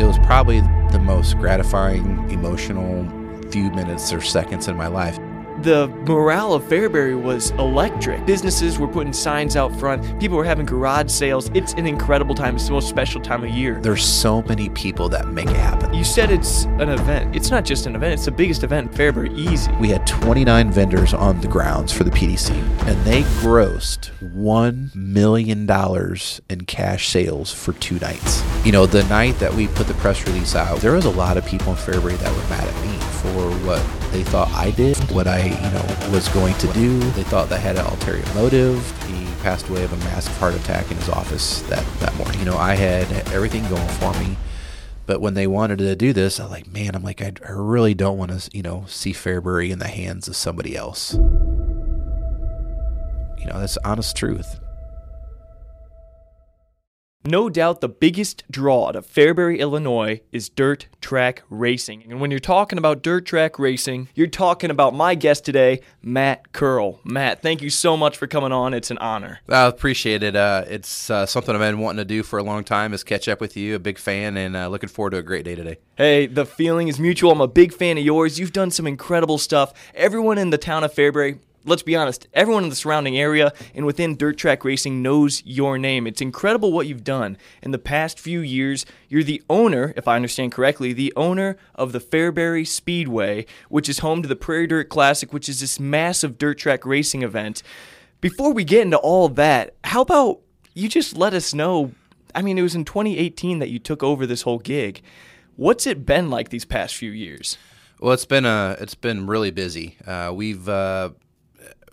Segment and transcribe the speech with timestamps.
[0.00, 0.62] It was probably
[0.92, 3.06] the most gratifying, emotional
[3.50, 5.18] few minutes or seconds in my life
[5.62, 8.24] the morale of Fairbury was electric.
[8.24, 11.50] Businesses were putting signs out front, people were having garage sales.
[11.54, 12.56] It's an incredible time.
[12.56, 13.80] It's the most special time of year.
[13.80, 15.92] There's so many people that make it happen.
[15.92, 17.36] You said it's an event.
[17.36, 19.70] It's not just an event, it's the biggest event in Fairbury, easy.
[19.72, 22.50] We had 29 vendors on the grounds for the PDC,
[22.86, 25.68] and they grossed $1 million
[26.48, 28.42] in cash sales for two nights.
[28.64, 31.36] You know, the night that we put the press release out, there was a lot
[31.36, 34.96] of people in Fairbury that were mad at me for what they thought I did,
[35.10, 36.98] what I, you know, was going to do.
[37.10, 38.78] They thought that I had an ulterior motive.
[39.06, 42.38] He passed away of a massive heart attack in his office that, that morning.
[42.38, 44.36] You know, I had everything going for me.
[45.06, 48.16] But when they wanted to do this, I'm like, man, I'm like, I, really don't
[48.16, 51.14] want to, you know, see Fairbury in the hands of somebody else.
[51.14, 51.20] You
[53.46, 54.60] know, that's honest truth.
[57.24, 62.02] No doubt the biggest draw to Fairbury, Illinois is dirt track racing.
[62.08, 66.52] And when you're talking about dirt track racing, you're talking about my guest today, Matt
[66.52, 66.98] Curl.
[67.04, 68.72] Matt, thank you so much for coming on.
[68.72, 69.40] It's an honor.
[69.50, 70.34] I appreciate it.
[70.34, 73.28] Uh, it's uh, something I've been wanting to do for a long time is catch
[73.28, 73.74] up with you.
[73.74, 75.76] A big fan and uh, looking forward to a great day today.
[75.98, 77.32] Hey, the feeling is mutual.
[77.32, 78.38] I'm a big fan of yours.
[78.38, 79.74] You've done some incredible stuff.
[79.94, 83.84] Everyone in the town of Fairbury, let's be honest, everyone in the surrounding area and
[83.84, 86.06] within dirt track racing knows your name.
[86.06, 87.36] It's incredible what you've done.
[87.62, 91.92] In the past few years, you're the owner, if I understand correctly, the owner of
[91.92, 96.38] the Fairbury Speedway, which is home to the Prairie Dirt Classic, which is this massive
[96.38, 97.62] dirt track racing event.
[98.20, 100.40] Before we get into all that, how about
[100.74, 101.92] you just let us know?
[102.34, 105.02] I mean, it was in 2018 that you took over this whole gig.
[105.56, 107.58] What's it been like these past few years?
[107.98, 109.96] Well, it's been uh, it's been really busy.
[110.06, 111.10] Uh, we've uh,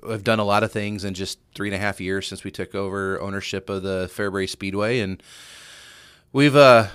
[0.08, 2.52] have done a lot of things in just three and a half years since we
[2.52, 5.22] took over ownership of the Fairbury Speedway, and
[6.32, 6.88] we've uh,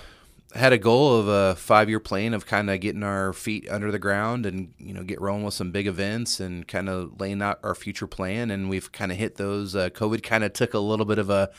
[0.55, 3.99] had a goal of a five-year plan of kind of getting our feet under the
[3.99, 7.59] ground and you know get rolling with some big events and kind of laying out
[7.63, 8.51] our future plan.
[8.51, 9.75] And we've kind of hit those.
[9.75, 11.51] Uh, COVID kind of took a little bit of a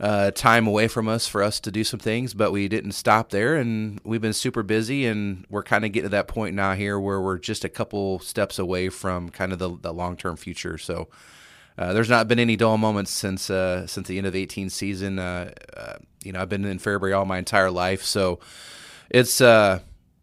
[0.00, 3.30] uh, time away from us for us to do some things, but we didn't stop
[3.30, 6.74] there, and we've been super busy, and we're kind of getting to that point now
[6.74, 10.36] here where we're just a couple steps away from kind of the, the long term
[10.36, 10.78] future.
[10.78, 11.08] So.
[11.76, 14.68] Uh, there's not been any dull moments since uh, since the end of the 18
[14.68, 15.20] season.
[15.20, 15.94] Uh, uh,
[16.24, 18.40] you know, I've been in Fairbury all my entire life, so
[19.10, 19.78] it's uh,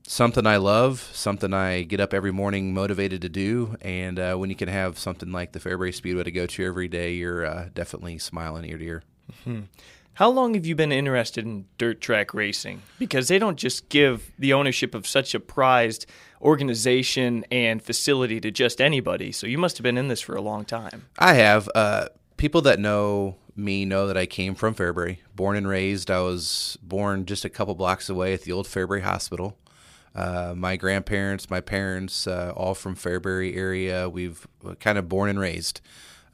[0.06, 3.78] something I love, something I get up every morning motivated to do.
[3.80, 6.90] And uh, when you can have something like the Fairbury Speedway to go to every
[6.90, 9.04] day, you're definitely smiling ear to ear.
[9.44, 9.62] Hmm.
[10.16, 12.82] How long have you been interested in dirt track racing?
[12.98, 16.06] Because they don't just give the ownership of such a prized
[16.42, 19.34] organization and facility to just anybody.
[19.34, 21.08] So you must have been in this for a long time.
[21.20, 21.70] I have.
[21.76, 26.12] Uh, people that know me know that I came from Fairbury, born and raised.
[26.12, 29.58] I was born just a couple blocks away at the old Fairbury Hospital.
[30.14, 34.10] Uh, my grandparents, my parents, uh, all from Fairbury area.
[34.10, 35.82] We've uh, kind of born and raised.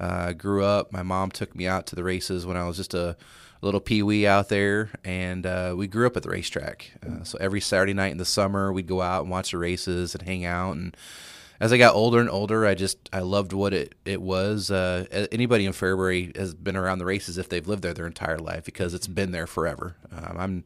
[0.02, 0.92] Uh, grew up.
[0.92, 3.16] My mom took me out to the races when I was just a
[3.62, 6.92] little peewee out there, and uh, we grew up at the racetrack.
[7.06, 10.16] Uh, so every Saturday night in the summer, we'd go out and watch the races
[10.16, 10.72] and hang out.
[10.72, 10.98] And
[11.60, 14.72] as I got older and older, I just I loved what it it was.
[14.72, 18.40] Uh, anybody in Fairbury has been around the races if they've lived there their entire
[18.40, 19.98] life because it's been there forever.
[20.12, 20.64] Um, I'm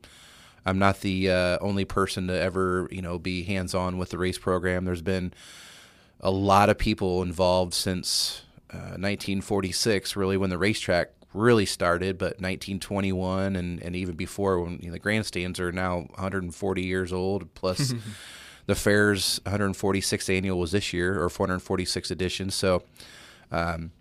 [0.66, 4.18] I'm not the uh, only person to ever you know be hands on with the
[4.18, 4.86] race program.
[4.86, 5.34] There's been
[6.22, 8.45] a lot of people involved since
[8.98, 14.80] 1946, uh, really when the racetrack really started, but 1921 and, and even before when
[14.82, 17.94] you know, the grandstands are now 140 years old, plus
[18.66, 22.50] the fair's 146th annual was this year or 446 edition.
[22.50, 22.84] So,
[23.52, 23.92] um,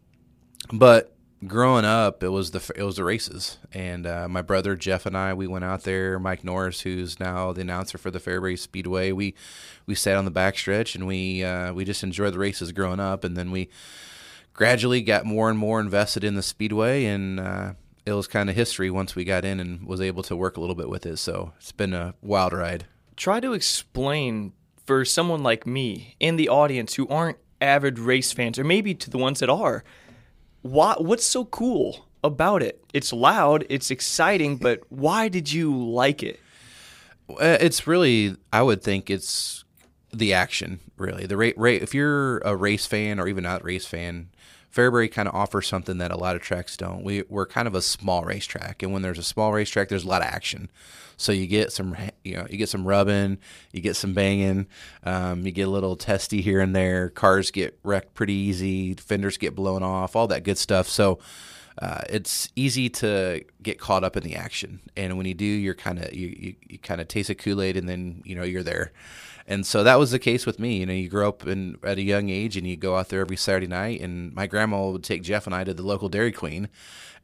[0.72, 1.14] but
[1.46, 5.16] growing up, it was the it was the races, and uh, my brother Jeff and
[5.16, 6.18] I we went out there.
[6.18, 9.34] Mike Norris, who's now the announcer for the Fairbury Speedway, we
[9.86, 13.24] we sat on the backstretch and we uh, we just enjoyed the races growing up,
[13.24, 13.68] and then we
[14.54, 17.74] gradually got more and more invested in the speedway and uh,
[18.06, 20.60] it was kind of history once we got in and was able to work a
[20.60, 22.86] little bit with it so it's been a wild ride.
[23.16, 24.52] Try to explain
[24.86, 29.10] for someone like me in the audience who aren't avid race fans or maybe to
[29.10, 29.84] the ones that are
[30.62, 32.82] why, what's so cool about it?
[32.94, 36.40] It's loud it's exciting but why did you like it?
[37.28, 39.64] Uh, it's really i would think it's
[40.12, 41.26] the action really.
[41.26, 44.28] The rate rate if you're a race fan or even not a race fan
[44.74, 47.04] Fairbury kind of offers something that a lot of tracks don't.
[47.04, 50.08] We, we're kind of a small racetrack, and when there's a small racetrack, there's a
[50.08, 50.68] lot of action.
[51.16, 53.38] So you get some, you know, you get some rubbing,
[53.70, 54.66] you get some banging,
[55.04, 57.08] um, you get a little testy here and there.
[57.08, 60.88] Cars get wrecked pretty easy, fenders get blown off, all that good stuff.
[60.88, 61.20] So
[61.78, 65.74] uh, it's easy to get caught up in the action, and when you do, you're
[65.74, 68.44] kind of you, you, you kind of taste a Kool Aid, and then you know
[68.44, 68.92] you're there.
[69.46, 70.78] And so that was the case with me.
[70.78, 73.20] You know, you grow up in, at a young age, and you go out there
[73.20, 74.00] every Saturday night.
[74.00, 76.68] And my grandma would take Jeff and I to the local Dairy Queen,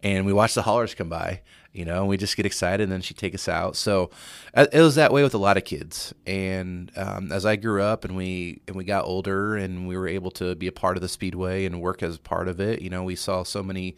[0.02, 1.40] and we watch the haulers come by.
[1.72, 3.76] You know, and we just get excited, and then she'd take us out.
[3.76, 4.10] So
[4.54, 6.12] uh, it was that way with a lot of kids.
[6.26, 10.08] And um, as I grew up, and we and we got older, and we were
[10.08, 12.82] able to be a part of the speedway and work as part of it.
[12.82, 13.94] You know, we saw so many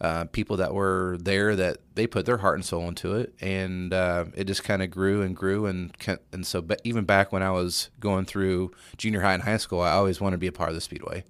[0.00, 3.92] uh, people that were there that they put their heart and soul into it, and
[3.92, 5.92] uh, it just kind of grew and grew, and
[6.32, 9.92] and so even back when I was going through junior high and high school, I
[9.92, 11.24] always wanted to be a part of the speedway.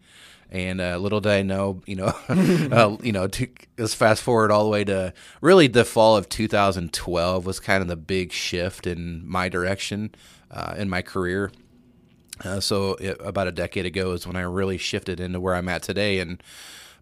[0.50, 4.50] And uh, little did I know, you know, uh, you know, to, let's fast forward
[4.50, 5.12] all the way to
[5.42, 10.14] really the fall of 2012 was kind of the big shift in my direction
[10.50, 11.52] uh, in my career.
[12.44, 15.68] Uh, so it, about a decade ago is when I really shifted into where I'm
[15.68, 16.42] at today, and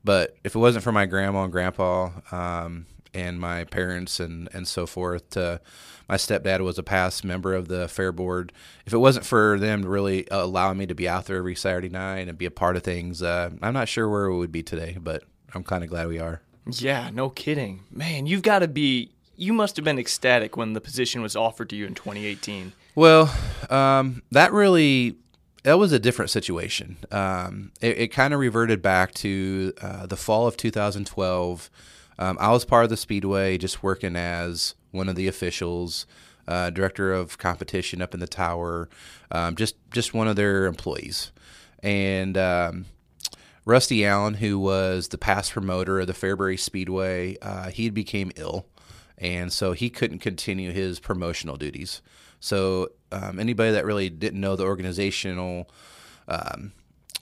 [0.04, 4.69] but if it wasn't for my grandma and grandpa um, and my parents and, and
[4.69, 5.58] so forth, uh,
[6.08, 8.52] my stepdad was a past member of the fair board.
[8.84, 11.88] If it wasn't for them to really allowing me to be out there every Saturday
[11.88, 14.62] night and be a part of things, uh, I'm not sure where we would be
[14.62, 16.42] today, but I'm kind of glad we are.
[16.70, 17.84] Yeah, no kidding.
[17.90, 21.70] Man, you've got to be, you must have been ecstatic when the position was offered
[21.70, 22.72] to you in 2018.
[22.94, 23.32] Well,
[23.69, 25.16] um, that really
[25.66, 26.96] that was a different situation.
[27.10, 31.70] Um, it, it kind of reverted back to uh, the fall of 2012.
[32.20, 36.06] Um, I was part of the Speedway, just working as one of the officials,
[36.46, 38.88] uh, director of competition up in the tower,
[39.32, 41.32] um, just just one of their employees.
[41.82, 42.86] And um,
[43.64, 48.66] Rusty Allen, who was the past promoter of the Fairbury Speedway, uh, he became ill,
[49.18, 52.02] and so he couldn't continue his promotional duties.
[52.46, 55.69] So um, anybody that really didn't know the organizational
[56.28, 56.72] um,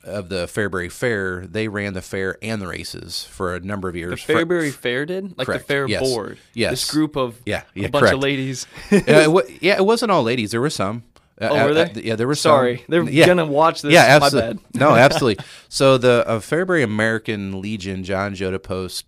[0.03, 3.97] of the Fairbury Fair, they ran the fair and the races for a number of
[3.97, 4.25] years.
[4.27, 5.67] The Fairbury for, Fair did, like correct.
[5.67, 6.03] the fair yes.
[6.03, 6.37] board.
[6.53, 8.15] Yes, this group of yeah, yeah a bunch correct.
[8.17, 8.67] of ladies.
[8.93, 10.51] uh, it, yeah, it wasn't all ladies.
[10.51, 11.05] There were some.
[11.41, 11.87] Uh, oh, were there?
[11.87, 12.35] Uh, yeah, there were.
[12.35, 12.51] Some.
[12.51, 12.87] Sorry, some.
[12.89, 13.25] they're yeah.
[13.25, 13.95] gonna watch this.
[13.95, 14.49] Yeah, absolutely.
[14.49, 14.75] My bad.
[14.75, 15.43] no, absolutely.
[15.71, 19.07] So the uh, Fairbury American Legion, John Jota Post,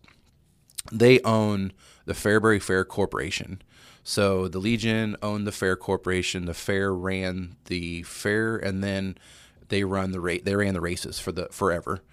[0.91, 1.75] they own
[2.07, 3.61] the Fairbury Fair Corporation.
[4.09, 6.45] So the Legion owned the Fair Corporation.
[6.45, 9.19] The Fair ran the fair, and then
[9.67, 10.45] they run the rate.
[10.45, 12.05] They ran the races for the forever,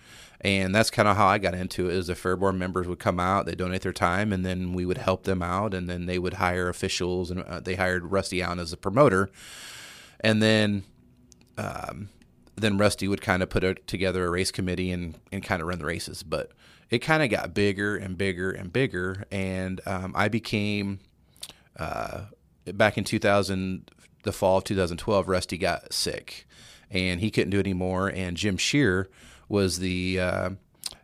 [0.41, 1.95] and that's kind of how I got into it.
[1.95, 4.97] Is the Fairborn members would come out, they donate their time, and then we would
[4.97, 8.57] help them out, and then they would hire officials, and uh, they hired Rusty Allen
[8.57, 9.29] as a promoter,
[10.19, 10.83] and then.
[11.59, 12.09] Um,
[12.55, 15.67] then Rusty would kind of put a, together a race committee and, and kind of
[15.67, 16.21] run the races.
[16.21, 16.51] But
[16.91, 19.25] it kind of got bigger and bigger and bigger.
[19.31, 20.99] And um, I became
[21.77, 22.21] uh,
[22.73, 23.89] back in 2000,
[24.23, 26.47] the fall of 2012, Rusty got sick,
[26.89, 28.07] and he couldn't do it anymore.
[28.09, 29.09] And Jim Shear
[29.49, 30.49] was the uh,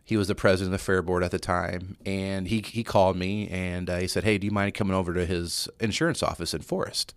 [0.04, 3.16] he was the president of the fair board at the time, and he he called
[3.16, 6.52] me and uh, he said, "Hey, do you mind coming over to his insurance office
[6.52, 7.14] in Forest?"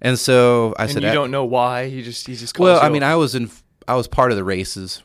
[0.00, 1.88] And so I and said, "You don't know why?
[1.88, 3.50] He just he just well, I mean, I was in
[3.86, 5.02] I was part of the races.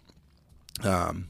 [0.83, 1.27] Um,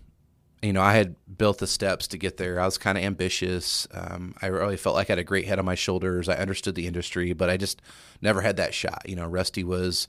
[0.62, 2.60] you know, I had built the steps to get there.
[2.60, 3.88] I was kind of ambitious.
[3.92, 6.28] Um, I really felt like I had a great head on my shoulders.
[6.28, 7.82] I understood the industry, but I just
[8.22, 9.04] never had that shot.
[9.08, 10.08] You know, Rusty was,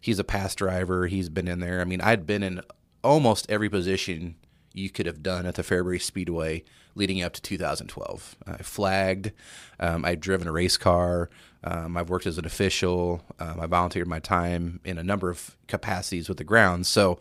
[0.00, 1.06] he's a past driver.
[1.06, 1.80] He's been in there.
[1.80, 2.60] I mean, I'd been in
[3.02, 4.36] almost every position
[4.74, 6.62] you could have done at the Fairbury Speedway
[6.94, 8.36] leading up to 2012.
[8.46, 9.32] I flagged.
[9.80, 11.30] Um, I'd driven a race car.
[11.64, 13.22] Um, I've worked as an official.
[13.38, 16.88] Um, I volunteered my time in a number of capacities with the grounds.
[16.88, 17.18] So,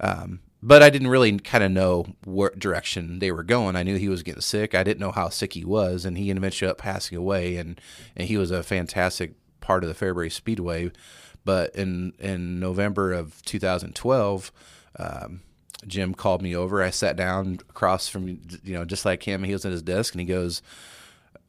[0.00, 3.76] um, but I didn't really kind of know what direction they were going.
[3.76, 4.74] I knew he was getting sick.
[4.74, 7.56] I didn't know how sick he was, and he eventually up passing away.
[7.56, 7.78] And,
[8.16, 10.90] and he was a fantastic part of the Fairbury Speedway.
[11.44, 14.52] But in in November of 2012,
[14.98, 15.42] um,
[15.86, 16.82] Jim called me over.
[16.82, 19.44] I sat down across from you know just like him.
[19.44, 20.62] He was at his desk, and he goes,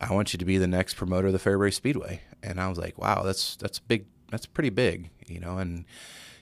[0.02, 2.78] "I want you to be the next promoter of the Fairbury Speedway." And I was
[2.78, 4.08] like, "Wow, that's that's big.
[4.30, 5.86] That's pretty big, you know." And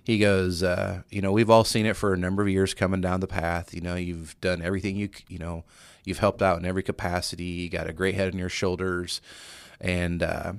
[0.03, 3.01] he goes, uh, you know, we've all seen it for a number of years coming
[3.01, 3.73] down the path.
[3.73, 5.63] You know, you've done everything you, you know,
[6.03, 7.43] you've helped out in every capacity.
[7.43, 9.21] You got a great head on your shoulders,
[9.79, 10.53] and uh,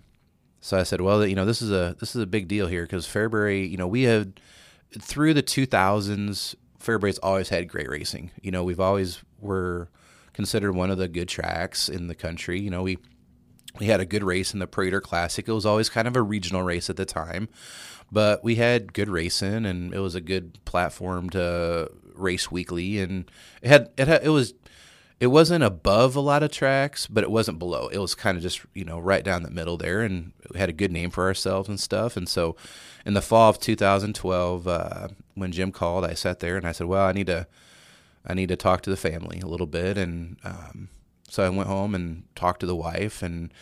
[0.60, 2.84] so I said, well, you know, this is a this is a big deal here
[2.84, 4.40] because Fairbury, you know, we had
[4.98, 8.30] through the 2000s, Fairbury's always had great racing.
[8.40, 9.90] You know, we've always were
[10.32, 12.60] considered one of the good tracks in the country.
[12.60, 12.98] You know, we
[13.78, 15.48] we had a good race in the Prairie Classic.
[15.48, 17.48] It was always kind of a regional race at the time,
[18.14, 23.00] but we had good racing, and it was a good platform to race weekly.
[23.00, 23.28] And
[23.60, 24.54] it had it had, it was
[25.18, 27.88] it wasn't above a lot of tracks, but it wasn't below.
[27.88, 30.68] It was kind of just you know right down the middle there, and we had
[30.68, 32.16] a good name for ourselves and stuff.
[32.16, 32.54] And so,
[33.04, 36.86] in the fall of 2012, uh, when Jim called, I sat there and I said,
[36.86, 37.46] "Well, I need to."
[38.26, 40.88] I need to talk to the family a little bit, and um,
[41.28, 43.52] so I went home and talked to the wife and.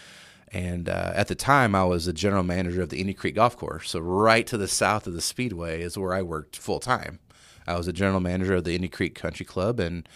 [0.53, 3.57] And uh, at the time, I was the general manager of the Indian Creek Golf
[3.57, 3.91] Course.
[3.91, 7.21] So, right to the south of the Speedway is where I worked full time.
[7.67, 9.81] I was the general manager of the Indian Creek Country Club.
[9.81, 10.07] And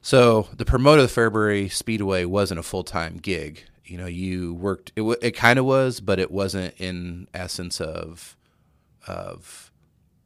[0.00, 3.64] so, the promoter of the Fairbury Speedway wasn't a full time gig.
[3.84, 7.80] You know, you worked, it, w- it kind of was, but it wasn't in essence
[7.80, 8.36] of,
[9.06, 9.70] of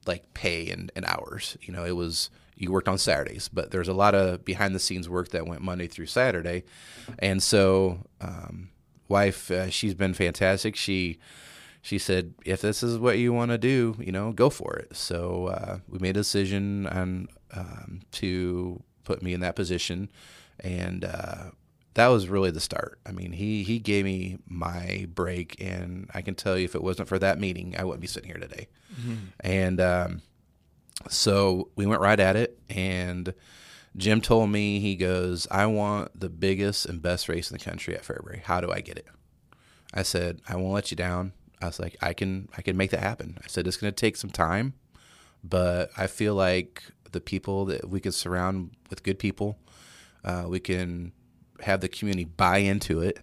[0.07, 1.59] like pay and, and hours.
[1.61, 4.79] You know, it was, you worked on Saturdays, but there's a lot of behind the
[4.79, 6.63] scenes work that went Monday through Saturday.
[7.19, 8.71] And so, um,
[9.11, 10.77] wife, uh, she's been fantastic.
[10.77, 11.19] She
[11.83, 14.95] she said, if this is what you want to do, you know, go for it.
[14.95, 20.11] So uh, we made a decision on um, to put me in that position,
[20.61, 21.51] and uh,
[21.95, 22.99] that was really the start.
[23.07, 26.83] I mean, he he gave me my break, and I can tell you, if it
[26.83, 28.69] wasn't for that meeting, I wouldn't be sitting here today.
[29.01, 29.15] Mm-hmm.
[29.41, 30.23] And um,
[31.09, 33.33] so we went right at it, and
[33.97, 37.95] Jim told me, he goes, I want the biggest and best race in the country
[37.95, 38.43] at Fairbury.
[38.43, 39.07] How do I get it?
[39.93, 41.33] I said, I won't let you down.
[41.61, 43.37] I was like, I can, I can make that happen.
[43.43, 44.75] I said, it's going to take some time,
[45.43, 49.59] but I feel like the people that we can surround with good people,
[50.25, 51.13] uh, we can
[51.63, 53.21] have the community buy into it.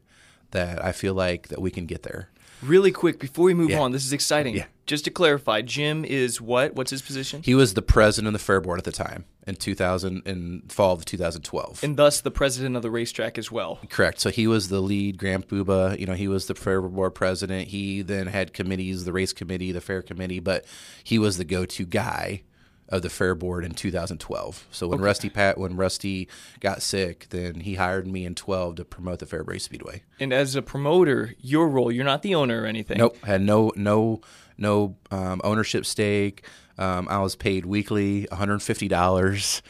[0.51, 2.29] That I feel like that we can get there.
[2.61, 3.79] Really quick before we move Yeah.
[3.81, 4.55] on, this is exciting.
[4.55, 4.65] Yeah.
[4.85, 6.73] Just to clarify, Jim is what?
[6.73, 7.41] What's his position?
[7.43, 10.93] He was the president of the fair board at the time in 2000 in fall
[10.93, 11.83] of 2012.
[11.83, 13.79] and thus the president of the racetrack as well.
[13.89, 14.19] Correct.
[14.19, 15.97] So he was the lead Grand Booba.
[15.97, 17.69] You know, he was the fair board president.
[17.69, 20.65] He then had committees, the race committee, the fair committee, but
[21.03, 22.43] he was the go-to guy
[22.89, 24.67] of the fair board in 2012.
[24.71, 26.29] So when Rusty Pat, when Rusty
[26.61, 30.03] got sick, then he hired me in 12 to promote the Fairbury Speedway.
[30.19, 32.97] And as a promoter, your role, you're not the owner or anything.
[32.97, 34.21] Nope, had no no
[34.57, 36.45] no um, ownership stake.
[36.77, 39.61] Um, I was paid weekly, one hundred fifty dollars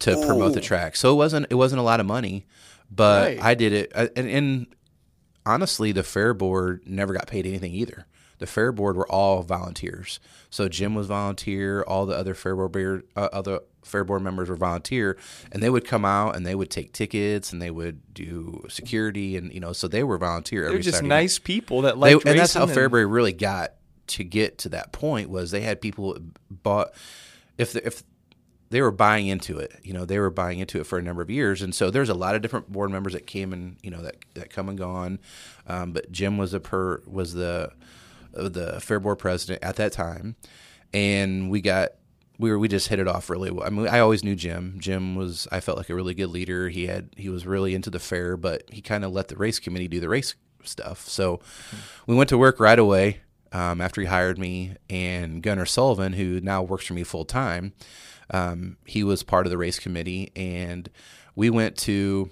[0.00, 0.94] to promote the track.
[0.96, 2.46] So it wasn't it wasn't a lot of money,
[2.90, 3.42] but Right.
[3.42, 3.92] I did it.
[3.94, 4.66] I- And, and
[5.44, 8.06] honestly, the fair board never got paid anything either.
[8.38, 10.20] The fair board were all volunteers.
[10.50, 11.82] So Jim was volunteer.
[11.82, 15.16] All the other fair board bear- uh, other fair board members were volunteer,
[15.50, 19.36] and they would come out and they would take tickets and they would do security
[19.38, 20.68] and you know so they were volunteer.
[20.68, 23.72] They're just Saturday nice people that like and that's how and- Fairbury really got
[24.08, 26.16] to get to that point was they had people
[26.50, 26.92] bought
[27.58, 28.02] if the, if
[28.70, 31.22] they were buying into it, you know, they were buying into it for a number
[31.22, 33.90] of years, and so there's a lot of different board members that came and you
[33.90, 35.18] know that that come and gone,
[35.66, 37.70] um, but Jim was a per was the
[38.36, 40.36] uh, the fair board president at that time,
[40.92, 41.90] and we got
[42.38, 43.66] we were we just hit it off really well.
[43.66, 44.76] I mean, I always knew Jim.
[44.78, 46.68] Jim was I felt like a really good leader.
[46.68, 49.58] He had he was really into the fair, but he kind of let the race
[49.60, 50.34] committee do the race
[50.64, 51.08] stuff.
[51.08, 51.40] So
[52.06, 53.20] we went to work right away
[53.52, 57.72] um, after he hired me, and Gunnar Sullivan, who now works for me full time,
[58.30, 60.90] um, he was part of the race committee, and
[61.34, 62.30] we went to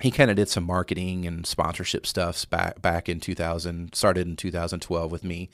[0.00, 4.36] he kind of did some marketing and sponsorship stuffs back back in 2000 started in
[4.36, 5.48] 2012 with me.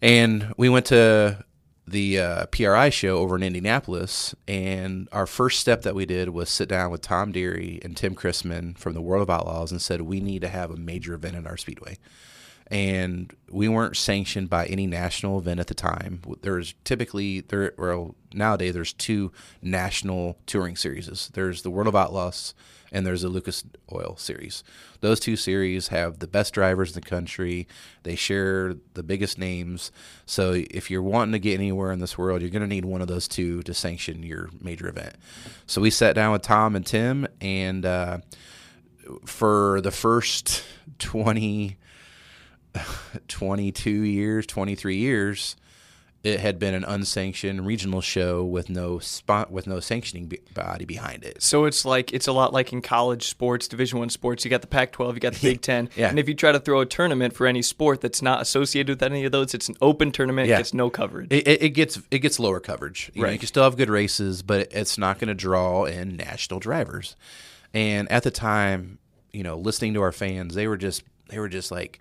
[0.00, 1.44] And we went to
[1.86, 6.50] the uh, PRI show over in Indianapolis and our first step that we did was
[6.50, 10.02] sit down with Tom Deery and Tim Chrisman from the World of Outlaws and said
[10.02, 11.98] we need to have a major event at our speedway
[12.68, 16.20] and we weren't sanctioned by any national event at the time.
[16.42, 19.32] There's typically there well nowadays there's two
[19.62, 21.28] national touring series.
[21.28, 22.54] There's the World of Outlaws
[22.92, 24.64] and there's the Lucas Oil series.
[25.00, 27.66] Those two series have the best drivers in the country.
[28.02, 29.90] They share the biggest names.
[30.24, 33.02] So if you're wanting to get anywhere in this world, you're going to need one
[33.02, 35.14] of those two to sanction your major event.
[35.66, 38.18] So we sat down with Tom and Tim and uh,
[39.24, 40.64] for the first
[40.98, 41.76] 20
[43.28, 45.56] 22 years, 23 years,
[46.24, 51.22] it had been an unsanctioned regional show with no spot with no sanctioning body behind
[51.22, 51.40] it.
[51.40, 54.44] So it's like it's a lot like in college sports, Division One sports.
[54.44, 56.08] You got the Pac-12, you got the Big Ten, Yeah.
[56.08, 59.02] and if you try to throw a tournament for any sport that's not associated with
[59.04, 60.48] any of those, it's an open tournament.
[60.48, 60.56] Yeah.
[60.56, 61.28] Gets no coverage.
[61.30, 63.10] It, it, it gets it gets lower coverage.
[63.14, 63.34] You, know, Right.
[63.34, 67.14] you can still have good races, but it's not going to draw in national drivers.
[67.72, 68.98] And at the time,
[69.32, 72.00] you know, listening to our fans, they were just they were just like,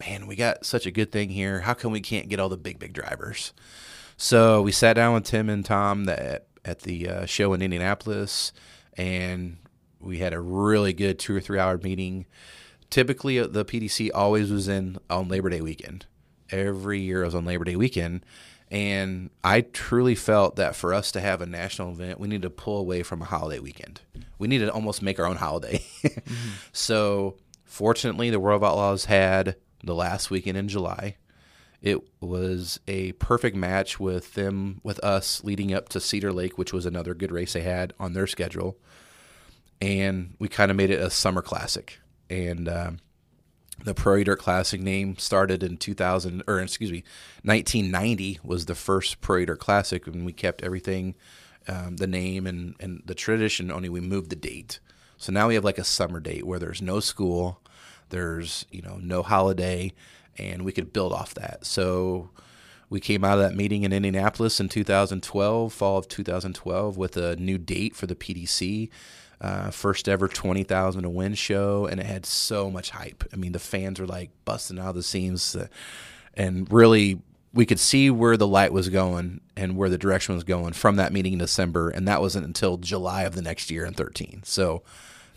[0.00, 1.60] "Man, we got such a good thing here.
[1.60, 3.52] How come we can't get all the big big drivers?"
[4.16, 8.52] So we sat down with Tim and Tom that at the uh, show in Indianapolis,
[8.96, 9.56] and
[10.00, 12.26] we had a really good two or three hour meeting.
[12.90, 16.06] Typically, uh, the PDC always was in on Labor Day weekend.
[16.50, 18.24] Every year it was on Labor Day weekend,
[18.70, 22.50] and I truly felt that for us to have a national event, we need to
[22.50, 24.00] pull away from a holiday weekend.
[24.38, 25.84] We need to almost make our own holiday.
[26.72, 31.16] So, fortunately, the World of Outlaws had the last weekend in July
[31.82, 36.72] it was a perfect match with them with us leading up to Cedar Lake, which
[36.72, 38.78] was another good race they had on their schedule,
[39.80, 41.98] and we kind of made it a summer classic.
[42.30, 43.00] And um,
[43.82, 47.02] the Prairie Dirt Classic name started in 2000, or excuse me,
[47.42, 51.16] 1990 was the first Prairie Dirt Classic, and we kept everything,
[51.66, 53.72] um, the name and and the tradition.
[53.72, 54.78] Only we moved the date.
[55.16, 57.60] So now we have like a summer date where there's no school,
[58.12, 59.92] there's you know no holiday
[60.38, 61.66] and we could build off that.
[61.66, 62.30] So
[62.88, 67.36] we came out of that meeting in Indianapolis in 2012, fall of 2012, with a
[67.36, 68.90] new date for the PDC.
[69.40, 73.24] Uh, first ever 20,000 to win show, and it had so much hype.
[73.32, 75.66] I mean, the fans were like busting out of the seams, uh,
[76.34, 77.20] and really,
[77.52, 80.96] we could see where the light was going and where the direction was going from
[80.96, 84.42] that meeting in December, and that wasn't until July of the next year in 13.
[84.44, 84.82] So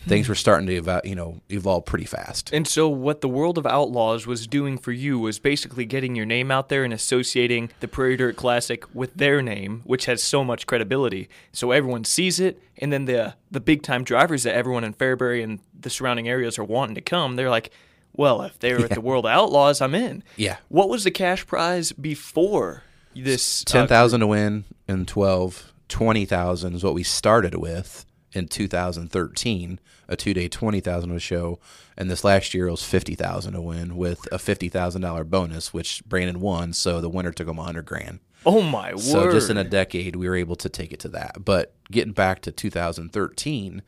[0.07, 2.51] things were starting to evolve, you know evolve pretty fast.
[2.53, 6.25] And so, what the World of Outlaws was doing for you was basically getting your
[6.25, 10.43] name out there and associating the Prairie Dirt Classic with their name, which has so
[10.43, 11.29] much credibility.
[11.51, 15.43] So everyone sees it, and then the the big time drivers that everyone in Fairbury
[15.43, 17.71] and the surrounding areas are wanting to come, they're like,
[18.13, 18.85] "Well, if they're yeah.
[18.85, 20.57] at the World of Outlaws, I'm in." Yeah.
[20.69, 22.83] What was the cash prize before
[23.15, 23.63] this?
[23.63, 25.71] Uh, Ten thousand uh, to win in twelve.
[25.87, 31.19] Twenty thousand is what we started with in 2013 a two day twenty thousand a
[31.19, 31.59] show,
[31.97, 35.23] and this last year it was fifty thousand to win with a fifty thousand dollar
[35.23, 36.73] bonus, which Brandon won.
[36.73, 38.19] So the winner took him a hundred grand.
[38.45, 39.01] Oh my word!
[39.01, 41.43] So just in a decade, we were able to take it to that.
[41.43, 43.81] But getting back to 2013,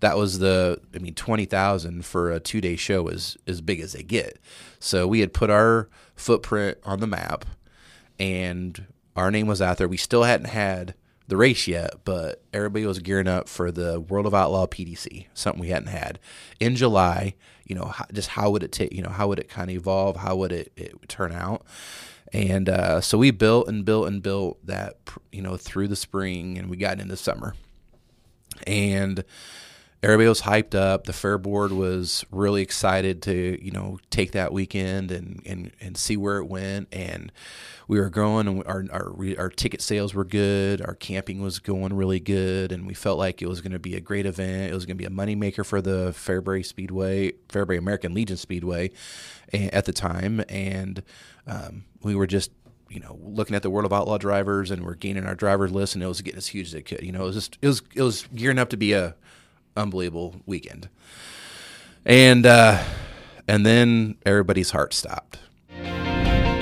[0.00, 3.92] that was the I mean 20,000 for a two day show is as big as
[3.92, 4.38] they get.
[4.78, 7.44] So we had put our footprint on the map,
[8.18, 9.88] and our name was out there.
[9.88, 10.94] We still hadn't had
[11.26, 15.60] the race yet, but everybody was gearing up for the World of Outlaw PDC, something
[15.60, 16.18] we hadn't had
[16.60, 17.34] in July.
[17.64, 18.92] You know, just how would it take?
[18.92, 20.16] You know, how would it kind of evolve?
[20.16, 21.64] How would it, it turn out?
[22.32, 24.98] And uh, so we built and built and built that,
[25.32, 27.54] you know, through the spring, and we got into summer,
[28.66, 29.24] and
[30.04, 31.04] everybody was hyped up.
[31.04, 35.96] The fair board was really excited to, you know, take that weekend and and and
[35.96, 37.32] see where it went and
[37.86, 40.80] we were growing and our, our, our ticket sales were good.
[40.80, 42.72] Our camping was going really good.
[42.72, 44.72] And we felt like it was going to be a great event.
[44.72, 48.90] It was going to be a moneymaker for the Fairbury Speedway, Fairbury American Legion Speedway
[49.52, 50.42] at the time.
[50.48, 51.02] And
[51.46, 52.50] um, we were just,
[52.88, 55.94] you know, looking at the World of Outlaw drivers and we're gaining our driver list
[55.94, 57.02] and it was getting as huge as it could.
[57.02, 59.14] You know, it was just, it was, it was gearing up to be a
[59.76, 60.88] unbelievable weekend.
[62.04, 62.82] And, uh,
[63.48, 65.38] and then everybody's heart stopped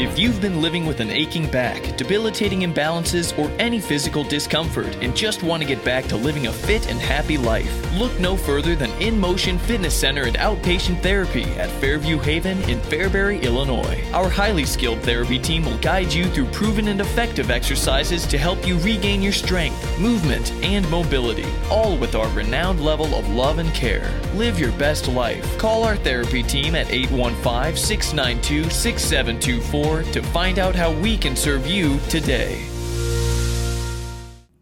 [0.03, 5.15] if you've been living with an aching back, debilitating imbalances, or any physical discomfort and
[5.15, 8.75] just want to get back to living a fit and happy life, look no further
[8.75, 14.03] than InMotion Fitness Center and Outpatient Therapy at Fairview Haven in Fairbury, Illinois.
[14.12, 18.67] Our highly skilled therapy team will guide you through proven and effective exercises to help
[18.67, 23.73] you regain your strength, movement, and mobility, all with our renowned level of love and
[23.73, 24.11] care.
[24.35, 25.59] Live your best life.
[25.59, 31.66] Call our therapy team at 815 692 6724 to find out how we can serve
[31.66, 32.64] you today.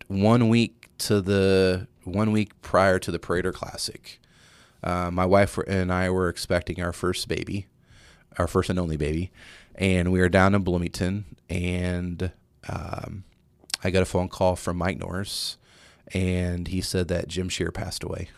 [0.08, 4.18] One week to the one week prior to the Prairie Classic,
[4.82, 7.68] uh, my wife and I were expecting our first baby,
[8.38, 9.30] our first and only baby,
[9.76, 12.32] and we were down in Bloomington, and
[12.68, 13.22] um,
[13.84, 15.58] I got a phone call from Mike Norris,
[16.12, 18.30] and he said that Jim Shear passed away.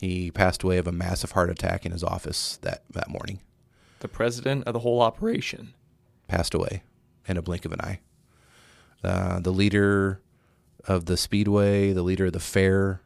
[0.00, 3.40] He passed away of a massive heart attack in his office that, that morning.
[4.00, 5.74] The president of the whole operation
[6.28, 6.82] passed away
[7.26, 8.00] in a blink of an eye.
[9.02, 10.20] Uh, the leader
[10.86, 13.00] of the speedway, the leader of the fair,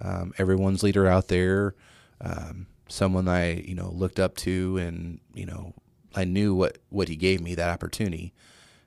[0.00, 1.74] um, everyone's leader out there,
[2.20, 5.74] um, someone I you know looked up to, and you know
[6.14, 8.32] I knew what what he gave me that opportunity,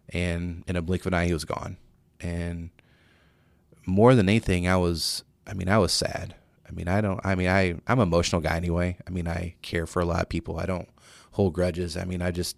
[0.10, 1.78] and in a blink of an eye he was gone.
[2.20, 2.70] And
[3.86, 6.36] more than anything, I was I mean I was sad.
[6.68, 8.98] I mean I don't I mean I I'm an emotional guy anyway.
[9.08, 10.60] I mean I care for a lot of people.
[10.60, 10.90] I don't
[11.32, 11.98] hold grudges.
[11.98, 12.58] I mean I just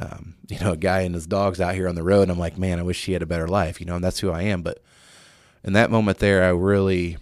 [0.00, 2.22] um, you know, a guy and his dogs out here on the road.
[2.22, 4.20] And I'm like, man, I wish he had a better life, you know, and that's
[4.20, 4.62] who I am.
[4.62, 4.82] But
[5.62, 7.18] in that moment there, I really,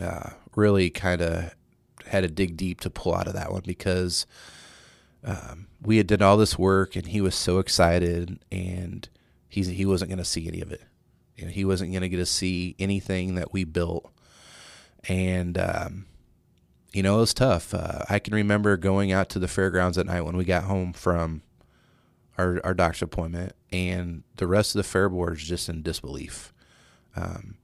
[0.00, 1.54] uh, really kind of
[2.06, 4.26] had to dig deep to pull out of that one because
[5.24, 9.08] um, we had done all this work and he was so excited and
[9.48, 10.82] he's, he wasn't going to see any of it.
[11.36, 14.10] You know, he wasn't going to get to see anything that we built.
[15.08, 16.06] And, um,
[16.92, 17.72] you know, it was tough.
[17.74, 20.92] Uh, I can remember going out to the fairgrounds at night when we got home
[20.92, 21.42] from
[22.36, 26.52] our, our doctor's appointment, and the rest of the fair board was just in disbelief.
[27.16, 27.56] Um,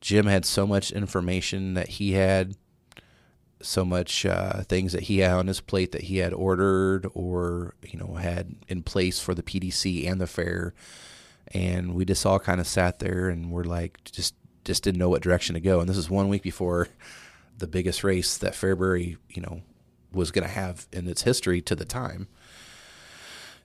[0.00, 2.56] Jim had so much information that he had
[3.60, 7.74] so much uh, things that he had on his plate that he had ordered or
[7.82, 10.74] you know had in place for the PDC and the fair,
[11.48, 14.34] and we just all kind of sat there and we're like just
[14.64, 15.80] just didn't know what direction to go.
[15.80, 16.88] And this is one week before
[17.58, 19.62] the biggest race that Fairbury you know
[20.12, 22.28] was going to have in its history to the time.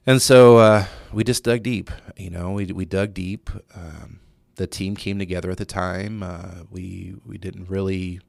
[0.05, 1.91] And so uh, we just dug deep.
[2.17, 3.49] You know, we we dug deep.
[3.75, 4.19] Um,
[4.55, 6.23] the team came together at the time.
[6.23, 8.19] Uh, we we didn't really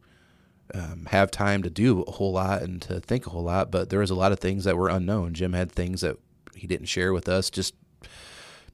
[0.74, 3.90] um, have time to do a whole lot and to think a whole lot, but
[3.90, 5.34] there was a lot of things that were unknown.
[5.34, 6.16] Jim had things that
[6.54, 7.74] he didn't share with us, just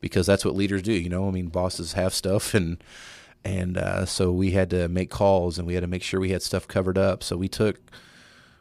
[0.00, 0.92] because that's what leaders do.
[0.92, 2.82] You know, I mean, bosses have stuff, and
[3.46, 6.30] and uh, so we had to make calls and we had to make sure we
[6.30, 7.22] had stuff covered up.
[7.22, 7.78] So we took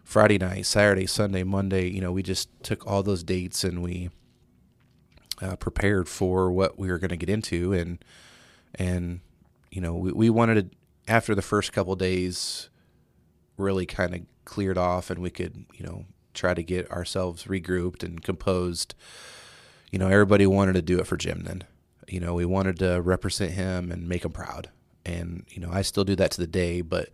[0.04, 1.90] Friday night, Saturday, Sunday, Monday.
[1.90, 4.12] You know, we just took all those dates and we
[5.42, 8.06] uh, prepared for what we were going to get into, and
[8.76, 9.22] and
[9.72, 10.78] you know, we, we wanted to
[11.12, 12.70] after the first couple days
[13.58, 18.04] really kind of cleared off and we could, you know, try to get ourselves regrouped
[18.04, 18.94] and composed.
[19.92, 21.64] You know, everybody wanted to do it for Jim then.
[22.08, 24.70] You know, we wanted to represent him and make him proud.
[25.06, 27.10] And, you know, I still do that to the day, but,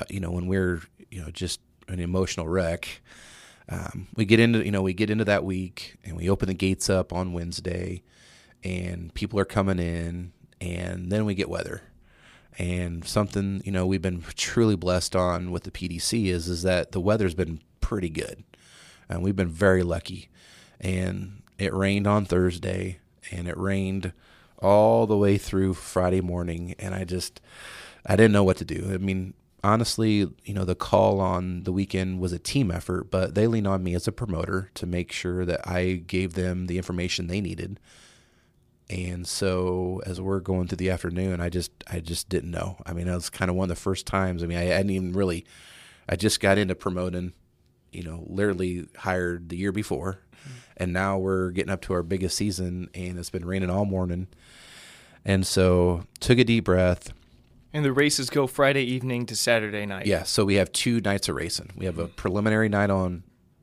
[0.00, 3.02] uh, you know, when we're, you know, just an emotional wreck,
[3.68, 6.54] um, we get into, you know, we get into that week and we open the
[6.54, 8.02] gates up on Wednesday
[8.64, 11.82] and people are coming in and then we get weather
[12.58, 16.92] and something you know we've been truly blessed on with the PDC is is that
[16.92, 18.42] the weather's been pretty good,
[19.08, 20.28] and we've been very lucky.
[20.80, 22.98] And it rained on Thursday,
[23.30, 24.12] and it rained
[24.60, 27.40] all the way through Friday morning, and I just
[28.06, 28.90] I didn't know what to do.
[28.92, 33.34] I mean, honestly, you know, the call on the weekend was a team effort, but
[33.34, 36.76] they leaned on me as a promoter to make sure that I gave them the
[36.76, 37.80] information they needed
[38.88, 42.76] and so as we're going through the afternoon, I just I just didn't know.
[42.86, 44.42] I mean, that was kind of one of the first times.
[44.42, 45.44] I mean, I hadn't even really.
[46.08, 47.32] I just got into promoting,
[47.90, 50.20] you know, literally hired the year before.
[50.76, 54.28] And now we're getting up to our biggest season, and it's been raining all morning,
[55.24, 57.12] and so took a deep breath.
[57.72, 60.06] And the races go Friday evening to Saturday night.
[60.06, 61.70] Yeah, so we have two nights of racing.
[61.76, 63.22] We have a preliminary night on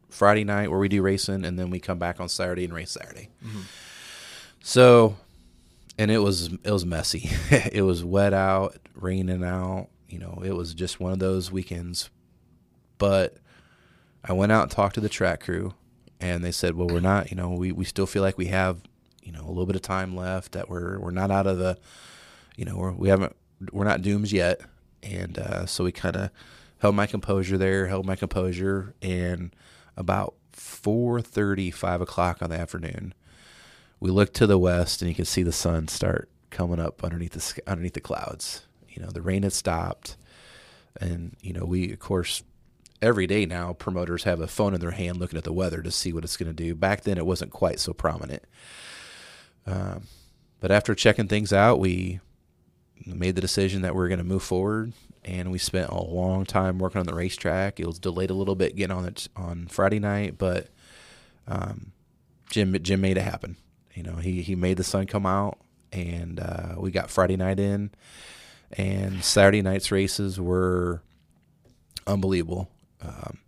[0.09, 2.91] Friday night where we do racing, and then we come back on Saturday and race
[2.91, 3.29] Saturday.
[3.43, 3.61] Mm-hmm.
[4.61, 5.17] So,
[5.97, 7.29] and it was it was messy.
[7.49, 9.89] it was wet out, raining out.
[10.07, 12.09] You know, it was just one of those weekends.
[12.99, 13.37] But
[14.23, 15.73] I went out and talked to the track crew,
[16.23, 17.29] and they said, "Well, we're not.
[17.29, 18.81] You know, we we still feel like we have,
[19.21, 20.53] you know, a little bit of time left.
[20.53, 21.77] That we're we're not out of the,
[22.55, 23.35] you know, we're, we haven't
[23.71, 24.61] we're not dooms yet."
[25.03, 26.29] And uh, so we kind of
[26.79, 29.53] held my composure there, held my composure, and
[29.97, 33.13] about four thirty, five o'clock on the afternoon,
[33.99, 37.33] we looked to the west and you could see the sun start coming up underneath
[37.33, 38.65] the underneath the clouds.
[38.87, 40.15] You know, the rain had stopped,
[41.01, 42.43] and you know we of course
[43.03, 45.91] every day now promoters have a phone in their hand looking at the weather to
[45.91, 46.73] see what it's going to do.
[46.73, 48.43] Back then it wasn't quite so prominent.
[49.67, 50.03] Um,
[50.61, 52.21] but after checking things out, we
[53.05, 54.93] made the decision that we are going to move forward,
[55.25, 57.79] and we spent a long time working on the racetrack.
[57.79, 60.69] It was delayed a little bit getting on it on Friday night, but
[61.47, 61.91] um,
[62.49, 63.57] Jim Jim made it happen.
[63.93, 65.59] You know, he he made the sun come out,
[65.91, 67.91] and uh, we got Friday night in,
[68.71, 71.01] and Saturday night's races were
[72.07, 72.69] unbelievable.
[73.05, 73.39] Um,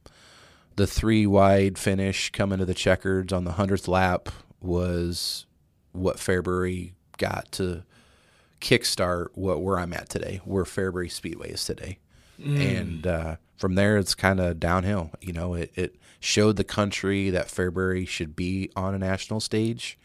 [0.75, 4.29] the three wide finish coming to the checkers on the hundredth lap
[4.61, 5.45] was
[5.93, 7.83] what Fairbury got to
[8.59, 11.99] kickstart what where I'm at today, where Fairbury Speedway is today,
[12.41, 12.79] mm.
[12.79, 15.11] and uh, from there it's kind of downhill.
[15.21, 19.97] You know, it, it showed the country that Fairbury should be on a national stage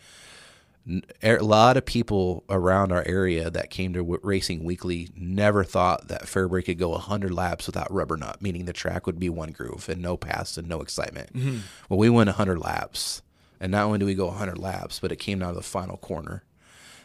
[1.22, 6.22] a lot of people around our area that came to Racing Weekly never thought that
[6.22, 9.88] Fairbury could go 100 laps without rubber nut, meaning the track would be one groove
[9.88, 11.32] and no pass and no excitement.
[11.34, 11.58] Mm-hmm.
[11.88, 13.22] Well, we went 100 laps,
[13.60, 15.98] and not only do we go 100 laps, but it came down to the final
[15.98, 16.44] corner,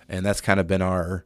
[0.08, 1.26] and that's kind of been our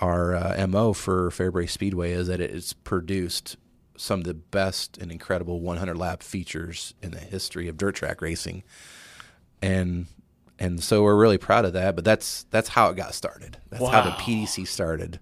[0.00, 3.56] our uh, mo for Fairbury Speedway is that it's produced
[3.96, 8.22] some of the best and incredible 100 lap features in the history of dirt track
[8.22, 8.62] racing,
[9.60, 10.06] and
[10.60, 11.96] and so we're really proud of that.
[11.96, 13.56] But that's that's how it got started.
[13.70, 13.90] That's wow.
[13.90, 15.18] how the PDC started.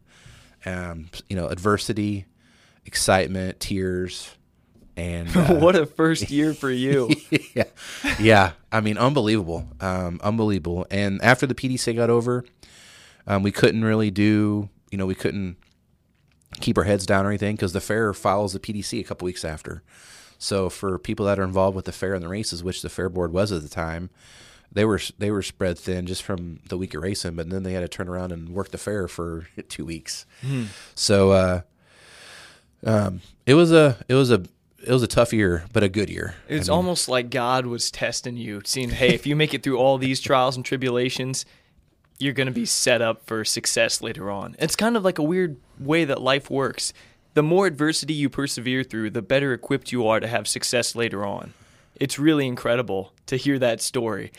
[0.66, 2.26] Um, you know, adversity,
[2.84, 4.34] excitement, tears,
[4.96, 7.08] and uh, what a first year for you.
[7.54, 7.64] yeah,
[8.18, 8.52] yeah.
[8.72, 10.86] I mean, unbelievable, um, unbelievable.
[10.90, 12.44] And after the PDC got over,
[13.26, 14.68] um, we couldn't really do.
[14.90, 15.56] You know, we couldn't
[16.60, 19.44] keep our heads down or anything because the fair follows the PDC a couple weeks
[19.44, 19.84] after.
[20.38, 23.08] So for people that are involved with the fair and the races, which the fair
[23.08, 24.10] board was at the time,
[24.72, 27.72] they were they were spread thin just from the week of racing, but then they
[27.72, 30.26] had to turn around and work the fair for two weeks.
[30.42, 30.66] Mm.
[30.94, 31.60] So uh,
[32.84, 34.44] um, it was a it was a
[34.84, 36.34] it was a tough year, but a good year.
[36.48, 39.98] It's almost like God was testing you, seeing, hey, if you make it through all
[39.98, 41.44] these trials and tribulations,
[42.18, 44.54] you're going to be set up for success later on.
[44.58, 46.92] It's kind of like a weird way that life works.
[47.34, 51.26] The more adversity you persevere through, the better equipped you are to have success later
[51.26, 51.54] on.
[51.96, 54.32] It's really incredible to hear that story.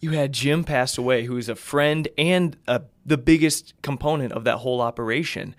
[0.00, 4.44] You had Jim pass away, who is a friend and a, the biggest component of
[4.44, 5.54] that whole operation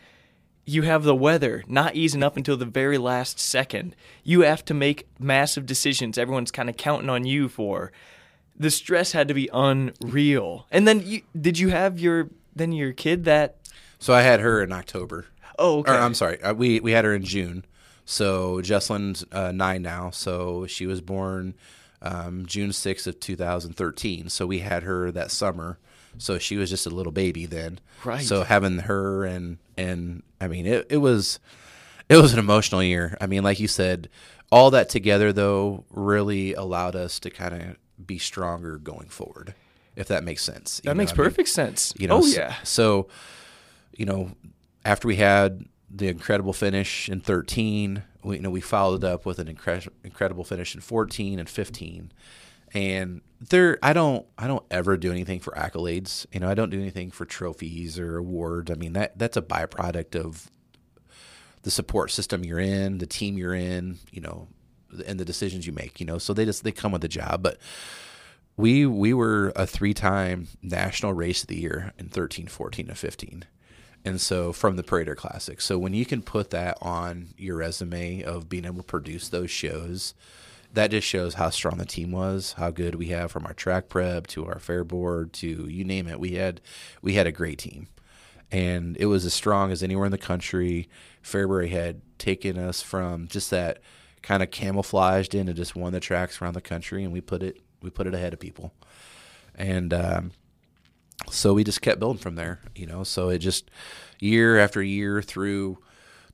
[0.66, 3.96] you have the weather not easing up until the very last second.
[4.24, 6.18] You have to make massive decisions.
[6.18, 7.92] Everyone's kind of counting on you for.
[8.58, 10.66] The stress had to be unreal.
[10.72, 13.58] And then you, did you have your then your kid that
[14.00, 15.28] So I had her in October.
[15.60, 15.92] Oh, okay.
[15.92, 16.42] Or, I'm sorry.
[16.42, 17.66] Uh, we we had her in June.
[18.06, 20.12] So Jesselyn's uh, 9 now.
[20.12, 21.56] So she was born
[22.06, 24.30] um, June 6th of 2013.
[24.30, 25.80] So we had her that summer.
[26.18, 27.80] So she was just a little baby then.
[28.06, 28.22] Right.
[28.24, 31.40] So having her and and I mean it it was
[32.08, 33.18] it was an emotional year.
[33.20, 34.10] I mean, like you said,
[34.52, 39.56] all that together though really allowed us to kind of be stronger going forward.
[39.96, 40.82] If that makes sense.
[40.84, 41.94] You that know, makes I mean, perfect sense.
[41.98, 42.56] you know, oh yeah.
[42.64, 43.08] So,
[43.98, 44.32] you know,
[44.84, 49.40] after we had the incredible finish in 13, we, you know, we followed up with
[49.40, 52.12] an incre- incredible finish in 14 and 15.
[52.74, 56.26] And there, I don't, I don't ever do anything for accolades.
[56.34, 58.72] You know, I don't do anything for trophies or awards.
[58.72, 60.50] I mean, that that's a byproduct of
[61.62, 64.48] the support system you're in, the team you're in, you know,
[65.06, 66.00] and the decisions you make.
[66.00, 67.60] You know, so they just they come with the job, but
[68.58, 73.46] we we were a three-time national race of the year in 13 14 and 15
[74.06, 75.60] and so from the Prairie Classic.
[75.60, 79.50] So when you can put that on your resume of being able to produce those
[79.50, 80.14] shows,
[80.72, 83.90] that just shows how strong the team was, how good we have from our track
[83.90, 86.20] prep to our fair board to you name it.
[86.20, 86.62] We had
[87.02, 87.88] we had a great team.
[88.52, 90.88] And it was as strong as anywhere in the country.
[91.24, 93.80] Fairbury had taken us from just that
[94.22, 97.62] kind of camouflaged into just won the tracks around the country and we put it
[97.82, 98.72] we put it ahead of people.
[99.56, 100.32] And um,
[101.30, 103.04] so we just kept building from there, you know.
[103.04, 103.70] So it just
[104.20, 105.80] year after year through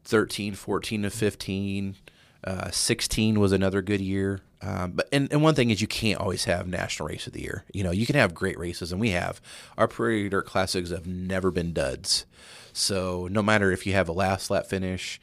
[0.04, 1.96] 13, 14 to 15,
[2.44, 4.42] uh, 16 was another good year.
[4.64, 7.42] Um, but and, and one thing is you can't always have national race of the
[7.42, 7.66] year.
[7.74, 9.42] You know, you can have great races, and we have.
[9.78, 12.26] Our Prairie Dirt Classics have never been duds.
[12.74, 15.20] So no matter if you have a last lap finish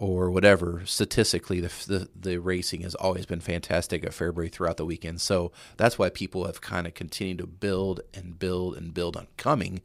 [0.00, 4.86] or whatever, statistically, the, the the racing has always been fantastic at Fairbury throughout the
[4.86, 5.20] weekend.
[5.20, 9.26] So that's why people have kind of continued to build and build and build on
[9.36, 9.82] coming,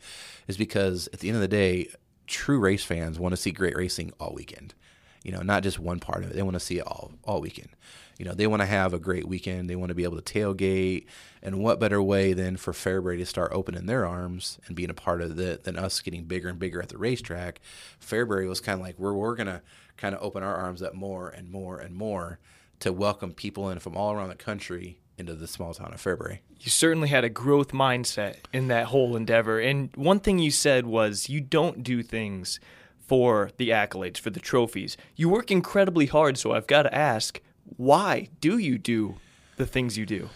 [0.47, 1.89] is because at the end of the day,
[2.27, 4.73] true race fans want to see great racing all weekend.
[5.21, 6.35] You know, not just one part of it.
[6.35, 7.69] They want to see it all all weekend.
[8.17, 9.69] You know, they want to have a great weekend.
[9.69, 11.07] They want to be able to tailgate.
[11.43, 14.93] And what better way than for Fairbury to start opening their arms and being a
[14.93, 17.59] part of it than us getting bigger and bigger at the racetrack?
[17.99, 19.61] Fairbury was kind of like, we're, we're going to
[19.97, 22.39] kind of open our arms up more and more and more
[22.79, 26.39] to welcome people in from all around the country into the small town of Fairbury.
[26.59, 29.59] You certainly had a growth mindset in that whole endeavor.
[29.59, 32.59] And one thing you said was you don't do things
[32.97, 34.97] for the accolades, for the trophies.
[35.15, 37.39] You work incredibly hard, so I've got to ask,
[37.77, 39.15] why do you do
[39.57, 40.29] the things you do?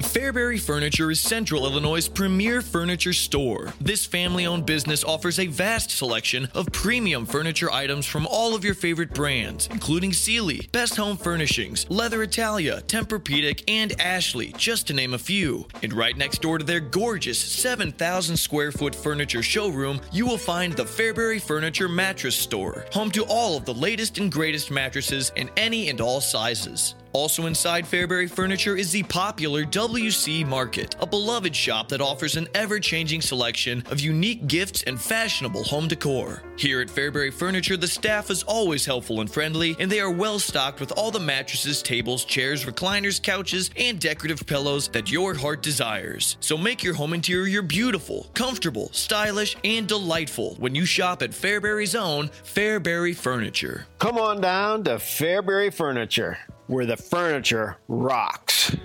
[0.00, 3.72] Fairbury Furniture is Central Illinois' premier furniture store.
[3.80, 8.64] This family owned business offers a vast selection of premium furniture items from all of
[8.64, 14.94] your favorite brands, including Sealy, Best Home Furnishings, Leather Italia, Tempur-Pedic, and Ashley, just to
[14.94, 15.68] name a few.
[15.82, 20.72] And right next door to their gorgeous 7,000 square foot furniture showroom, you will find
[20.72, 25.50] the Fairbury Furniture Mattress Store, home to all of the latest and greatest mattresses in
[25.56, 26.94] any and all sizes.
[27.12, 32.48] Also inside Fairbury Furniture is the popular WC Market, a beloved shop that offers an
[32.54, 36.42] ever changing selection of unique gifts and fashionable home decor.
[36.56, 40.38] Here at Fairbury Furniture, the staff is always helpful and friendly, and they are well
[40.38, 45.62] stocked with all the mattresses, tables, chairs, recliners, couches, and decorative pillows that your heart
[45.62, 46.36] desires.
[46.40, 51.94] So make your home interior beautiful, comfortable, stylish, and delightful when you shop at Fairbury's
[51.94, 53.86] own Fairbury Furniture.
[53.98, 56.38] Come on down to Fairbury Furniture,
[56.70, 58.76] where the furniture rocks.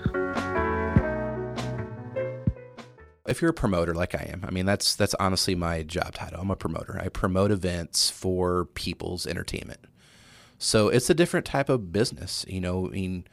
[3.28, 6.42] if you're a promoter like I am, I mean that's that's honestly my job title.
[6.42, 7.00] I'm a promoter.
[7.00, 9.82] I promote events for people's entertainment.
[10.58, 12.46] So it's a different type of business.
[12.48, 13.26] You know, I mean,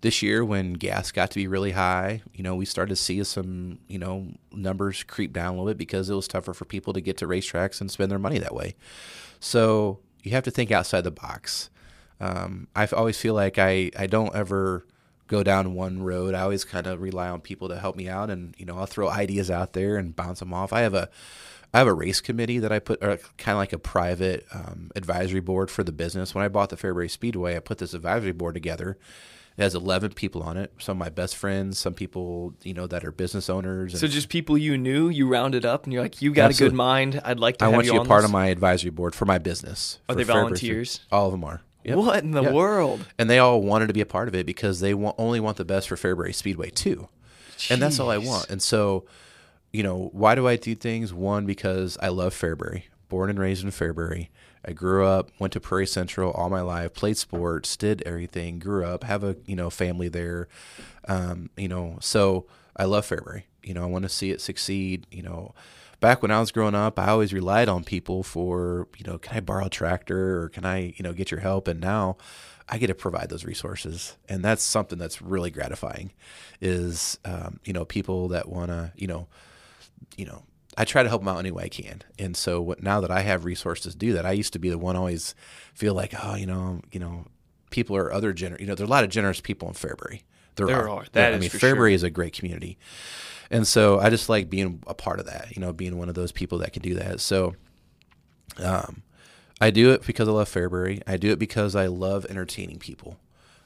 [0.00, 3.22] this year when gas got to be really high, you know, we started to see
[3.24, 6.92] some, you know, numbers creep down a little bit because it was tougher for people
[6.92, 8.76] to get to racetracks and spend their money that way.
[9.40, 11.70] So you have to think outside the box.
[12.20, 14.84] Um, I always feel like I, I don't ever
[15.28, 16.34] go down one road.
[16.34, 18.86] I always kind of rely on people to help me out, and you know, I'll
[18.86, 20.72] throw ideas out there and bounce them off.
[20.72, 21.08] I have a
[21.72, 25.40] I have a race committee that I put, kind of like a private um, advisory
[25.40, 26.34] board for the business.
[26.34, 28.96] When I bought the Fairbury Speedway, I put this advisory board together.
[29.58, 30.72] It has 11 people on it.
[30.78, 33.92] Some of my best friends, some people, you know, that are business owners.
[33.92, 36.54] and- So just people you knew, you rounded up, and you're like, you got a
[36.56, 37.20] good mind.
[37.22, 37.64] I'd like to.
[37.64, 38.30] I have want you you a on part this.
[38.30, 39.98] of my advisory board for my business.
[40.08, 41.00] Are they volunteers?
[41.12, 41.60] All of them are.
[41.84, 41.96] Yep.
[41.96, 42.52] What in the Yeah.
[42.52, 43.04] world?
[43.18, 45.56] And they all wanted to be a part of it because they want, only want
[45.56, 47.08] the best for Fairbury Speedway too.
[47.70, 48.50] And that's all I want.
[48.50, 49.04] And so,
[49.72, 51.12] you know, why do I do things?
[51.12, 52.84] One, because I love Fairbury.
[53.08, 54.28] Born and raised in Fairbury.
[54.64, 58.84] I grew up, went to Prairie Central all my life, played sports, did everything, grew
[58.84, 60.46] up, have a, you know, family there.
[61.08, 63.44] Um, you know, so I love Fairbury.
[63.62, 65.06] You know, I want to see it succeed.
[65.10, 65.54] You know,
[66.00, 69.36] back when I was growing up, I always relied on people for, you know, can
[69.36, 71.68] I borrow a tractor or can I, you know, get your help?
[71.68, 72.16] And now
[72.68, 74.16] I get to provide those resources.
[74.28, 76.12] And that's something that's really gratifying
[76.60, 79.26] is, um, you know, people that want to, you know,
[80.16, 80.44] you know,
[80.76, 82.02] I try to help them out any way I can.
[82.18, 84.70] And so what, now that I have resources to do that, I used to be
[84.70, 85.34] the one always
[85.74, 87.24] feel like, oh, you know, you know,
[87.70, 90.22] people are other gener, you know, there are a lot of generous people in Fairbury.
[90.54, 91.04] There are.
[91.12, 91.88] That I is mean, Fairbury sure.
[91.88, 92.78] is a great community.
[93.50, 96.14] And so I just like being a part of that, you know, being one of
[96.14, 97.20] those people that can do that.
[97.20, 97.54] So,
[98.58, 99.02] um,
[99.60, 101.02] I do it because I love Fairbury.
[101.06, 103.18] I do it because I love entertaining people.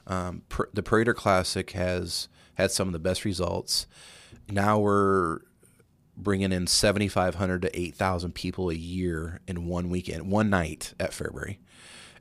[0.07, 3.87] Um, pr- the Prairie Classic has had some of the best results.
[4.49, 5.39] Now we're
[6.17, 11.57] bringing in 7,500 to 8,000 people a year in one weekend, one night at Fairbury.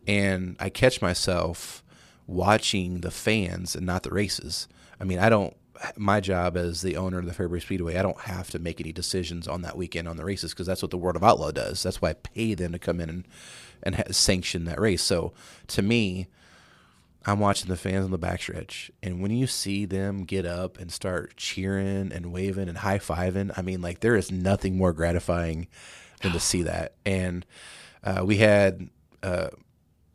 [0.07, 1.83] And I catch myself
[2.27, 4.69] watching the fans and not the races.
[5.01, 5.57] I mean, I don't,
[5.97, 8.93] my job as the owner of the Fairbury Speedway, I don't have to make any
[8.93, 11.83] decisions on that weekend on the races because that's what the World of Outlaw does.
[11.83, 13.29] That's why I pay them to come in and,
[13.83, 15.03] and ha- sanction that race.
[15.03, 15.33] So
[15.69, 16.29] to me,
[17.25, 20.91] I'm watching the fans on the backstretch, and when you see them get up and
[20.91, 25.69] start cheering and waving and high fiving, I mean, like there is nothing more gratifying
[26.21, 26.95] than to see that.
[27.07, 27.47] And
[28.03, 28.89] uh, we had
[29.23, 29.51] uh,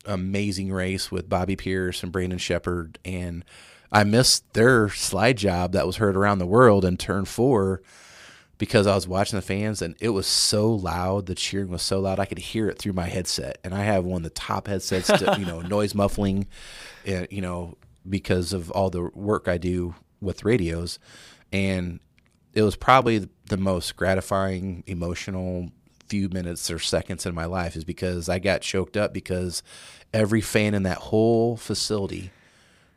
[0.04, 3.42] amazing race with Bobby Pierce and Brandon Sheppard, and
[3.90, 7.82] I missed their slide job that was heard around the world in turn four
[8.58, 11.26] because I was watching the fans and it was so loud.
[11.26, 12.18] The cheering was so loud.
[12.18, 15.06] I could hear it through my headset, and I have one of the top headsets,
[15.06, 16.48] to, you know, noise muffling,
[17.08, 20.98] uh, you know, because of all the work I do with radios,
[21.52, 22.00] and
[22.52, 25.70] it was probably the most gratifying, emotional
[26.08, 29.62] few minutes or seconds in my life is because I got choked up because
[30.14, 32.30] every fan in that whole facility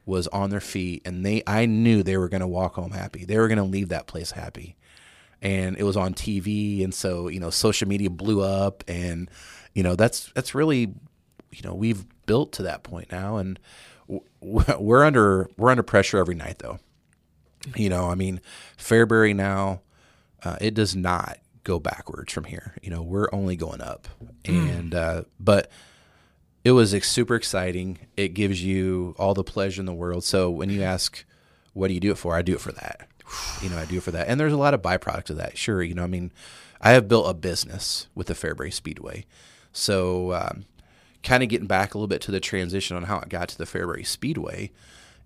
[0.06, 3.26] was on their feet and they I knew they were going to walk home happy.
[3.26, 4.76] They were going to leave that place happy.
[5.42, 9.30] And it was on TV and so, you know, social media blew up and
[9.74, 10.94] you know, that's that's really
[11.52, 13.60] you know, we've built to that point now and
[14.42, 16.80] we're under we're under pressure every night though.
[17.76, 18.42] You know, I mean,
[18.78, 19.82] Fairbury now
[20.44, 22.76] uh, it does not go backwards from here.
[22.82, 24.08] You know, we're only going up.
[24.46, 25.70] And uh, but
[26.63, 28.00] it was super exciting.
[28.15, 30.24] It gives you all the pleasure in the world.
[30.24, 31.24] So when you ask,
[31.74, 32.36] what do you do it for?
[32.36, 33.08] I do it for that.
[33.62, 34.28] You know, I do it for that.
[34.28, 35.58] And there's a lot of byproducts of that.
[35.58, 36.32] Sure, you know, I mean,
[36.82, 39.26] I have built a business with the Fairbury Speedway.
[39.71, 40.65] So um,
[41.24, 43.58] kind of getting back a little bit to the transition on how it got to
[43.58, 44.71] the Fairbury Speedway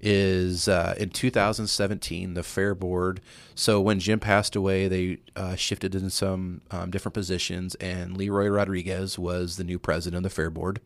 [0.01, 3.21] is uh, in 2017 the fair board
[3.55, 8.47] so when jim passed away they uh, shifted in some um, different positions and leroy
[8.47, 10.81] rodriguez was the new president of the fair board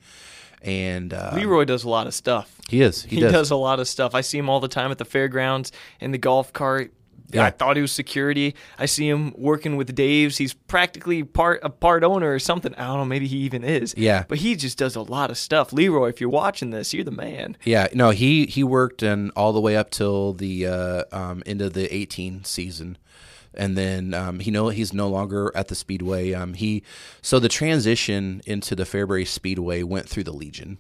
[0.62, 2.60] and uh, Leroy does a lot of stuff.
[2.70, 3.32] he is he, He, does.
[3.32, 3.52] does.
[3.52, 4.14] a lot of stuff.
[4.16, 6.94] I see him all the time at the fairgrounds in the golf cart.
[7.32, 7.46] Yeah.
[7.46, 8.56] I thought he was security.
[8.80, 10.38] I see him working with Dave's.
[10.38, 12.74] He's practically part a part owner or something.
[12.74, 13.06] I don't know.
[13.06, 13.94] Maybe he even is.
[13.96, 14.24] Yeah.
[14.28, 15.72] But he just does a lot of stuff.
[15.72, 17.56] Leroy, if you're watching this, you're the man.
[17.64, 21.62] Yeah, no, he he worked and all the way up till the uh, um, end
[21.62, 22.98] of the 18 season,
[23.60, 26.34] and then um, he know he's no longer at the Speedway.
[26.34, 26.82] Um, he
[27.22, 30.80] so the transition into the Fairbury Speedway went through the Legion,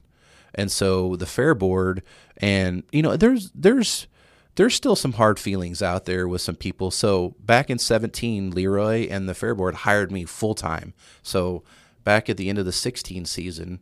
[0.56, 2.02] and so the Fair Board
[2.38, 4.08] and you know there's there's
[4.56, 6.90] there's still some hard feelings out there with some people.
[6.90, 10.94] So back in 17, Leroy and the Fair Board hired me full time.
[11.22, 11.64] So
[12.04, 13.80] back at the end of the 16 season,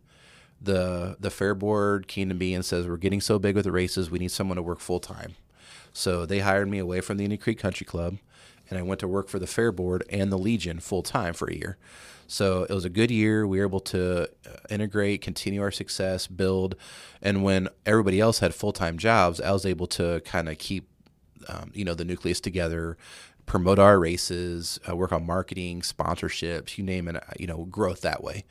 [0.62, 3.72] the the fair board came to me and says we're getting so big with the
[3.72, 5.36] races we need someone to work full time
[5.94, 8.18] so they hired me away from the indian creek country club
[8.70, 11.50] and i went to work for the fair board and the legion full time for
[11.50, 11.78] a year
[12.28, 16.28] so it was a good year we were able to uh, integrate continue our success
[16.28, 16.76] build
[17.22, 20.90] and when everybody else had full-time jobs i was able to kind of keep
[21.48, 22.98] um, you know the nucleus together
[23.46, 28.02] promote our races uh, work on marketing sponsorships you name it uh, you know growth
[28.02, 28.44] that way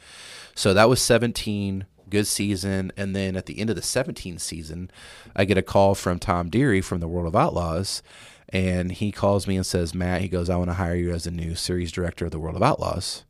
[0.55, 2.93] so that was 17 good season.
[2.97, 4.91] And then at the end of the 17 season,
[5.35, 8.03] I get a call from Tom Deery from the World of Outlaws.
[8.51, 11.27] And he calls me and says, Matt, he goes, I want to hire you as
[11.27, 13.25] a new series director of the World of Outlaws.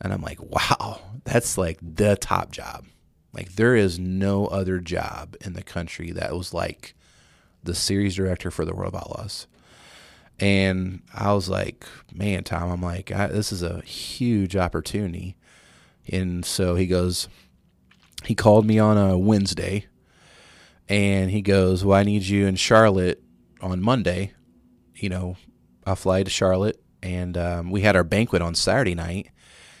[0.00, 2.84] And I'm like, wow, that's like the top job.
[3.32, 6.94] Like, there is no other job in the country that was like
[7.62, 9.46] the series director for the World of Outlaws.
[10.38, 15.36] And I was like, man, Tom, I'm like, this is a huge opportunity.
[16.08, 17.28] And so he goes,
[18.24, 19.86] he called me on a Wednesday
[20.88, 23.23] and he goes, well, I need you in Charlotte
[23.60, 24.32] on Monday.
[24.96, 25.36] You know,
[25.86, 26.80] I'll fly to Charlotte.
[27.02, 29.30] And um, we had our banquet on Saturday night.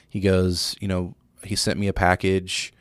[0.08, 2.72] He goes, you know, he sent me a package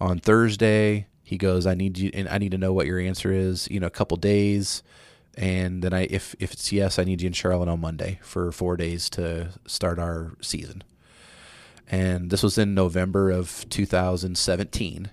[0.00, 1.06] on Thursday.
[1.22, 3.68] He goes, I need you, and I need to know what your answer is.
[3.70, 4.82] You know, a couple days,
[5.36, 8.52] and then I, if if it's yes, I need you in Charlotte on Monday for
[8.52, 10.82] four days to start our season.
[11.88, 15.10] And this was in November of 2017.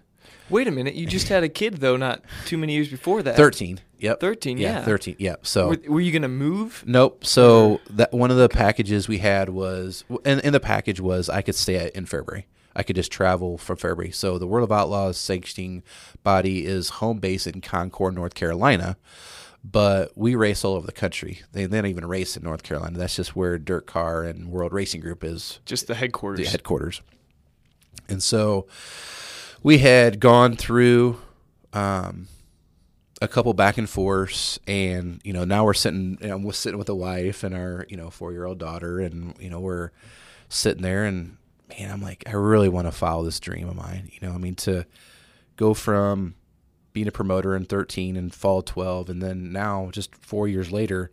[0.49, 3.35] Wait a minute, you just had a kid though, not too many years before that.
[3.35, 3.79] 13.
[3.99, 4.19] Yep.
[4.21, 4.83] 13, yeah.
[4.83, 5.15] 13.
[5.19, 5.45] Yep.
[5.45, 6.83] So Were, were you gonna move?
[6.87, 7.25] Nope.
[7.25, 11.41] So that one of the packages we had was, and, and the package was I
[11.41, 12.45] could stay at, in Fairbury.
[12.75, 14.13] I could just travel from Fairbury.
[14.13, 15.83] So the World of Outlaws sanctioning
[16.23, 18.95] body is home base in Concord, North Carolina,
[19.63, 21.41] but we race all over the country.
[21.51, 22.97] They, they don't even race in North Carolina.
[22.97, 26.45] That's just where DIRTcar and World Racing Group is Just the headquarters.
[26.45, 27.01] the headquarters.
[28.07, 28.67] And so
[29.63, 31.19] we had gone through
[31.73, 32.27] um,
[33.21, 36.17] a couple back and forths, and you know now we're sitting.
[36.21, 38.99] You know, we're sitting with a wife and our you know four year old daughter,
[38.99, 39.91] and you know we're
[40.47, 41.37] sitting there, and
[41.69, 44.09] man, I'm like, I really want to follow this dream of mine.
[44.11, 44.85] You know, I mean to
[45.57, 46.35] go from
[46.93, 51.11] being a promoter in 13 and fall 12, and then now just four years later,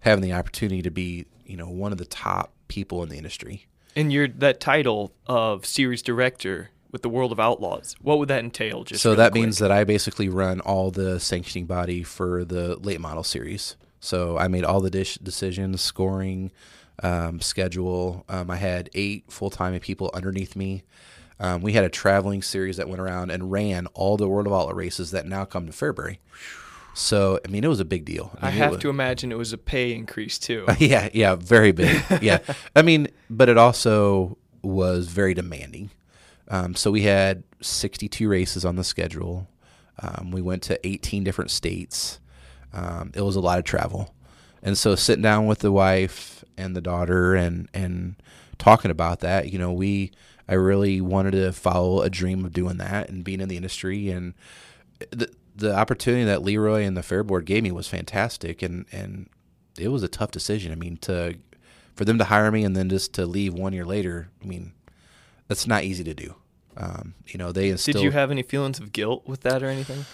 [0.00, 3.66] having the opportunity to be you know one of the top people in the industry.
[3.94, 7.94] And you're that title of series director with the World of Outlaws.
[8.00, 8.84] What would that entail?
[8.84, 9.42] Just so really that quick?
[9.42, 13.76] means that I basically run all the sanctioning body for the late model series.
[14.00, 16.52] So I made all the dish decisions, scoring,
[17.02, 18.24] um, schedule.
[18.28, 20.84] Um, I had eight full time people underneath me.
[21.38, 24.52] Um, we had a traveling series that went around and ran all the World of
[24.54, 26.18] Outlaw races that now come to Fairbury.
[26.94, 28.30] So I mean, it was a big deal.
[28.40, 30.64] I mean, it have was- to imagine it was a pay increase too.
[30.78, 32.00] yeah, yeah, very big.
[32.22, 32.38] Yeah,
[32.74, 35.90] I mean, but it also was very demanding.
[36.48, 39.48] Um, so we had 62 races on the schedule.
[40.00, 42.20] Um, we went to 18 different states.
[42.72, 44.14] Um, it was a lot of travel,
[44.62, 48.16] and so sitting down with the wife and the daughter and and
[48.58, 50.12] talking about that, you know, we
[50.48, 54.10] I really wanted to follow a dream of doing that and being in the industry
[54.10, 54.34] and
[55.10, 59.28] the the opportunity that Leroy and the Fair Board gave me was fantastic and and
[59.78, 60.72] it was a tough decision.
[60.72, 61.36] I mean, to
[61.94, 64.72] for them to hire me and then just to leave one year later, I mean,
[65.48, 66.34] that's not easy to do.
[66.76, 70.04] Um, you know, they Did you have any feelings of guilt with that or anything?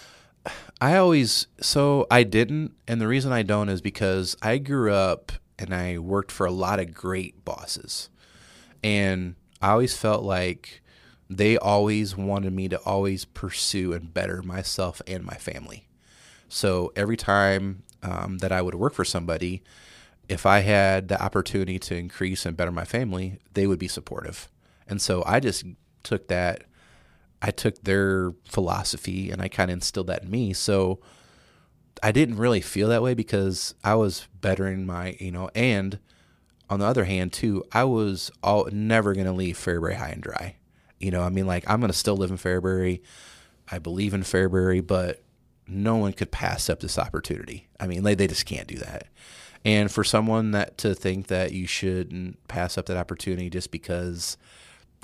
[0.81, 5.31] I always so I didn't, and the reason I don't is because I grew up
[5.57, 8.09] and I worked for a lot of great bosses,
[8.83, 10.81] and I always felt like
[11.29, 15.87] they always wanted me to always pursue and better myself and my family.
[16.49, 19.63] So every time um, that I would work for somebody,
[20.27, 24.49] if I had the opportunity to increase and better my family, they would be supportive.
[24.87, 25.65] And so I just
[26.03, 26.63] took that,
[27.41, 30.53] I took their philosophy and I kind of instilled that in me.
[30.53, 30.99] So
[32.01, 35.99] I didn't really feel that way because I was bettering my, you know, and
[36.69, 40.21] on the other hand, too, I was all never going to leave Fairbury high and
[40.21, 40.55] dry.
[40.99, 43.01] You know, I mean, like I'm going to still live in Fairbury.
[43.69, 45.21] I believe in Fairbury, but
[45.67, 47.67] no one could pass up this opportunity.
[47.79, 49.07] I mean, they, they just can't do that.
[49.65, 54.37] And for someone that to think that you shouldn't pass up that opportunity just because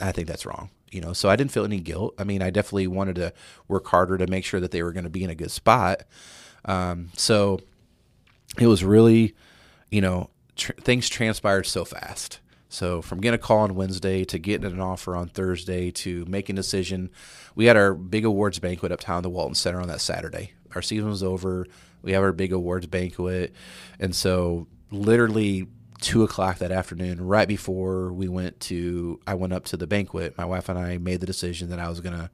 [0.02, 0.70] I think that's wrong.
[0.92, 2.16] You know, so I didn't feel any guilt.
[2.18, 3.34] I mean, I definitely wanted to
[3.68, 6.02] work harder to make sure that they were going to be in a good spot.
[6.66, 7.60] Um, so
[8.58, 9.36] it was really,
[9.92, 12.40] you know, tr- things transpired so fast.
[12.70, 16.56] So from getting a call on Wednesday to getting an offer on Thursday to making
[16.56, 17.10] a decision,
[17.56, 20.54] we had our big awards banquet uptown the Walton Center on that Saturday.
[20.76, 21.66] Our season was over.
[22.02, 23.54] We have our big awards banquet,
[24.00, 25.68] and so literally
[26.02, 30.38] two o'clock that afternoon, right before we went to, I went up to the banquet.
[30.38, 32.30] My wife and I made the decision that I was going to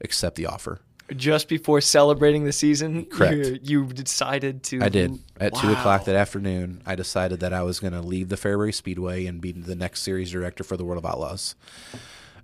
[0.00, 0.80] accept the offer.
[1.16, 3.34] Just before celebrating the season, Correct.
[3.34, 4.82] You, you decided to.
[4.82, 5.18] I did.
[5.40, 8.74] At two o'clock that afternoon, I decided that I was going to leave the Fairbury
[8.74, 11.54] Speedway and be the next series director for the World of Outlaws.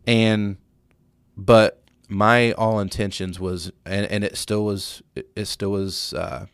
[0.06, 0.56] And,
[1.36, 6.46] but my all intentions was, and, and it still was, it, it still was, uh,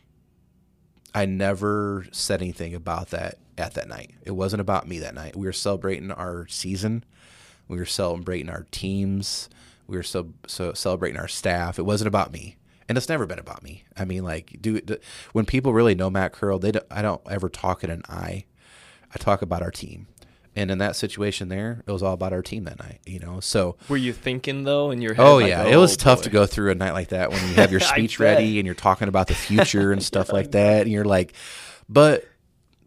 [1.13, 4.11] I never said anything about that at that night.
[4.23, 5.35] It wasn't about me that night.
[5.35, 7.03] We were celebrating our season.
[7.67, 9.49] We were celebrating our teams.
[9.87, 11.77] we were so so celebrating our staff.
[11.77, 12.55] It wasn't about me,
[12.87, 13.83] and it's never been about me.
[13.97, 14.79] I mean, like, do
[15.33, 18.45] when people really know Matt Curl, they don't, I don't ever talk in an I.
[19.13, 20.07] I talk about our team.
[20.53, 23.39] And in that situation there, it was all about our team that night, you know.
[23.39, 25.25] So Were you thinking though in your head?
[25.25, 27.09] Oh like, yeah, it oh, was "Oh, tough boy." to go through a night like
[27.09, 30.33] that when you have your speech ready and you're talking about the future and stuff
[30.33, 31.33] like that, and you're like,
[31.87, 32.25] but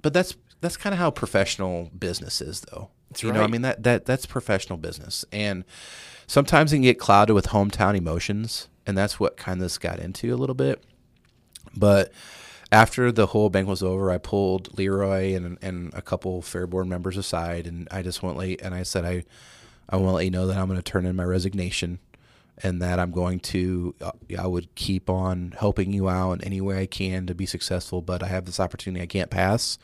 [0.02, 2.90] but that's that's kind of how professional business is, though.
[3.18, 5.64] you know, I mean that that that's professional business, and
[6.26, 9.98] sometimes it can get clouded with hometown emotions, and that's what kind of this got
[9.98, 10.84] into a little bit.
[11.76, 12.12] But
[12.74, 16.88] after the whole bank was over, I pulled Leroy and and a couple fair board
[16.88, 19.24] members aside, and I just went late and I said, I
[19.88, 22.00] I want to let you know that I'm going to turn in my resignation,
[22.64, 26.60] and that I'm going to uh, I would keep on helping you out in any
[26.60, 29.78] way I can to be successful, but I have this opportunity I can't pass.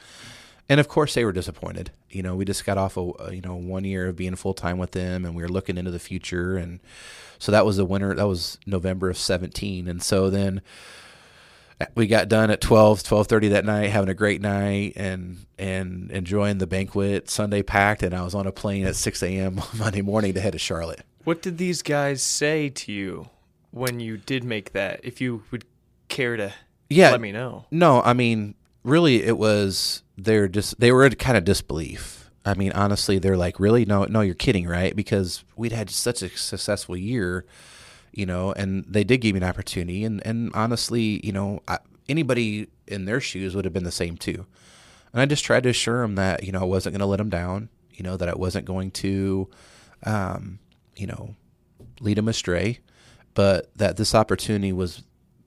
[0.68, 1.92] And of course, they were disappointed.
[2.10, 4.78] You know, we just got off a you know one year of being full time
[4.78, 6.80] with them, and we were looking into the future, and
[7.38, 8.16] so that was the winter.
[8.16, 10.60] That was November of seventeen, and so then
[11.94, 16.58] we got done at 12 12:30 that night having a great night and and enjoying
[16.58, 19.60] the banquet Sunday packed and I was on a plane at 6 a.m.
[19.78, 23.28] Monday morning to head to Charlotte What did these guys say to you
[23.70, 25.00] when you did make that?
[25.04, 25.64] If you would
[26.08, 26.52] care to
[26.88, 27.10] Yeah.
[27.12, 27.66] let me know.
[27.70, 28.54] no I mean
[28.84, 33.36] really it was they're just they were in kind of disbelief I mean honestly they're
[33.36, 37.44] like really no no you're kidding right because we'd had such a successful year
[38.12, 41.78] you know, and they did give me an opportunity, and and honestly, you know, I,
[42.08, 44.46] anybody in their shoes would have been the same too.
[45.12, 47.18] And I just tried to assure them that you know I wasn't going to let
[47.18, 49.48] them down, you know, that I wasn't going to,
[50.04, 50.58] um,
[50.96, 51.34] you know,
[52.00, 52.80] lead them astray,
[53.34, 55.02] but that this opportunity was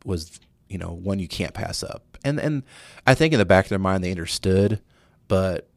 [0.06, 0.40] was
[0.70, 2.18] you know one you can't pass up.
[2.24, 2.64] And and
[3.06, 4.82] I think in the back of their mind they understood,
[5.28, 5.70] but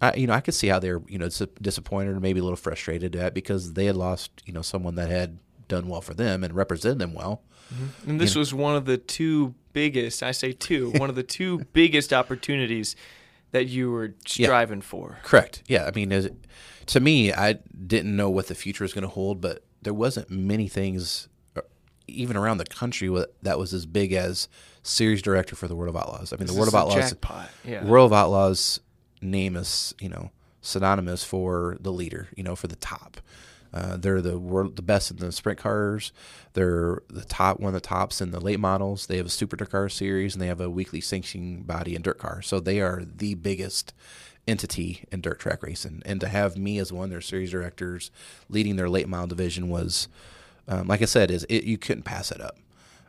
[0.00, 1.28] I, you know, I could see how they were, you know,
[1.62, 5.08] disappointed or maybe a little frustrated at because they had lost, you know, someone that
[5.08, 5.38] had
[5.68, 7.42] done well for them and represented them well.
[8.06, 11.58] And this was one of the two biggest, I say two, one of the two
[11.72, 12.94] biggest opportunities
[13.50, 15.18] that you were striving for.
[15.22, 15.62] Correct.
[15.66, 15.86] Yeah.
[15.86, 16.28] I mean, as,
[16.86, 17.54] to me, I
[17.86, 21.62] didn't know what the future was going to hold, but there wasn't many things, uh,
[22.06, 23.08] even around the country,
[23.42, 24.48] that was as big as
[24.82, 26.32] series director for the World of Outlaws.
[26.32, 27.14] I mean, This the World of Outlaws.
[27.64, 27.84] Yeah.
[27.84, 28.80] World of Outlaws
[29.20, 33.20] name is you know synonymous for the leader, you know, for the top.
[33.74, 36.12] Uh, they're the world, the best in the sprint cars.
[36.52, 39.06] They're the top, one of the tops in the late models.
[39.06, 42.02] They have a super dirt car series, and they have a weekly sanctioning body in
[42.02, 42.40] dirt car.
[42.40, 43.92] So they are the biggest
[44.46, 46.02] entity in dirt track racing.
[46.06, 48.12] And to have me as one of their series directors
[48.48, 50.06] leading their late model division was,
[50.68, 52.56] um, like I said, is it, you couldn't pass it up.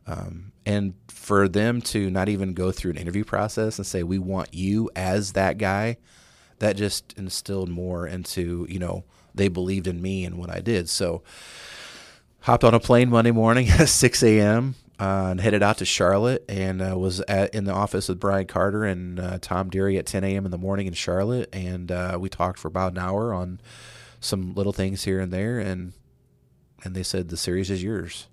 [0.08, 4.20] Um, and for them to not even go through an interview process and say we
[4.20, 5.98] want you as that guy,
[6.60, 9.04] that just instilled more into you know
[9.36, 10.90] they believed in me and what I did.
[10.90, 11.24] So
[12.42, 14.76] hopped on a plane Monday morning at 6 a.m.
[15.00, 18.48] Uh, and headed out to Charlotte and uh, was at, in the office with Brian
[18.48, 20.46] Carter and uh, Tom Deery at 10 a.m.
[20.46, 23.60] in the morning in Charlotte, and uh, we talked for about an hour on
[24.22, 25.92] some little things here and there, and
[26.84, 28.28] and they said the series is yours.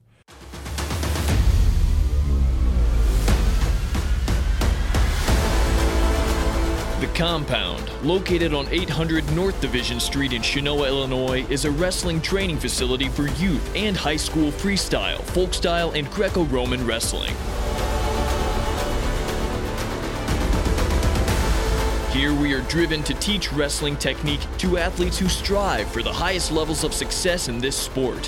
[7.14, 13.08] Compound, located on 800 North Division Street in Chenoa, Illinois, is a wrestling training facility
[13.08, 17.34] for youth and high school freestyle, folkstyle, and Greco Roman wrestling.
[22.12, 26.50] Here we are driven to teach wrestling technique to athletes who strive for the highest
[26.50, 28.26] levels of success in this sport.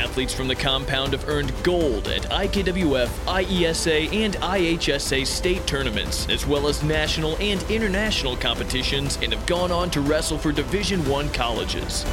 [0.00, 6.46] Athletes from the compound have earned gold at IKWF, IESA, and IHSA state tournaments, as
[6.46, 11.28] well as national and international competitions, and have gone on to wrestle for Division I
[11.28, 12.04] colleges.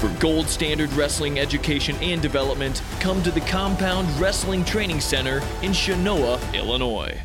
[0.00, 5.70] For gold standard wrestling education and development, come to the Compound Wrestling Training Center in
[5.70, 7.22] Chenoa, Illinois.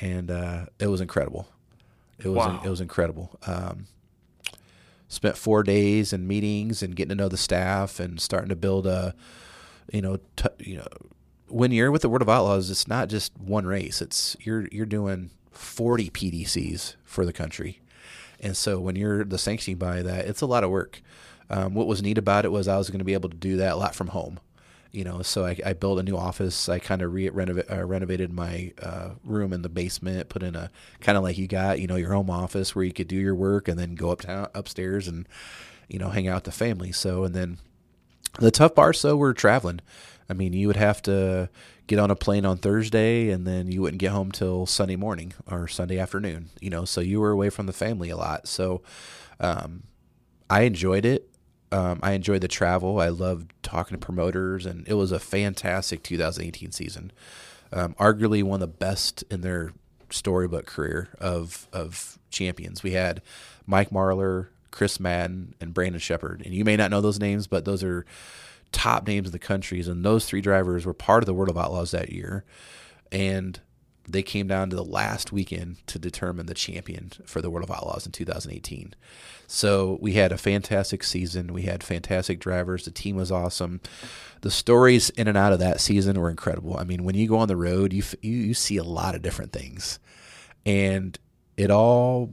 [0.00, 1.46] and uh, it was incredible.
[2.24, 2.60] It was Wow.
[2.64, 3.38] it was incredible.
[3.46, 3.86] Um,
[5.08, 8.86] spent four days in meetings and getting to know the staff and starting to build
[8.86, 9.14] a,
[9.92, 10.86] you know, t- you know,
[11.48, 14.00] when you're with the World of Outlaws, it's not just one race.
[14.00, 17.80] It's you're you're doing forty PDCs for the country,
[18.38, 21.02] and so when you're the sanctioning by that, it's a lot of work.
[21.48, 23.56] Um, what was neat about it was I was going to be able to do
[23.56, 24.38] that a lot from home
[24.92, 28.32] you know so i, I built a new office i kind of re- uh, renovated
[28.32, 30.70] my uh, room in the basement put in a
[31.00, 33.34] kind of like you got you know your home office where you could do your
[33.34, 35.28] work and then go uptown upstairs and
[35.88, 37.58] you know hang out with the family so and then
[38.38, 39.80] the tough part so we're traveling
[40.30, 41.50] I mean, you would have to
[41.88, 45.34] get on a plane on Thursday and then you wouldn't get home till Sunday morning
[45.50, 48.46] or Sunday afternoon, you know, so you were away from the family a lot.
[48.46, 48.80] So
[49.40, 49.82] um,
[50.48, 51.28] I enjoyed it.
[51.72, 53.00] Um, I enjoyed the travel.
[53.00, 57.12] I loved talking to promoters, and it was a fantastic 2018 season.
[57.72, 59.72] Um, arguably one of the best in their
[60.10, 62.82] storybook career of of champions.
[62.82, 63.22] We had
[63.66, 66.42] Mike Marlar, Chris Madden, and Brandon Sheppard.
[66.44, 68.04] And you may not know those names, but those are
[68.72, 69.88] top names in the countries.
[69.88, 72.44] And those three drivers were part of the World of Outlaws that year.
[73.12, 73.60] And
[74.12, 77.74] they came down to the last weekend to determine the champion for the World of
[77.74, 78.94] Outlaws in 2018.
[79.46, 81.52] So we had a fantastic season.
[81.52, 82.84] We had fantastic drivers.
[82.84, 83.80] The team was awesome.
[84.42, 86.76] The stories in and out of that season were incredible.
[86.76, 89.22] I mean, when you go on the road, you you, you see a lot of
[89.22, 89.98] different things,
[90.64, 91.18] and
[91.56, 92.32] it all.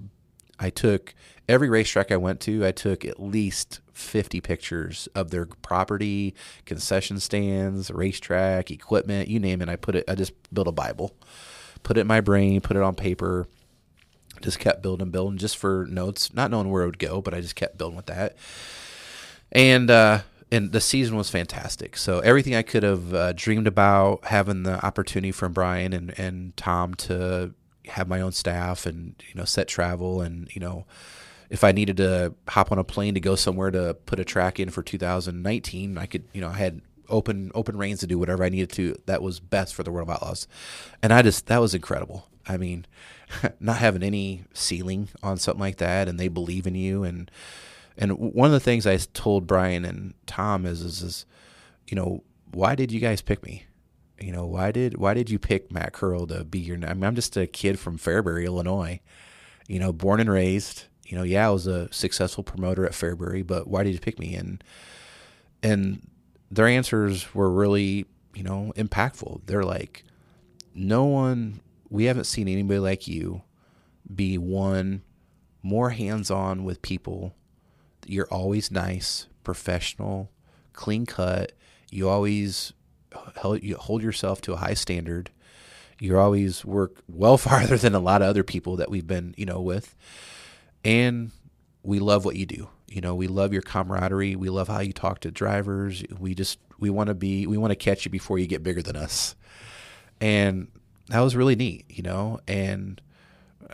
[0.60, 1.14] I took
[1.48, 2.66] every racetrack I went to.
[2.66, 6.34] I took at least 50 pictures of their property,
[6.66, 9.70] concession stands, racetrack, equipment, you name it.
[9.70, 10.06] I put it.
[10.08, 11.14] I just built a Bible
[11.84, 13.48] put it in my brain, put it on paper.
[14.42, 17.42] Just kept building, building, just for notes, not knowing where it would go, but I
[17.42, 18.38] just kept building with that.
[19.52, 20.22] And uh,
[20.52, 21.98] and the season was fantastic.
[21.98, 26.56] So everything I could have uh, dreamed about, having the opportunity from Brian and and
[26.56, 27.54] Tom to
[27.88, 30.86] have my own staff and you know set travel and you know
[31.50, 34.60] if I needed to hop on a plane to go somewhere to put a track
[34.60, 38.44] in for 2019, I could you know I had open open reins to do whatever
[38.44, 40.48] I needed to that was best for the World of Outlaws.
[41.02, 42.28] And I just that was incredible.
[42.48, 42.86] I mean,
[43.60, 47.30] not having any ceiling on something like that and they believe in you and
[47.98, 51.26] and one of the things I told Brian and Tom is is, is
[51.88, 53.66] you know, why did you guys pick me?
[54.20, 57.04] You know, why did why did you pick Matt Curl to be your I mean,
[57.04, 59.00] I'm just a kid from Fairbury, Illinois.
[59.68, 60.86] You know, born and raised.
[61.06, 64.20] You know, yeah, I was a successful promoter at Fairbury, but why did you pick
[64.20, 64.36] me?
[64.36, 64.64] And
[65.62, 66.08] and
[66.50, 69.42] their answers were really, you know, impactful.
[69.46, 70.04] They're like,
[70.74, 73.42] no one, we haven't seen anybody like you
[74.14, 75.02] be one
[75.62, 77.36] more hands on with people.
[78.06, 80.32] You're always nice, professional,
[80.74, 81.52] clean cut.
[81.92, 82.74] You always
[83.14, 83.62] hold,
[84.02, 85.30] yourself to a high standard.
[86.00, 89.46] You always work well farther than a lot of other people that we've been, you
[89.46, 89.96] know, with.
[90.86, 91.32] And
[91.84, 92.70] we love what you do.
[92.98, 94.36] You know, we love your camaraderie.
[94.36, 96.04] We love how you talk to drivers.
[96.18, 98.82] We just we want to be we want to catch you before you get bigger
[98.82, 99.36] than us.
[100.20, 100.70] And
[101.10, 103.00] that was really neat, you know, and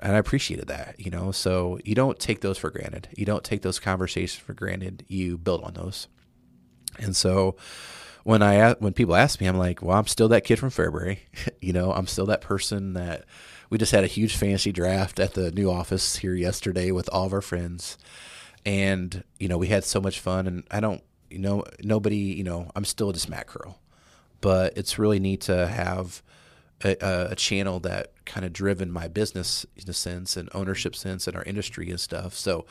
[0.02, 1.32] and I appreciated that, you know.
[1.32, 3.08] So you don't take those for granted.
[3.16, 5.06] You don't take those conversations for granted.
[5.08, 6.10] You build on those.
[7.00, 7.56] And so
[8.26, 11.20] when I when people ask me, I'm like, well, I'm still that kid from Fairbury.
[11.62, 13.24] you know, I'm still that person that
[13.70, 17.28] we just had a huge fancy draft at the new office here yesterday with all
[17.28, 17.98] of our friends
[18.66, 21.04] and you know we had so much fun and i don't
[21.34, 23.80] you know nobody you know i'm still just matt curl.
[24.40, 26.22] But it's really neat to have
[26.84, 26.98] a,
[27.32, 31.36] a channel that kind of driven my business in a sense and ownership sense in
[31.36, 32.34] our industry and stuff.
[32.34, 32.66] So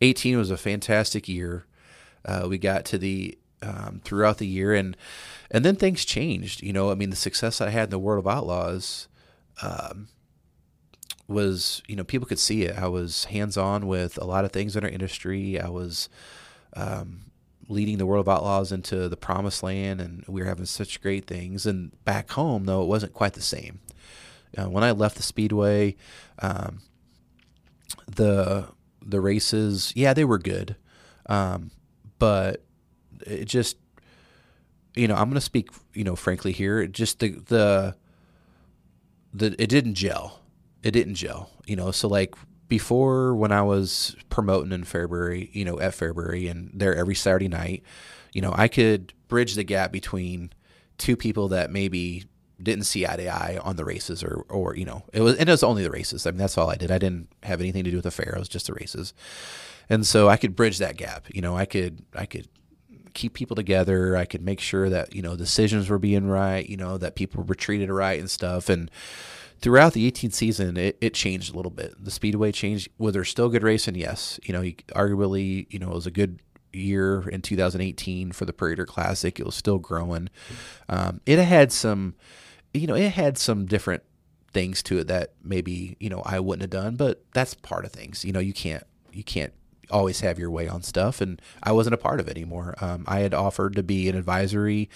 [0.00, 1.66] 18 was a fantastic year.
[2.24, 4.96] Uh, we got to the um, throughout the year and
[5.50, 6.90] and then things changed you know.
[6.90, 9.08] I mean the success i had in the world of outlaws
[9.62, 10.08] um,
[11.30, 12.76] was you know people could see it.
[12.76, 15.60] I was hands on with a lot of things in our industry.
[15.60, 16.08] I was
[16.74, 17.30] um,
[17.68, 21.26] leading the world of outlaws into the promised land, and we were having such great
[21.26, 21.66] things.
[21.66, 23.78] And back home, though, it wasn't quite the same.
[24.58, 25.96] Uh, when I left the speedway,
[26.40, 26.80] um,
[28.08, 28.66] the
[29.00, 30.76] the races, yeah, they were good,
[31.26, 31.70] um,
[32.18, 32.64] but
[33.24, 33.76] it just
[34.96, 36.86] you know I'm going to speak you know frankly here.
[36.88, 37.94] Just the the
[39.32, 40.39] the it didn't gel
[40.82, 41.50] it didn't gel.
[41.66, 42.34] You know, so like
[42.68, 47.48] before when I was promoting in Fairbury, you know, at Fairbury and there every Saturday
[47.48, 47.82] night,
[48.32, 50.52] you know, I could bridge the gap between
[50.98, 52.24] two people that maybe
[52.62, 55.48] didn't see eye to eye on the races or or you know it was it
[55.48, 56.26] was only the races.
[56.26, 56.90] I mean that's all i did.
[56.90, 58.34] I didn't have anything to do with the fair.
[58.34, 59.14] It was just the races.
[59.88, 61.56] And so i could bridge that gap you know?
[61.56, 62.48] I could i could
[63.14, 64.16] keep people together.
[64.16, 67.42] I could make sure that you know decisions were being right you know that people
[67.42, 68.68] were treated right and stuff.
[68.68, 68.90] And
[69.60, 71.94] throughout the 18th season, it, it changed a little bit.
[72.02, 72.88] The speedway changed.
[72.98, 73.94] Was there still good racing?
[73.94, 74.40] Yes.
[74.42, 74.62] You know,
[74.94, 76.40] arguably, you know, it was a good
[76.72, 79.38] year in 2018 for the Prairie Classic.
[79.38, 80.28] It was still growing.
[80.88, 82.14] Um, it had some,
[82.72, 84.02] you know, it had some different
[84.52, 87.92] things to it that maybe you know I wouldn't have done, but that's part of
[87.92, 88.24] things.
[88.24, 89.52] You know, you can't you can't
[89.90, 92.74] always have your way on stuff, and I wasn't a part of it anymore.
[92.80, 94.88] Um, I had offered to be an advisory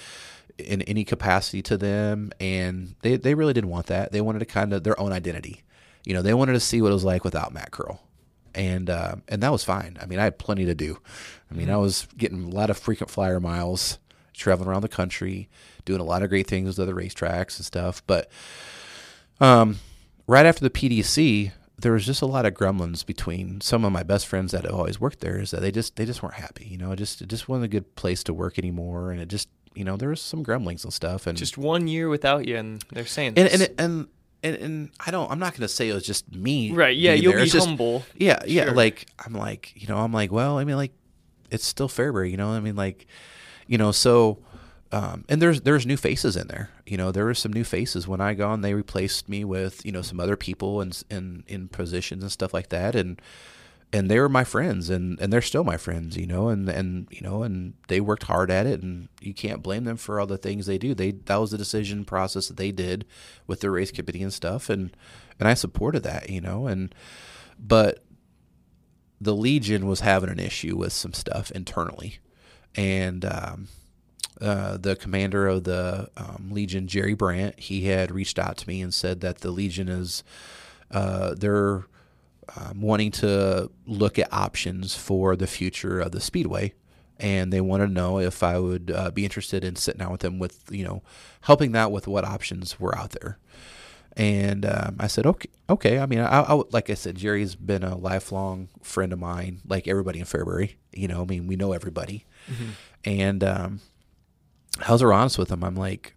[0.58, 4.12] in any capacity to them, and they they really didn't want that.
[4.12, 5.62] They wanted to kind of their own identity.
[6.04, 8.00] You know, they wanted to see what it was like without Matt Curl,
[8.54, 9.98] and uh, and that was fine.
[10.00, 10.98] I mean, I had plenty to do.
[11.50, 11.82] I mean, I mm-hmm.
[11.82, 13.98] was getting a lot of frequent flyer miles
[14.32, 15.48] traveling around the country,
[15.84, 18.02] doing a lot of great things with other racetracks and stuff.
[18.06, 18.28] But
[19.40, 19.78] um,
[20.26, 24.02] right after the PDC, there was just a lot of gremlins between some of my
[24.02, 25.40] best friends that have always worked there.
[25.40, 26.66] Is that they just they just weren't happy.
[26.66, 29.28] You know, it just it just wasn't a good place to work anymore, and it
[29.28, 31.26] just you know there was some gremlins and stuff.
[31.26, 33.54] And Just one year without you, and they're saying and this.
[33.68, 34.08] and and
[34.42, 35.30] and, and I don't.
[35.30, 36.70] I'm not going to say it was just me.
[36.72, 37.40] Right, yeah, you'll there.
[37.40, 38.04] be It's just- humble.
[38.16, 38.64] yeah, yeah.
[38.64, 38.74] Sure.
[38.74, 40.92] Like I'm like you know I'm like well I mean like
[41.50, 42.30] it's still Fairbury.
[42.30, 43.06] You know I mean like
[43.66, 44.38] you know so.
[44.92, 46.70] Um, and there's there's new faces in there.
[46.86, 48.60] You know, there were some new faces when I gone.
[48.60, 52.54] They replaced me with you know some other people and in, in positions and stuff
[52.54, 52.94] like that.
[52.94, 53.20] And
[53.94, 56.16] and they were my friends, and, and they're still my friends.
[56.16, 59.62] You know, and and you know, and they worked hard at it, and you can't
[59.62, 60.94] blame them for all the things they do.
[60.94, 63.06] They that was the decision process that they did
[63.46, 64.94] with the race committee and stuff, and
[65.38, 66.28] and I supported that.
[66.28, 66.92] You know, and
[67.56, 68.04] but
[69.20, 72.18] the Legion was having an issue with some stuff internally,
[72.74, 73.68] and um,
[74.40, 78.82] uh, the commander of the um, Legion, Jerry Brandt, he had reached out to me
[78.82, 80.24] and said that the Legion is
[80.90, 81.84] uh, they're
[82.56, 86.74] um, wanting to look at options for the future of the Speedway.
[87.18, 90.20] And they wanted to know if I would uh, be interested in sitting down with
[90.20, 91.02] them with, you know,
[91.42, 93.38] helping that with what options were out there.
[94.16, 95.98] And um, I said, okay, okay.
[95.98, 99.88] I mean, I, I, like I said, Jerry's been a lifelong friend of mine, like
[99.88, 100.74] everybody in Fairbury.
[100.92, 102.26] You know, I mean, we know everybody.
[103.04, 103.80] And um,
[104.86, 105.64] I was honest with him.
[105.64, 106.14] I'm like,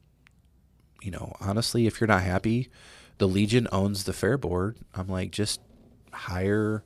[1.02, 2.70] you know, honestly, if you're not happy,
[3.18, 4.78] the Legion owns the fair board.
[4.96, 5.62] I'm like, just
[6.18, 6.84] hire,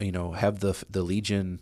[0.00, 1.60] you know, have the the Legion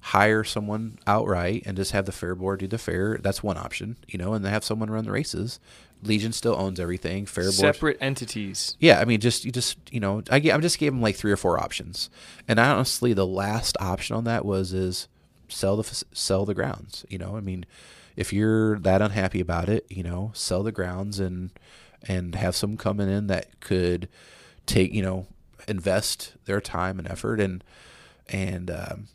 [0.00, 3.18] hire someone outright and just have the fair board do the fair.
[3.20, 5.58] That's one option, you know, and then have someone run the races.
[6.02, 7.26] Legion still owns everything.
[7.26, 8.76] Fair board, separate entities.
[8.78, 11.32] yeah, I mean, just you just you know, I I just gave them like three
[11.32, 12.08] or four options,
[12.46, 15.08] and honestly, the last option on that was is
[15.48, 17.04] sell the sell the grounds.
[17.08, 17.66] You know, I mean,
[18.16, 21.50] if you're that unhappy about it, you know, sell the grounds and
[22.06, 24.08] and have some coming in that could
[24.66, 25.26] take you know
[25.68, 27.62] invest their time and effort and
[28.28, 29.08] and um,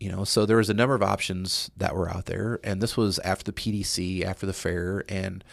[0.00, 2.96] you know so there was a number of options that were out there and this
[2.96, 5.44] was after the pdc after the fair and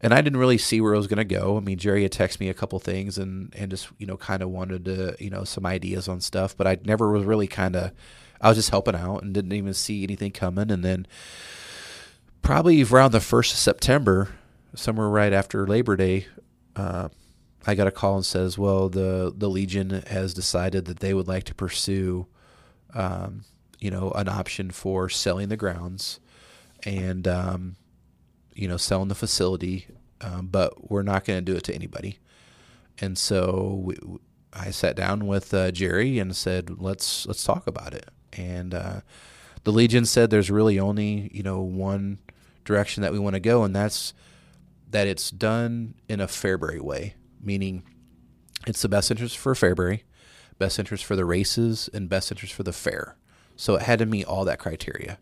[0.00, 1.56] and i didn't really see where it was going to go.
[1.56, 4.42] I mean jerry had texted me a couple things and and just you know kind
[4.42, 7.76] of wanted to you know some ideas on stuff but i never was really kind
[7.76, 7.92] of
[8.40, 11.06] i was just helping out and didn't even see anything coming and then
[12.42, 14.30] probably around the first of september
[14.74, 16.26] somewhere right after labor day
[16.76, 17.08] uh,
[17.66, 21.28] I got a call and says, "Well, the the Legion has decided that they would
[21.28, 22.26] like to pursue,
[22.94, 23.44] um,
[23.78, 26.20] you know, an option for selling the grounds,
[26.84, 27.76] and um,
[28.54, 29.86] you know, selling the facility,
[30.20, 32.18] um, but we're not going to do it to anybody."
[33.00, 33.96] And so we,
[34.52, 39.00] I sat down with uh, Jerry and said, "Let's let's talk about it." And uh,
[39.64, 42.18] the Legion said, "There's really only you know one
[42.64, 44.12] direction that we want to go, and that's."
[44.94, 47.82] that it's done in a Fairbury way, meaning
[48.66, 50.02] it's the best interest for Fairbury,
[50.58, 53.16] best interest for the races, and best interest for the fair.
[53.56, 55.18] So it had to meet all that criteria.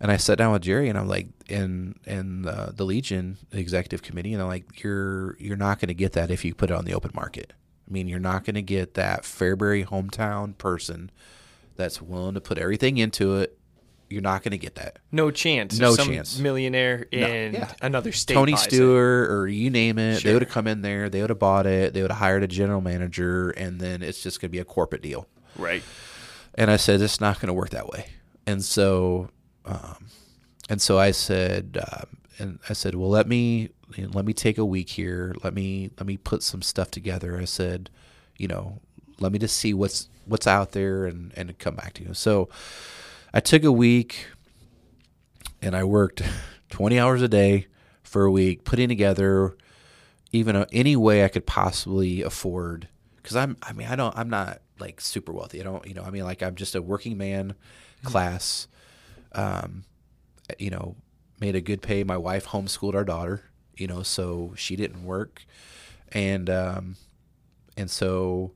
[0.00, 1.96] And I sat down with Jerry, and I'm like, and
[2.44, 6.30] uh, the Legion executive committee, and I'm like, you're you're not going to get that
[6.30, 7.52] if you put it on the open market.
[7.88, 11.10] I mean, you're not going to get that Fairbury hometown person
[11.76, 13.58] that's willing to put everything into it.
[14.12, 14.98] You're not going to get that.
[15.10, 15.78] No chance.
[15.78, 16.38] No Some chance.
[16.38, 17.72] Millionaire No, in yeah.
[17.80, 18.34] another state.
[18.34, 18.74] Tony buys it.
[18.74, 21.66] Stewart or you name it, they would have come in there, they would have bought
[21.66, 24.58] it, they would have hired a general manager, and then it's just going to be
[24.58, 25.26] a corporate deal.
[25.56, 25.82] Right.
[26.54, 28.06] And I said, it's not going to work that way.
[28.46, 29.30] And so,
[29.64, 30.06] um,
[30.68, 32.06] and so I said, um,
[32.38, 35.34] and I said, well, let me you know, let me take a week here.
[35.42, 37.38] Let me let me put some stuff together.
[37.38, 37.90] I said,
[38.36, 38.80] you know,
[39.20, 42.14] let me just see what's what's out there and and come back to you.
[42.14, 42.48] So
[43.34, 44.26] I took a week
[45.60, 46.22] and I worked
[46.70, 47.66] 20 hours a day
[48.02, 49.56] for a week, putting together
[50.32, 52.88] even a, any way I could possibly afford.
[53.16, 55.60] Because I'm, I mean, I don't, I'm not like super wealthy.
[55.60, 57.54] I don't, you know, I mean, like I'm just a working man
[58.02, 58.68] class.
[59.32, 59.84] Um,
[60.58, 60.96] you know,
[61.40, 62.04] made a good pay.
[62.04, 63.42] My wife homeschooled our daughter,
[63.76, 65.44] you know, so she didn't work,
[66.10, 66.96] and um,
[67.76, 68.52] and so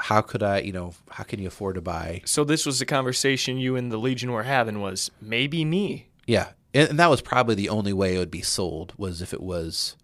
[0.00, 2.22] how could I, you know, how can you afford to buy?
[2.24, 6.08] So this was the conversation you and the Legion were having was maybe me.
[6.26, 9.32] Yeah, and, and that was probably the only way it would be sold was if
[9.32, 9.96] it was,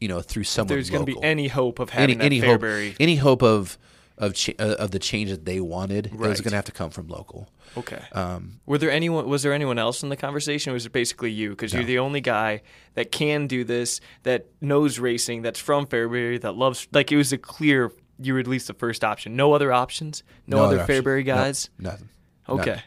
[0.00, 0.68] you know, through someone.
[0.68, 2.96] There's going to be any hope of any having that any hope Fairbury.
[3.00, 3.78] any hope of
[4.18, 6.06] of cha- uh, of the change that they wanted.
[6.06, 6.36] It was Right.
[6.44, 7.48] going to have to come from local.
[7.78, 8.02] Okay.
[8.12, 9.26] Um, Were there anyone?
[9.26, 10.70] Was there anyone else in the conversation?
[10.70, 11.50] Or was it basically you?
[11.50, 12.60] Because you're the only guy
[12.94, 16.86] that can do this, that knows racing, that's from Fairbury, that loves.
[16.92, 17.90] Like it was a clear.
[18.22, 19.36] You were at least the first option.
[19.36, 20.22] No other options.
[20.46, 21.02] No, other option.
[21.02, 21.70] Fairbury No, guys.
[21.78, 22.08] nothing.
[22.48, 22.70] Okay.
[22.70, 22.82] Nothing.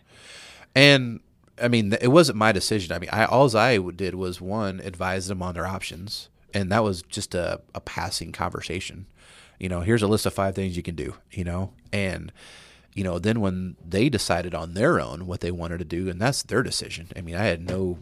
[0.75, 1.19] And
[1.61, 2.93] I mean, it wasn't my decision.
[2.95, 6.83] I mean, I all I did was one advise them on their options, and that
[6.83, 9.07] was just a, a passing conversation.
[9.59, 11.15] You know, here's a list of five things you can do.
[11.31, 12.31] You know, and
[12.93, 16.19] you know, then when they decided on their own what they wanted to do, and
[16.19, 17.07] that's their decision.
[17.15, 17.99] I mean, I had no,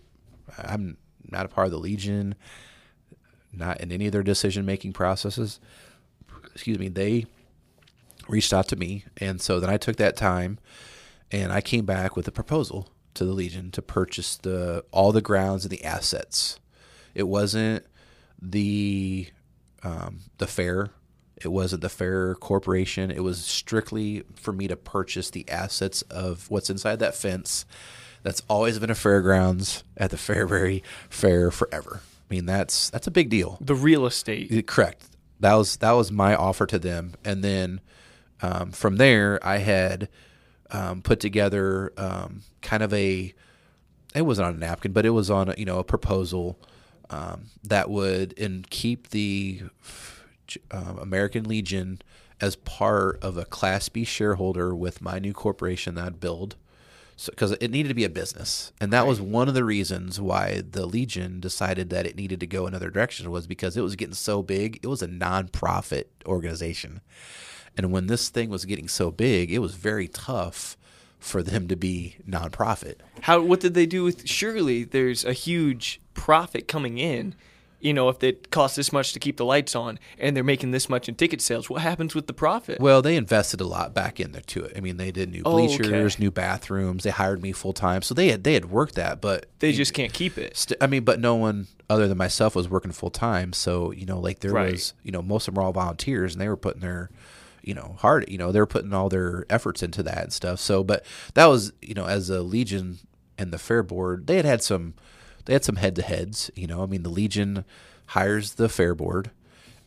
[0.57, 0.97] I'm
[1.29, 2.33] not a part of the Legion,
[3.51, 5.59] not in any of their decision making processes.
[6.53, 6.87] Excuse me.
[6.87, 7.25] They
[8.27, 10.59] reached out to me, and so then I took that time,
[11.31, 15.21] and I came back with a proposal to the Legion to purchase the all the
[15.21, 16.59] grounds and the assets.
[17.13, 17.85] It wasn't
[18.41, 19.27] the
[19.83, 20.89] um, the fair.
[21.37, 23.11] It wasn't the fair corporation.
[23.11, 27.65] It was strictly for me to purchase the assets of what's inside that fence.
[28.23, 31.99] That's always been a fairgrounds at the Fairbury Fair forever.
[32.01, 33.57] I mean, that's that's a big deal.
[33.59, 34.65] The real estate.
[34.65, 35.03] Correct.
[35.43, 37.81] That was that was my offer to them, and then
[38.41, 40.07] um, from there, I had
[40.71, 43.33] um, put together um, kind of a.
[44.15, 46.57] It wasn't on a napkin, but it was on a, you know a proposal
[47.09, 49.63] um, that would and keep the
[50.71, 52.01] um, American Legion
[52.39, 56.55] as part of a Class B shareholder with my new corporation that I'd build.
[57.25, 59.07] Because so, it needed to be a business, and that right.
[59.07, 62.89] was one of the reasons why the Legion decided that it needed to go another
[62.89, 64.79] direction was because it was getting so big.
[64.81, 67.01] It was a nonprofit organization,
[67.77, 70.77] and when this thing was getting so big, it was very tough
[71.19, 72.95] for them to be nonprofit.
[73.21, 73.41] How?
[73.41, 74.27] What did they do with?
[74.27, 77.35] Surely there's a huge profit coming in
[77.83, 80.71] you know, if it costs this much to keep the lights on and they're making
[80.71, 82.79] this much in ticket sales, what happens with the profit?
[82.79, 84.73] Well, they invested a lot back in there to it.
[84.77, 86.15] I mean, they did new bleachers, oh, okay.
[86.17, 87.03] new bathrooms.
[87.03, 89.93] They hired me full time, so they had they had worked that, but they just
[89.93, 90.55] can't keep it.
[90.55, 94.05] St- I mean, but no one other than myself was working full time, so you
[94.05, 94.71] know, like there right.
[94.71, 97.09] was, you know, most of them were all volunteers, and they were putting their
[97.61, 100.59] you know hard you know they were putting all their efforts into that and stuff
[100.59, 102.99] so but that was you know as a legion
[103.37, 104.93] and the fair board they had had some
[105.45, 107.65] they had some head to heads you know i mean the legion
[108.07, 109.31] hires the fair board,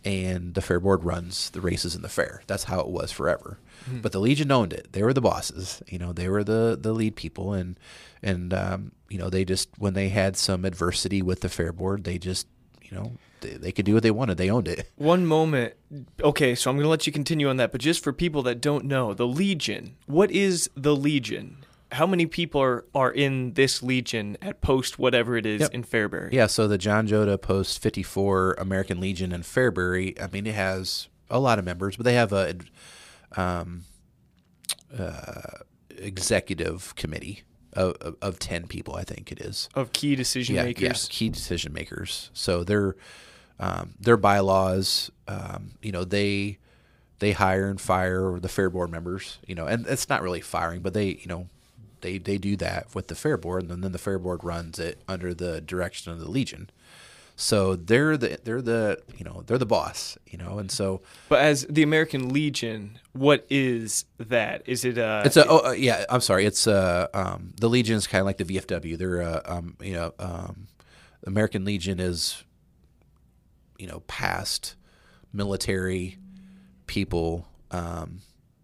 [0.04, 2.42] and the fair board runs the races in the fair.
[2.46, 3.58] That's how it was forever.
[3.88, 4.00] Mm-hmm.
[4.00, 4.88] But the Legion owned it.
[4.92, 5.82] They were the bosses.
[5.86, 7.78] You know, they were the the lead people, and
[8.22, 12.04] and um, you know they just when they had some adversity with the fair board,
[12.04, 12.46] they just
[12.82, 14.38] you know they, they could do what they wanted.
[14.38, 14.90] They owned it.
[14.96, 15.74] One moment.
[16.20, 18.60] Okay, so I'm going to let you continue on that, but just for people that
[18.60, 19.96] don't know, the Legion.
[20.06, 21.64] What is the Legion?
[21.96, 25.72] How many people are, are in this legion at post whatever it is yep.
[25.72, 26.30] in Fairbury?
[26.30, 31.08] Yeah, so the John Joda post 54 American Legion in Fairbury, I mean, it has
[31.30, 32.56] a lot of members, but they have a
[33.34, 33.84] um,
[34.96, 35.62] uh,
[35.96, 37.42] executive committee
[37.72, 39.68] of, of, of, 10 people, I think it is.
[39.74, 41.08] Of key decision yeah, makers?
[41.10, 42.30] Yeah, key decision makers.
[42.34, 42.96] So their,
[43.58, 46.58] um, their bylaws, um, you know, they
[47.18, 50.82] they hire and fire the fair board members, you know, and it's not really firing,
[50.82, 51.48] but they, you know,
[52.06, 55.02] they they do that with the fair board, and then the fair board runs it
[55.08, 56.70] under the direction of the legion.
[57.34, 61.02] So they're the they're the you know they're the boss, you know, and so.
[61.28, 64.62] But as the American Legion, what is that?
[64.66, 65.22] Is it a?
[65.24, 66.04] It's a oh uh, yeah.
[66.08, 66.46] I'm sorry.
[66.46, 68.96] It's uh um the Legion is kind of like the VFW.
[68.96, 70.68] They're uh, um you know um
[71.26, 72.42] American Legion is
[73.78, 74.76] you know past
[75.32, 76.16] military
[76.86, 78.20] people um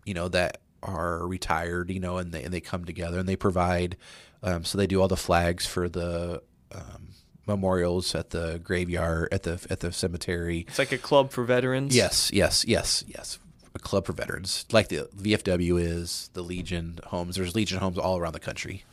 [0.07, 3.37] you know that are retired, you know, and they and they come together and they
[3.37, 3.97] provide.
[4.43, 6.43] Um, so they do all the flags for the
[6.75, 7.09] um,
[7.47, 10.67] memorials at the graveyard at the at the cemetery.
[10.69, 11.95] It's like a club for veterans.
[11.95, 13.39] Yes, yes, yes, yes.
[13.75, 17.37] A club for veterans, like the VFW is the Legion homes.
[17.37, 18.85] There's Legion homes all around the country.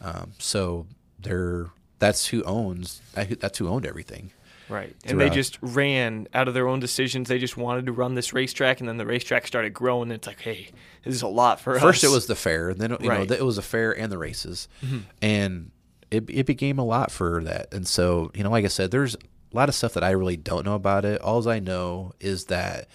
[0.00, 0.18] Mm-hmm.
[0.22, 0.86] Um, so
[1.18, 1.66] they're
[1.98, 4.32] that's who owns that's who owned everything.
[4.68, 4.94] Right.
[5.04, 7.28] And they just ran out of their own decisions.
[7.28, 10.04] They just wanted to run this racetrack, and then the racetrack started growing.
[10.04, 10.70] And it's like, hey,
[11.04, 11.90] this is a lot for First us.
[11.90, 13.28] First, it was the fair, and then you right.
[13.28, 15.00] know it was a fair and the races, mm-hmm.
[15.20, 15.70] and
[16.10, 17.72] it it became a lot for that.
[17.74, 19.18] And so, you know, like I said, there's a
[19.52, 21.20] lot of stuff that I really don't know about it.
[21.20, 22.88] All I know is that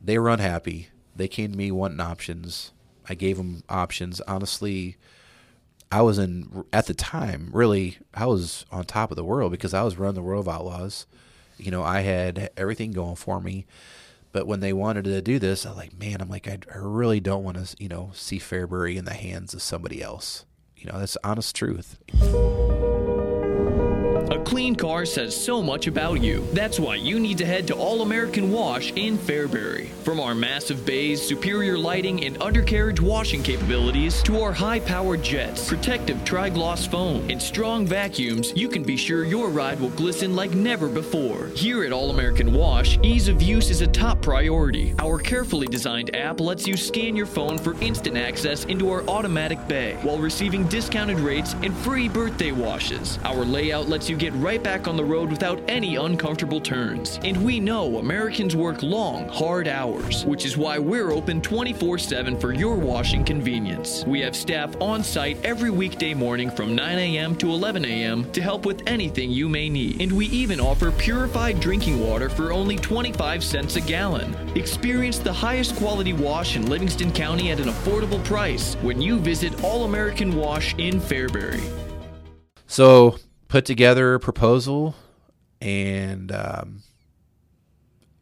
[0.00, 0.88] they were unhappy.
[1.14, 2.72] They came to me wanting options.
[3.08, 4.20] I gave them options.
[4.22, 4.96] Honestly,
[5.90, 9.74] I was in at the time really I was on top of the world because
[9.74, 11.06] I was running the World of Outlaws.
[11.58, 13.66] You know, I had everything going for me.
[14.32, 16.76] But when they wanted to do this, I was like, man, I'm like, I, I
[16.76, 20.44] really don't want to, you know, see Fairbury in the hands of somebody else.
[20.76, 21.96] You know, that's honest truth.
[24.30, 26.44] A clean car says so much about you.
[26.52, 29.86] That's why you need to head to All American Wash in Fairbury.
[30.02, 35.68] From our massive bays, superior lighting, and undercarriage washing capabilities to our high powered jets,
[35.68, 40.34] protective tri gloss foam, and strong vacuums, you can be sure your ride will glisten
[40.34, 41.46] like never before.
[41.54, 44.92] Here at All American Wash, ease of use is a top priority.
[44.98, 49.68] Our carefully designed app lets you scan your phone for instant access into our automatic
[49.68, 53.20] bay while receiving discounted rates and free birthday washes.
[53.24, 57.20] Our layout lets you get right back on the road without any uncomfortable turns.
[57.22, 62.38] And we know Americans work long, hard hours, which is why we're open 24 7
[62.38, 64.04] for your washing convenience.
[64.06, 67.36] We have staff on site every weekday morning from 9 a.m.
[67.36, 68.30] to 11 a.m.
[68.32, 70.00] to help with anything you may need.
[70.00, 74.34] And we even offer purified drinking water for only 25 cents a gallon.
[74.56, 79.62] Experience the highest quality wash in Livingston County at an affordable price when you visit
[79.62, 81.62] All American Wash in Fairbury.
[82.66, 84.94] So put together a proposal,
[85.60, 86.82] and um,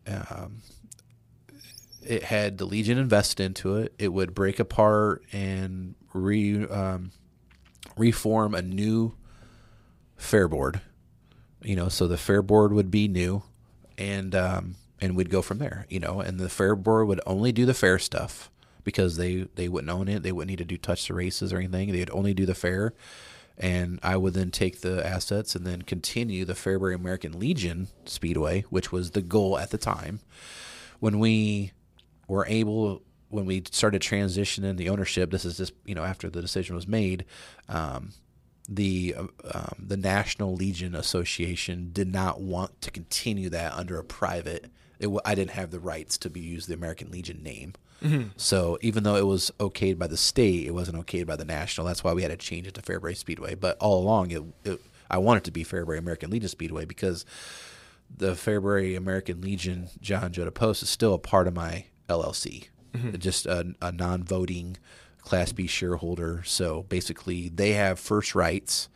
[0.07, 0.63] um,
[2.07, 3.95] it had the Legion invested into it.
[3.99, 7.13] It would break apart and re um,
[7.97, 9.15] reform a new
[10.17, 10.81] fair board.
[11.63, 13.43] You know, so the fair board would be new,
[13.97, 15.87] and um, and we'd go from there.
[15.89, 18.51] You know, and the fair board would only do the fair stuff
[18.85, 20.23] because they they wouldn't own it.
[20.23, 21.93] They wouldn't need to do touch the races or anything.
[21.93, 22.93] They'd only do the fair
[23.57, 28.63] and I would then take the assets and then continue the Fairbury American Legion Speedway,
[28.71, 30.21] which was the goal at the time.
[30.99, 31.73] When we
[32.27, 36.43] were able, when we started transitioning the ownership, this is just you know after the
[36.43, 37.25] decision was made.
[37.69, 38.11] Um,
[38.69, 39.15] the
[39.53, 44.71] um, the National Legion Association did not want to continue that under a private.
[44.99, 47.75] It, I didn't have the rights to be used the American Legion name.
[48.03, 48.29] Mm-hmm.
[48.37, 51.87] So even though it was okayed by the state, it wasn't okayed by the national.
[51.87, 53.55] That's why we had to change it to Fairbury Speedway.
[53.55, 54.81] But all along, it, it
[55.11, 57.25] I wanted to be Fairbury American Legion Speedway because
[58.15, 63.17] the Fairbury American Legion John Joda Post is still a part of my LLC, mm-hmm.
[63.17, 64.77] just a, a non-voting
[65.23, 66.43] Class B shareholder.
[66.45, 68.89] So basically, they have first rights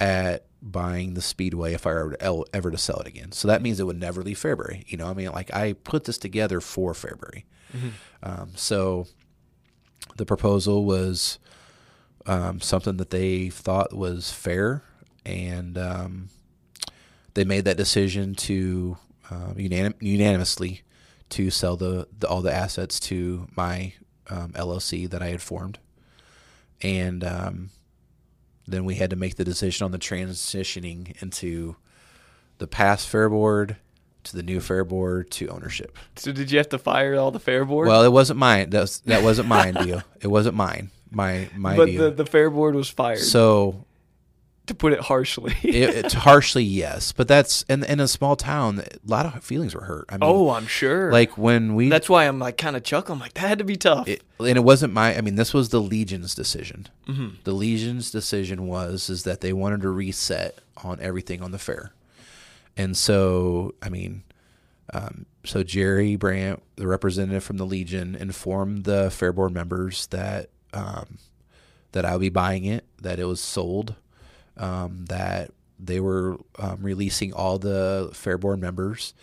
[0.00, 2.18] at buying the speedway if I were
[2.52, 3.32] ever to sell it again.
[3.32, 4.84] So that means it would never leave Fairbury.
[4.88, 7.44] You know, I mean, like I put this together for Fairbury.
[7.76, 7.88] Mm-hmm.
[8.22, 9.06] Um, so
[10.16, 11.38] the proposal was
[12.26, 14.82] um, something that they thought was fair,
[15.24, 16.28] and um,
[17.34, 18.98] they made that decision to
[19.30, 20.82] uh, unanim- unanimously
[21.30, 23.92] to sell the, the, all the assets to my
[24.28, 25.78] um, LLC that I had formed,
[26.82, 27.70] and um,
[28.68, 31.76] then we had to make the decision on the transitioning into
[32.58, 33.76] the past fair board
[34.24, 35.96] to the new fair board to ownership.
[36.16, 37.88] So did you have to fire all the fair board?
[37.88, 38.70] Well, it wasn't mine.
[38.70, 40.02] That, was, that wasn't mine deal.
[40.20, 40.90] It wasn't mine.
[41.10, 42.02] My my but deal.
[42.02, 43.20] the the fair board was fired.
[43.20, 43.86] So
[44.68, 48.80] to put it harshly, it, it's harshly yes, but that's in in a small town.
[48.80, 50.06] A lot of feelings were hurt.
[50.08, 51.12] I mean, oh, I'm sure.
[51.12, 51.88] Like when we.
[51.88, 53.16] That's why I'm like kind of chuckling.
[53.16, 54.08] I'm like that had to be tough.
[54.08, 55.16] It, and it wasn't my.
[55.16, 56.86] I mean, this was the Legion's decision.
[57.08, 57.28] Mm-hmm.
[57.44, 61.92] The Legion's decision was is that they wanted to reset on everything on the fair,
[62.76, 64.22] and so I mean,
[64.92, 70.50] um, so Jerry Brandt, the representative from the Legion, informed the fair board members that
[70.72, 71.18] um,
[71.92, 73.94] that I'll be buying it, that it was sold,
[74.58, 79.14] um, that they were um, releasing all the fair board members,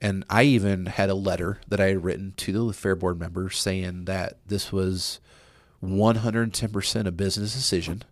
[0.00, 3.58] and I even had a letter that I had written to the fair board members
[3.58, 5.20] saying that this was
[5.82, 8.02] 110% a business decision.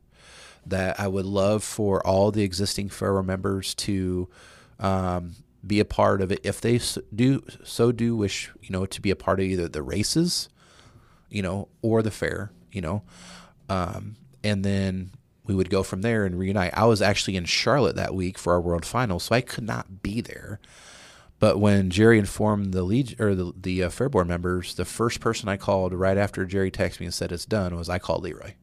[0.66, 4.28] That I would love for all the existing fair board members to
[4.80, 5.34] um,
[5.66, 6.80] be a part of it if they
[7.14, 10.48] do so do wish you know to be a part of either the races
[11.30, 13.02] you know or the fair you know
[13.68, 15.10] um, and then
[15.45, 18.53] we would go from there and reunite i was actually in charlotte that week for
[18.53, 20.59] our world final so i could not be there
[21.38, 25.20] but when jerry informed the lead or the, the uh, fair board members the first
[25.20, 28.22] person i called right after jerry texted me and said it's done was i called
[28.22, 28.55] leroy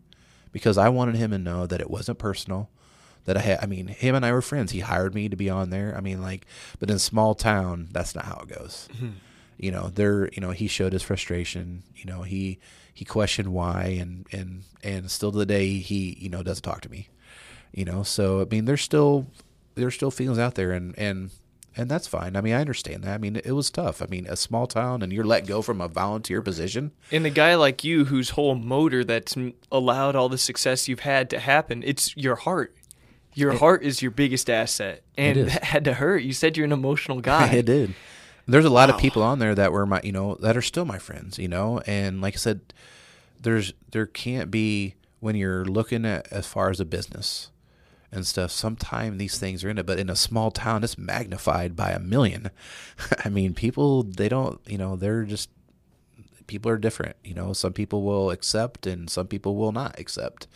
[0.51, 2.69] because i wanted him to know that it wasn't personal
[3.25, 3.59] that I had.
[3.61, 4.71] I mean, him and I were friends.
[4.71, 5.95] He hired me to be on there.
[5.95, 6.45] I mean, like,
[6.79, 8.87] but in small town, that's not how it goes.
[8.93, 9.09] Mm-hmm.
[9.57, 10.29] You know, there.
[10.33, 11.83] You know, he showed his frustration.
[11.95, 12.59] You know, he
[12.93, 16.81] he questioned why, and and and still to the day, he you know doesn't talk
[16.81, 17.09] to me.
[17.73, 19.27] You know, so I mean, there's still
[19.75, 21.31] there's still feelings out there, and and
[21.75, 22.35] and that's fine.
[22.35, 23.13] I mean, I understand that.
[23.13, 24.01] I mean, it was tough.
[24.01, 26.91] I mean, a small town and you're let go from a volunteer position.
[27.11, 29.37] And a guy like you, whose whole motor that's
[29.71, 32.75] allowed all the success you've had to happen, it's your heart.
[33.33, 36.23] Your it, heart is your biggest asset, and it had to hurt.
[36.23, 37.47] You said you're an emotional guy.
[37.53, 37.93] it did.
[38.47, 38.95] There's a lot wow.
[38.95, 41.47] of people on there that were my, you know, that are still my friends, you
[41.47, 42.73] know, and like I said,
[43.39, 47.51] there's there can't be when you're looking at as far as a business,
[48.11, 48.51] and stuff.
[48.51, 51.99] Sometimes these things are in it, but in a small town, it's magnified by a
[51.99, 52.51] million.
[53.25, 55.49] I mean, people they don't, you know, they're just
[56.47, 57.15] people are different.
[57.23, 60.47] You know, some people will accept and some people will not accept.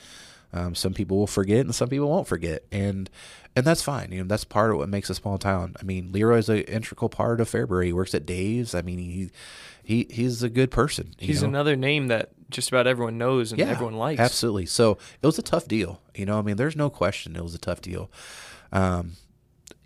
[0.55, 3.09] Um, some people will forget and some people won't forget, and
[3.55, 4.11] and that's fine.
[4.11, 5.75] You know, that's part of what makes a small town.
[5.79, 7.87] I mean, Leroy's an integral part of Fairbury.
[7.87, 8.73] He works at Dave's.
[8.73, 9.31] I mean, he
[9.83, 11.13] he he's a good person.
[11.17, 11.49] He's know?
[11.49, 14.19] another name that just about everyone knows and everyone likes.
[14.19, 14.65] Absolutely.
[14.65, 16.01] So it was a tough deal.
[16.15, 18.09] You know, I mean, there's no question it was a tough deal.
[18.71, 19.13] Um,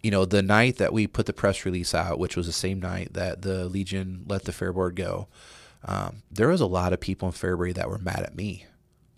[0.03, 2.79] you know, the night that we put the press release out, which was the same
[2.79, 5.27] night that the Legion let the Fair Board go,
[5.83, 8.65] um, there was a lot of people in Fairbury that were mad at me.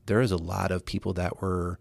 [0.05, 1.79] There was a lot of people that were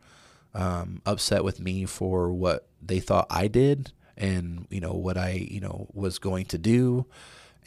[0.54, 5.46] um, upset with me for what they thought I did and, you know, what I,
[5.50, 7.06] you know, was going to do.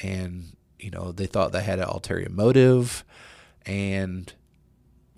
[0.02, 3.04] And, you know, they thought that I had an ulterior motive.
[3.66, 4.32] And,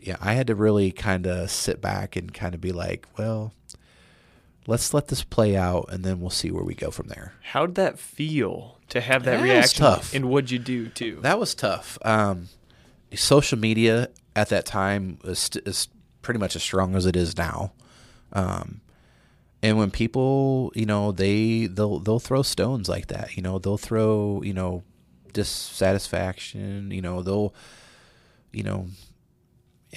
[0.02, 3.54] yeah, I had to really kind of sit back and kind of be like, well,
[4.68, 7.34] let's let this play out and then we'll see where we go from there.
[7.52, 9.80] How did that feel to have that That was reaction?
[9.80, 10.14] tough.
[10.14, 11.20] And what'd you do too?
[11.22, 11.98] That was tough.
[12.04, 12.50] Um,
[13.14, 15.88] social media at that time is
[16.22, 17.72] pretty much as strong as it is now.
[18.34, 18.82] Um,
[19.64, 23.36] and when people, you know, they they'll they'll throw stones like that.
[23.36, 24.84] You know, they'll throw you know
[25.34, 26.92] dissatisfaction.
[26.92, 27.54] You know, they'll
[28.52, 28.88] you know.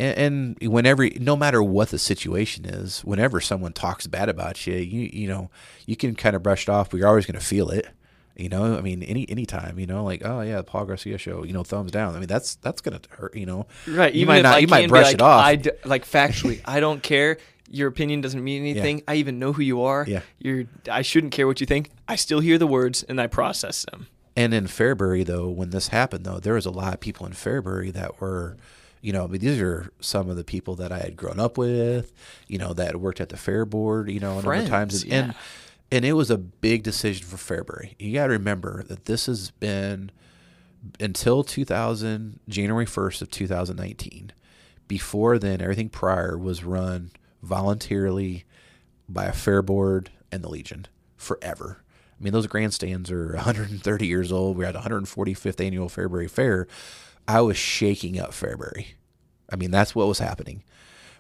[0.01, 4.74] And, and whenever, no matter what the situation is, whenever someone talks bad about you,
[4.74, 5.51] you you know,
[5.86, 7.89] you can kind of brush it off, but you're always going to feel it.
[8.39, 11.18] You know, I mean, any any time, you know, like oh yeah, the Paul Garcia
[11.18, 12.14] show, you know, thumbs down.
[12.14, 13.36] I mean, that's that's gonna hurt.
[13.36, 14.14] You know, Right.
[14.14, 15.45] You might not, I you might brush like, it off.
[15.45, 17.39] I d- like factually, I don't care.
[17.68, 19.03] Your opinion doesn't mean anything.
[19.09, 20.05] I even know who you are.
[20.09, 20.20] Yeah.
[20.39, 20.64] You're.
[20.91, 21.91] I shouldn't care what you think.
[22.07, 24.07] I still hear the words and I process them.
[24.36, 27.32] And in Fairbury, though, when this happened, though, there was a lot of people in
[27.32, 28.57] Fairbury that were,
[29.01, 31.59] you know, I mean, these are some of the people that I had grown up
[31.59, 32.12] with,
[32.47, 35.03] you know, that worked at the fair board, you know, a number of times.
[35.03, 35.22] And, and yeah.
[35.24, 35.34] and
[35.91, 37.95] it was a big decision for Fairbury.
[37.99, 40.11] You got to remember that this has been
[41.01, 44.32] until 2000, January 1st of 2019.
[44.86, 47.11] Before then, everything prior was run
[47.43, 48.45] voluntarily
[49.09, 50.86] by a fair board and the Legion
[51.16, 51.82] forever.
[52.18, 54.57] I mean, those grandstands are 130 years old.
[54.57, 56.66] We're at 145th annual Fairbury Fair.
[57.26, 58.86] I was shaking up Fairbury.
[59.51, 60.64] I mean, that's what was happening.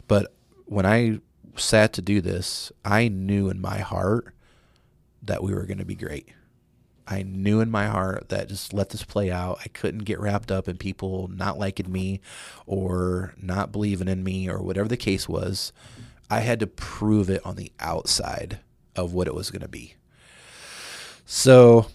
[0.08, 1.20] But when I
[1.56, 4.34] sat to do this, I knew in my heart
[5.28, 6.28] that we were going to be great.
[7.06, 9.60] I knew in my heart that just let this play out.
[9.64, 12.20] I couldn't get wrapped up in people not liking me
[12.66, 15.72] or not believing in me or whatever the case was.
[16.30, 18.58] I had to prove it on the outside
[18.94, 19.94] of what it was going to be.
[21.24, 21.86] So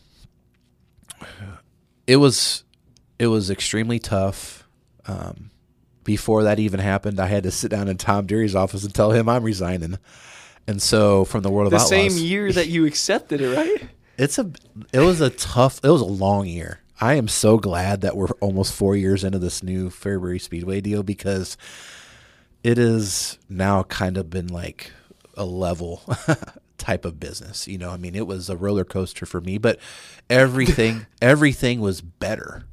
[2.07, 2.63] it was
[3.19, 4.67] it was extremely tough.
[5.05, 5.51] Um,
[6.03, 9.11] before that even happened, I had to sit down in Tom Deery's office and tell
[9.11, 9.97] him I'm resigning.
[10.67, 13.89] And so from the world The of outlaws, same year that you accepted it, right?
[14.17, 14.51] it's a
[14.91, 16.79] it was a tough it was a long year.
[17.01, 21.03] I am so glad that we're almost four years into this new fairbury speedway deal
[21.03, 21.57] because
[22.63, 24.91] it is now kind of been like
[25.35, 26.03] a level
[26.77, 27.89] type of business you know?
[27.89, 29.79] I mean it was a roller coaster for me but
[30.29, 32.63] everything everything was better.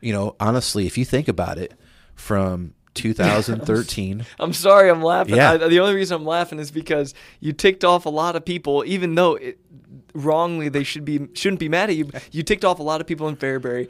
[0.00, 1.74] You know honestly if you think about it
[2.14, 5.36] from 2013 I'm sorry, I'm laughing.
[5.36, 5.52] Yeah.
[5.52, 8.84] I, the only reason I'm laughing is because you ticked off a lot of people,
[8.86, 9.58] even though it,
[10.14, 12.10] wrongly they should be shouldn't be mad at you.
[12.32, 13.88] You ticked off a lot of people in Fairbury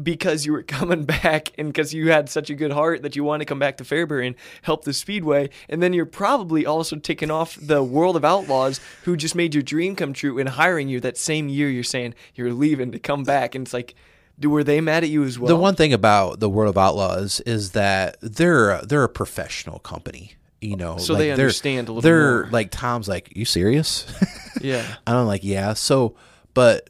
[0.00, 3.24] because you were coming back and because you had such a good heart that you
[3.24, 5.50] wanted to come back to Fairbury and help the Speedway.
[5.68, 9.62] And then you're probably also ticking off the World of Outlaws who just made your
[9.62, 11.68] dream come true in hiring you that same year.
[11.68, 13.94] You're saying you're leaving to come back, and it's like.
[14.38, 15.48] Do, were they mad at you as well?
[15.48, 20.34] The one thing about the World of Outlaws is that they're they're a professional company.
[20.60, 22.50] You know, So like they understand a little They're more.
[22.50, 24.06] like Tom's like, you serious?
[24.62, 24.82] Yeah.
[25.06, 25.74] I'm like, yeah.
[25.74, 26.14] So,
[26.54, 26.88] but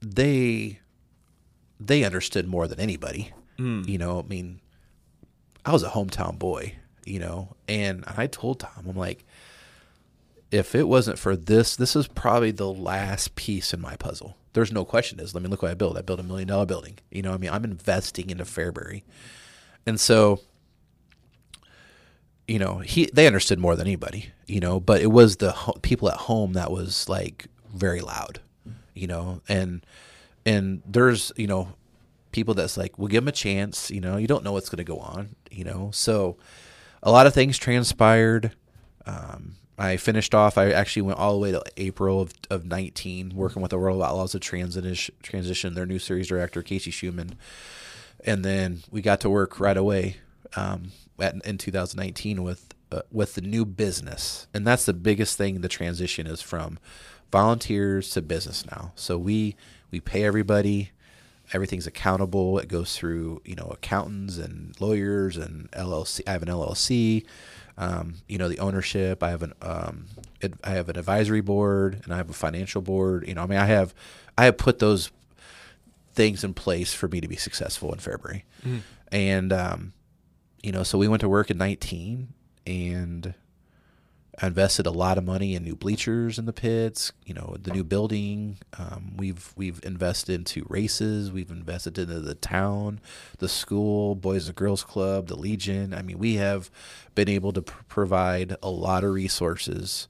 [0.00, 0.80] they
[1.78, 3.32] they understood more than anybody.
[3.58, 3.82] Hmm.
[3.86, 4.60] You know, I mean,
[5.64, 6.74] I was a hometown boy.
[7.04, 9.24] You know, and I told Tom, I'm like,
[10.50, 14.36] if it wasn't for this, this is probably the last piece in my puzzle.
[14.52, 15.20] There's no question.
[15.20, 15.96] Is let me look what I built.
[15.96, 16.98] I built a million dollar building.
[17.10, 19.02] You know, I mean, I'm investing into Fairbury,
[19.86, 20.40] and so,
[22.46, 24.30] you know, he they understood more than anybody.
[24.46, 28.40] You know, but it was the ho- people at home that was like very loud.
[28.94, 29.84] You know, and
[30.44, 31.74] and there's you know
[32.32, 33.90] people that's like, we'll give them a chance.
[33.90, 35.36] You know, you don't know what's going to go on.
[35.50, 36.36] You know, so
[37.02, 38.52] a lot of things transpired.
[39.06, 40.56] Um, I finished off.
[40.56, 44.00] I actually went all the way to April of, of 19, working with the World
[44.00, 47.34] of Outlaws to transition transition their new series director Casey Schumann,
[48.24, 50.18] and then we got to work right away
[50.54, 55.62] um, at, in 2019 with uh, with the new business, and that's the biggest thing.
[55.62, 56.78] The transition is from
[57.32, 58.92] volunteers to business now.
[58.94, 59.56] So we
[59.90, 60.92] we pay everybody.
[61.52, 62.56] Everything's accountable.
[62.60, 66.20] It goes through you know accountants and lawyers and LLC.
[66.24, 67.26] I have an LLC.
[67.78, 69.22] Um, you know the ownership.
[69.22, 70.06] I have an um,
[70.42, 73.26] ad- I have an advisory board and I have a financial board.
[73.26, 73.94] You know, I mean, I have
[74.36, 75.10] I have put those
[76.14, 78.42] things in place for me to be successful in Fairbury.
[79.10, 79.92] And um,
[80.62, 82.28] you know, so we went to work in 19
[82.66, 83.34] and
[84.40, 87.70] I invested a lot of money in new bleachers in the pits, you know, the
[87.70, 88.58] new building.
[88.78, 93.00] Um, we've we've invested into races, we've invested into the town,
[93.38, 95.92] the school, Boys and Girls Club, the Legion.
[95.92, 96.70] I mean, we have
[97.14, 100.08] been able to pr- provide a lot of resources,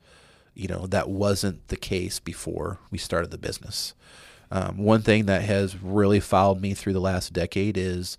[0.55, 3.93] you know, that wasn't the case before we started the business.
[4.53, 8.19] Um, one thing that has really followed me through the last decade is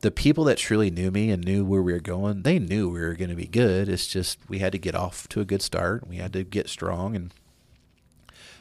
[0.00, 3.00] the people that truly knew me and knew where we were going, they knew we
[3.00, 3.88] were going to be good.
[3.88, 6.06] It's just we had to get off to a good start.
[6.06, 7.34] We had to get strong, and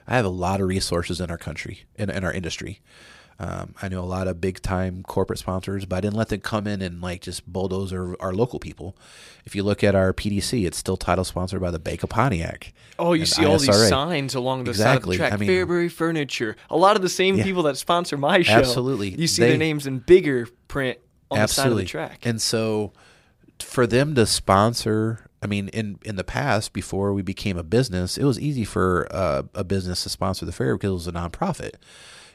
[0.08, 2.82] I have a lot of resources in our country in, in our industry.
[3.40, 6.40] Um, I know a lot of big time corporate sponsors, but I didn't let them
[6.42, 8.98] come in and like just bulldoze our, our local people.
[9.46, 12.74] If you look at our PDC, it's still title sponsored by the Bank of Pontiac.
[12.98, 15.18] Oh, you see all these signs along the Exactly.
[15.18, 15.52] side of the track.
[15.52, 16.56] I mean- Fairbury Furniture.
[16.72, 17.44] A lot of the same Yeah.
[17.44, 18.54] people that sponsor my show.
[18.54, 19.10] Absolutely.
[19.10, 20.98] You see They- their names in bigger print
[21.30, 21.84] on Absolutely.
[21.84, 22.26] the side of the track.
[22.26, 22.94] And so
[23.60, 28.18] for them to sponsor, I mean, in, in the past, before we became a business,
[28.18, 31.12] it was easy for uh, a business to sponsor the fair because it was a
[31.12, 31.76] nonprofit.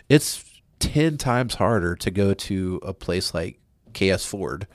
[0.08, 0.44] It's
[0.80, 3.58] 10 times harder to go to a place like
[3.94, 4.66] KS Ford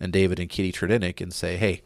[0.00, 1.82] and David and Kitty Tredinick and say, hey,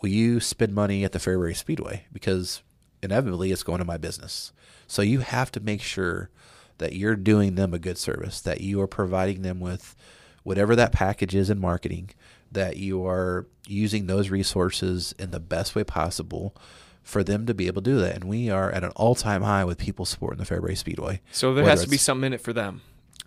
[0.00, 2.06] will you spend money at the Fairbury Speedway?
[2.12, 2.62] Because
[3.02, 4.52] inevitably it's going to my business.
[4.86, 6.30] So you have to make sure
[6.78, 9.96] that you're doing them a good service, that you are providing them with
[10.46, 12.08] whatever that package is in marketing,
[12.52, 16.54] that you are using those resources in the best way possible
[17.02, 18.14] for them to be able to do that.
[18.14, 21.20] And we are at an all time high with people supporting the Fairbury Speedway.
[21.32, 22.82] so there has to be something in it for them.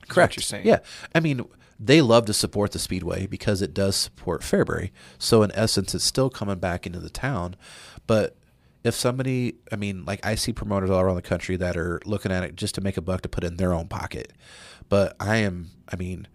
[0.07, 0.37] Correct.
[0.37, 0.65] you're saying.
[0.65, 0.79] Yeah.
[1.13, 1.45] I mean,
[1.77, 4.91] they love to support the Speedway because it does support Fairbury.
[5.17, 7.57] So in essence, it's still coming back into the town.
[8.07, 8.37] But
[8.85, 12.31] if somebody, I mean, like I see promoters all around the country that are looking
[12.31, 14.31] at it just to make a buck to put in their own pocket.
[14.87, 16.27] But I am, I mean,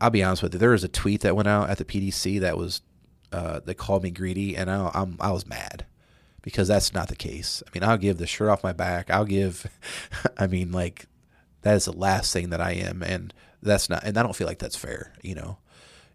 [0.00, 0.58] I'll be honest with you.
[0.58, 2.82] There was a tweet that went out at the PDC that was,
[3.32, 5.86] uh, that called me greedy, and I, I'm, I was mad
[6.42, 7.62] because that's not the case.
[7.66, 9.10] I mean, I'll give the shirt off my back.
[9.10, 9.66] I'll give,
[10.38, 11.06] I mean, like
[11.62, 13.32] that is the last thing that I am, and
[13.62, 15.58] that's not, and I don't feel like that's fair, you know,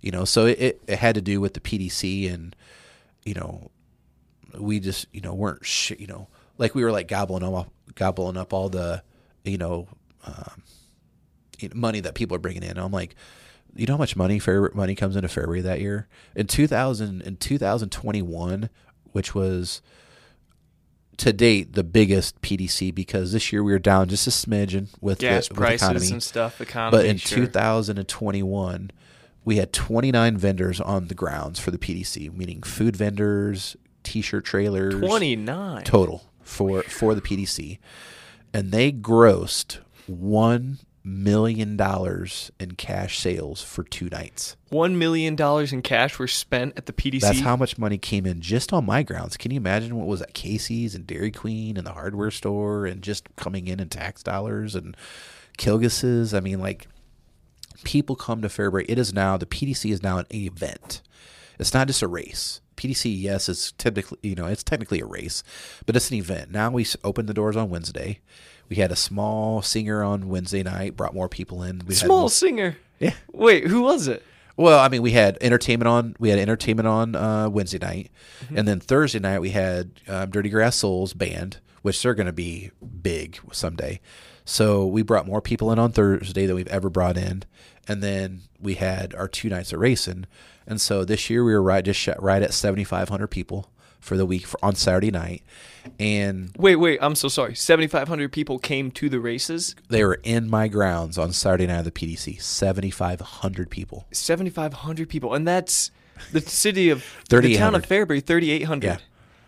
[0.01, 0.25] you know.
[0.25, 2.55] So it, it, had to do with the PDC, and
[3.25, 3.71] you know,
[4.57, 6.27] we just, you know, weren't, sh- you know,
[6.57, 9.03] like we were like gobbling up, gobbling up all the,
[9.43, 9.87] you know,
[10.25, 10.63] um,
[11.73, 12.71] money that people are bringing in.
[12.71, 13.15] And I'm like,
[13.75, 17.37] you know how much money fair money comes into Fairbury that year in 2000 in
[17.37, 18.69] 2021,
[19.11, 19.81] which was
[21.17, 25.19] to date the biggest PDC because this year we were down just a smidgen with
[25.19, 26.11] Gas the, with prices economy.
[26.11, 26.61] and stuff.
[26.61, 26.97] Economy.
[26.97, 27.39] But in sure.
[27.39, 28.91] 2021,
[29.43, 34.93] we had 29 vendors on the grounds for the PDC, meaning food vendors, t-shirt trailers,
[34.93, 35.83] 29.
[35.83, 37.79] total for for the PDC,
[38.53, 44.57] and they grossed one million dollars in cash sales for two nights.
[44.69, 47.21] One million dollars in cash were spent at the PDC.
[47.21, 49.37] That's how much money came in just on my grounds.
[49.37, 53.01] Can you imagine what was at Casey's and Dairy Queen and the hardware store and
[53.01, 54.97] just coming in in tax dollars and
[55.57, 56.33] Kilgus's?
[56.33, 56.87] I mean, like
[57.83, 58.85] people come to Fairbury.
[58.89, 61.01] It is now the PDC is now an event.
[61.57, 62.61] It's not just a race.
[62.75, 65.43] PDC, yes, it's typically you know it's technically a race,
[65.85, 66.51] but it's an event.
[66.51, 68.19] Now we opened the doors on Wednesday.
[68.69, 71.79] We had a small singer on Wednesday night, brought more people in.
[71.87, 72.77] We had Small more- singer.
[72.99, 73.13] Yeah.
[73.31, 74.23] Wait, who was it?
[74.57, 76.15] well, I mean, we had entertainment on.
[76.19, 78.11] We had entertainment on uh, Wednesday night,
[78.43, 78.57] Mm-hmm.
[78.57, 82.33] and then Thursday night we had um, Dirty Grass Souls band, which they're going to
[82.33, 82.71] be
[83.01, 83.99] big someday.
[84.45, 87.43] So we brought more people in on Thursday than we've ever brought in,
[87.87, 90.25] and then we had our two nights of racing.
[90.65, 93.69] And so this year we were right just sh- right at seventy five hundred people
[93.99, 95.43] for the week for, on Saturday night,
[95.99, 96.99] and Wait, wait.
[97.01, 97.55] I'm so sorry.
[97.55, 99.75] 7,500 people came to the races.
[99.89, 102.41] they were in my grounds on Saturday night of the PDC.
[102.41, 104.05] Seventy five hundred people.
[104.11, 105.91] 7,500 people, and that's
[106.31, 108.85] the city of the town of Fairbury, 3,800.
[108.87, 108.97] Yeah.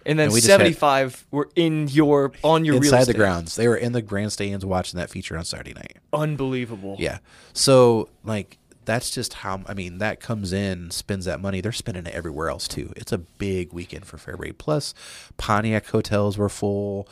[0.05, 3.13] And then And we just had- 75 were in your on your real inside the
[3.13, 3.55] grounds.
[3.57, 5.97] They were in the grandstands watching that feature on Saturday night.
[6.13, 6.95] Unbelievable.
[6.99, 7.19] Yeah.
[7.53, 8.57] So like
[8.90, 11.61] that's just how I mean that comes in, spends that money.
[11.61, 12.91] They're spending it everywhere else too.
[12.95, 14.57] It's a big weekend for Fairbury.
[14.57, 14.95] Plus,
[15.38, 17.07] Pontiac hotels were full.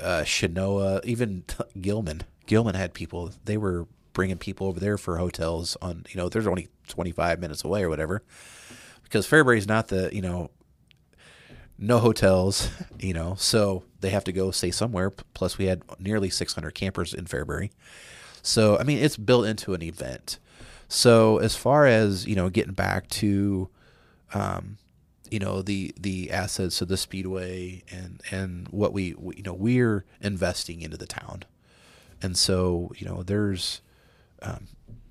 [0.00, 1.42] Uh, Chenoa, even
[1.80, 2.22] Gilman.
[2.46, 3.32] Gilman had people.
[3.44, 6.04] They were bringing people over there for hotels on.
[6.10, 8.22] You know, they're only twenty five minutes away or whatever.
[9.02, 10.50] because Fairbury's not the you know
[11.76, 12.70] no hotels,
[13.00, 15.10] you know, so they have to go stay somewhere.
[15.10, 17.70] Plus, we had nearly 600 campers in Fairbury,
[18.42, 20.38] so I mean it's built into an event.
[20.90, 23.68] So as far as you know, getting back to,
[24.34, 24.76] um,
[25.30, 29.54] you know the the assets of the speedway and and what we, we you know
[29.54, 31.44] we're investing into the town,
[32.20, 33.80] and so you know there's
[34.42, 34.66] um,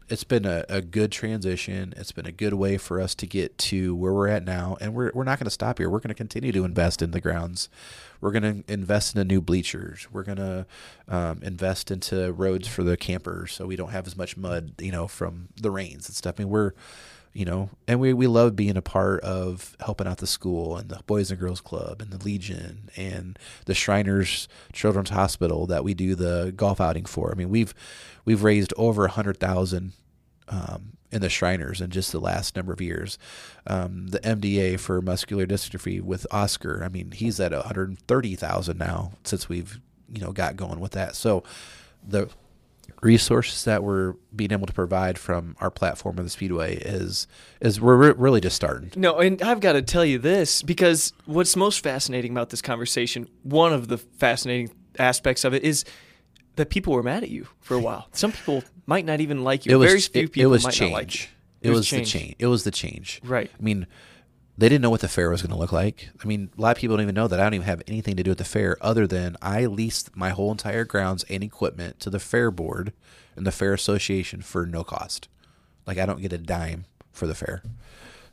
[0.10, 1.94] it's been a, a good transition.
[1.96, 4.94] It's been a good way for us to get to where we're at now, and
[4.94, 5.90] we're we're not going to stop here.
[5.90, 7.70] We're going to continue to invest in the grounds.
[8.22, 10.08] We're going to invest in new bleachers.
[10.12, 10.66] We're going to
[11.08, 14.92] um, invest into roads for the campers, so we don't have as much mud, you
[14.92, 16.36] know, from the rains and stuff.
[16.38, 16.74] I mean, we're
[17.34, 20.90] you know, and we, we love being a part of helping out the school and
[20.90, 25.94] the Boys and Girls Club and the Legion and the Shriners Children's Hospital that we
[25.94, 27.32] do the golf outing for.
[27.32, 27.74] I mean, we've
[28.26, 29.94] we've raised over a hundred thousand
[30.48, 33.18] um, in the Shriners in just the last number of years.
[33.66, 39.50] Um, the MDA for muscular dystrophy with Oscar, I mean, he's at 130,000 now since
[39.50, 39.80] we've
[40.12, 41.16] you know got going with that.
[41.16, 41.44] So
[42.08, 42.30] the
[43.02, 47.28] resources that we're being able to provide from our platform of the Speedway is
[47.62, 48.92] is we're re- really just starting.
[48.96, 53.28] No, and I've got to tell you this because what's most fascinating about this conversation,
[53.44, 55.86] one of the fascinating aspects of it is
[56.56, 58.10] that people were mad at you for a while.
[58.12, 59.72] Some people might not even like you.
[59.72, 60.92] It was Very few it, people it was might change.
[60.92, 61.28] not like you.
[61.62, 62.12] It, was, change.
[62.12, 62.36] the change.
[62.40, 63.22] It was the change.
[63.24, 63.50] Right.
[63.58, 63.86] I mean,
[64.58, 66.10] they didn't know what the fair was going to look like.
[66.22, 68.18] I mean, a lot of people don't even know that I don't even have anything
[68.18, 72.00] to do with the fair other than I leased my whole entire grounds and equipment
[72.02, 72.92] to the fair board
[73.36, 75.30] and the fair association for no cost.
[75.86, 77.62] Like I don't get a dime for the fair.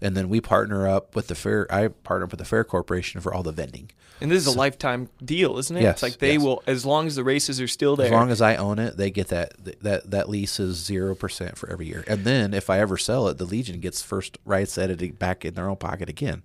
[0.01, 1.66] And then we partner up with the fair.
[1.73, 3.90] I partner up with the fair corporation for all the vending.
[4.20, 5.82] And this is a lifetime deal, isn't it?
[5.82, 6.43] Yes, it's like they yes.
[6.43, 8.06] will, as long as the races are still there.
[8.06, 11.59] As long as I own it, they get that that that lease is zero percent
[11.59, 12.02] for every year.
[12.06, 15.44] And then if I ever sell it, the Legion gets first rights at it back
[15.44, 16.43] in their own pocket again.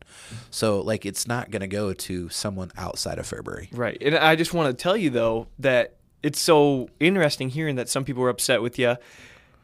[0.49, 3.69] So like it's not going to go to someone outside of Fairbury.
[3.71, 3.97] Right.
[4.01, 8.03] And I just want to tell you though that it's so interesting hearing that some
[8.03, 8.97] people were upset with you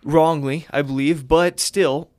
[0.04, 2.10] wrongly, I believe, but still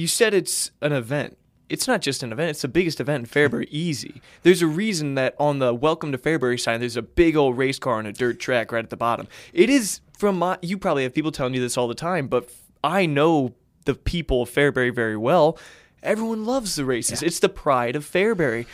[0.00, 1.36] you said it's an event.
[1.68, 4.20] It's not just an event, it's the biggest event in Fairbury easy.
[4.42, 7.78] There's a reason that on the welcome to Fairbury sign there's a big old race
[7.78, 9.28] car on a dirt track right at the bottom.
[9.52, 12.50] It is from my you probably have people telling you this all the time, but
[12.82, 13.54] I know
[13.84, 15.56] the people of Fairbury very well.
[16.02, 17.22] Everyone loves the races.
[17.22, 18.66] It's the pride of Fairbury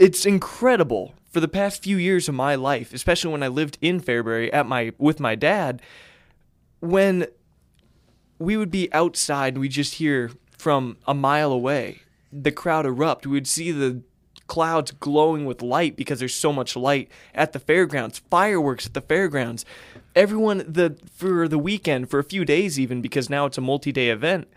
[0.00, 4.00] it's incredible for the past few years of my life especially when i lived in
[4.00, 5.82] fairbury at my with my dad
[6.80, 7.26] when
[8.38, 10.30] we would be outside and we'd just hear
[10.60, 12.02] from a mile away.
[12.32, 13.26] The crowd erupt.
[13.26, 14.02] We would see the
[14.46, 19.00] clouds glowing with light because there's so much light at the fairgrounds fireworks at the
[19.00, 19.64] fairgrounds.
[20.16, 24.10] Everyone the for the weekend for a few days even because now it's a multi-day
[24.10, 24.48] event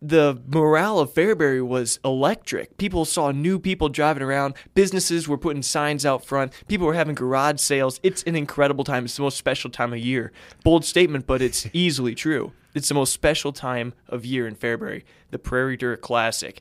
[0.00, 2.76] the morale of Fairbury was electric.
[2.76, 4.54] People saw new people driving around.
[4.74, 6.52] Businesses were putting signs out front.
[6.68, 7.98] People were having garage sales.
[8.02, 9.06] It's an incredible time.
[9.06, 10.32] It's the most special time of year.
[10.64, 12.52] Bold statement, but it's easily true.
[12.74, 16.60] It's the most special time of year in Fairbury, the Prairie Dirt Classic.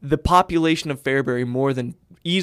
[0.00, 1.96] The population of Fairbury more than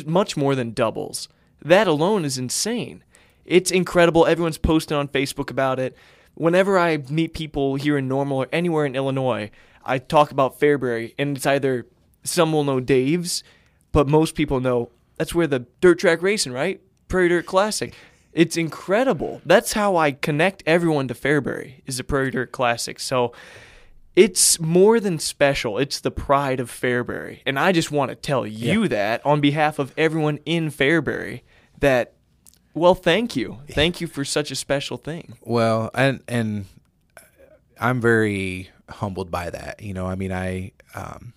[0.05, 1.29] much more than doubles.
[1.61, 3.03] That alone is insane.
[3.45, 4.25] It's incredible.
[4.25, 5.95] Everyone's posting on Facebook about it.
[6.33, 9.49] Whenever I meet people here in Normal or anywhere in Illinois,
[9.87, 11.87] I talk about Fairbury, and it's either
[12.23, 13.43] some will know Dave's,
[13.91, 16.81] but most people know that's where the dirt track racing, right?
[17.07, 17.93] Prairie Dirt Classic.
[18.33, 19.41] It's incredible.
[19.45, 22.99] That's how I connect everyone to Fairbury is the Prairie Dirt Classic.
[22.99, 23.33] So
[24.15, 25.77] it's more than special.
[25.77, 27.41] It's the pride of Fairbury.
[27.45, 31.41] And I just want to tell you that on behalf of everyone in Fairbury
[31.79, 32.13] that
[32.73, 33.57] well, thank you.
[33.71, 35.33] Thank you for such a special thing.
[35.41, 36.65] Well, and and
[37.79, 39.81] I'm very humbled by that.
[39.81, 41.33] You know, I mean, I um,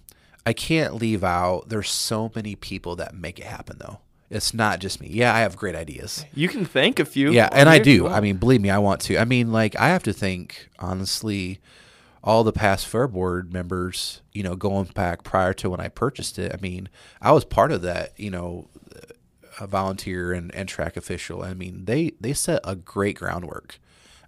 [0.46, 1.68] I can't leave out.
[1.68, 4.00] There's so many people that make it happen, though.
[4.30, 5.08] It's not just me.
[5.08, 6.24] Yeah, I have great ideas.
[6.32, 7.32] You can thank a few.
[7.32, 8.08] Yeah, and I here if you do.
[8.08, 9.18] I mean, believe me, I want to.
[9.18, 11.60] I mean, like I have to thank honestly
[12.22, 14.22] all the past fair board members.
[14.32, 16.52] You know, going back prior to when I purchased it.
[16.54, 16.88] I mean,
[17.20, 18.12] I was part of that.
[18.18, 18.68] You know,
[19.60, 21.42] a volunteer and, and track official.
[21.42, 23.80] I mean, they they set a great groundwork.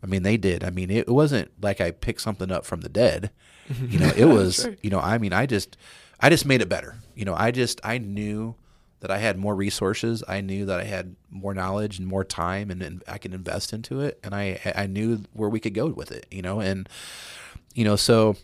[0.03, 0.65] I mean, they did.
[0.65, 3.31] I mean, it wasn't like I picked something up from the dead.
[3.89, 4.69] You know, it was.
[4.83, 5.79] You know, I mean, I just
[6.21, 6.97] I just made it better.
[7.15, 8.57] You know, I just I knew
[9.01, 10.23] that I had more resources.
[10.29, 13.73] I knew that I had more knowledge and more time, and, and I could invest
[13.73, 14.19] into it.
[14.23, 16.27] And I I knew where we could go with it.
[16.31, 16.89] You know, and
[17.73, 18.37] you know, so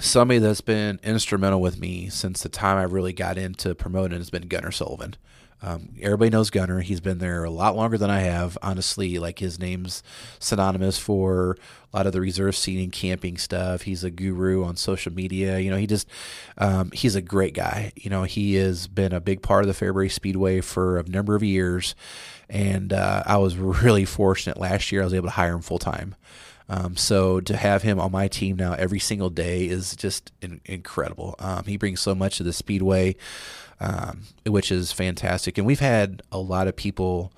[0.00, 4.30] somebody that's been instrumental with me since the time I really got into promoting has
[4.30, 5.16] been Gunnar Sullivan.
[5.62, 6.80] Um, everybody knows Gunner.
[6.80, 8.58] He's been there a lot longer than I have.
[8.62, 10.02] Honestly, like his name's
[10.38, 11.56] synonymous for
[11.92, 13.82] a lot of the reserve seating, camping stuff.
[13.82, 15.58] He's a guru on social media.
[15.58, 16.08] You know, he just
[16.58, 17.92] um, he's a great guy.
[17.96, 21.34] You know, he has been a big part of the Fairbury Speedway for a number
[21.34, 21.94] of years,
[22.48, 25.00] and uh, I was really fortunate last year.
[25.02, 26.14] I was able to hire him full time.
[26.68, 30.60] Um, so to have him on my team now every single day is just in,
[30.64, 31.36] incredible.
[31.38, 33.14] Um, he brings so much to the speedway,
[33.80, 35.58] um, which is fantastic.
[35.58, 37.32] And we've had a lot of people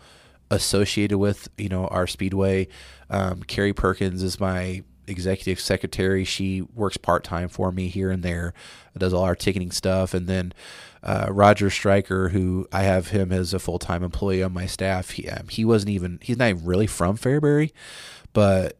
[0.51, 2.69] associated with you know our speedway.
[3.11, 6.25] Um, Carrie Perkins is my executive secretary.
[6.25, 8.53] She works part time for me here and there,
[8.97, 10.53] does all our ticketing stuff, and then.
[11.01, 15.11] Uh, Roger Stryker, who I have him as a full time employee on my staff,
[15.11, 17.71] he, um, he wasn't even, he's not even really from Fairbury,
[18.33, 18.79] but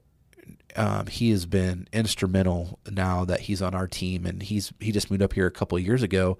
[0.79, 5.11] um, he has been instrumental now that he's on our team, and he's he just
[5.11, 6.39] moved up here a couple years ago,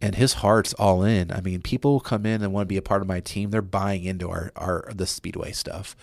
[0.00, 1.30] and his heart's all in.
[1.30, 3.50] I mean, people come in and want to be a part of my team.
[3.50, 5.96] They're buying into our our the speedway stuff.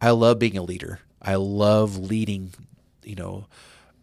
[0.00, 1.00] I love being a leader.
[1.22, 2.54] I love leading,
[3.04, 3.46] you know,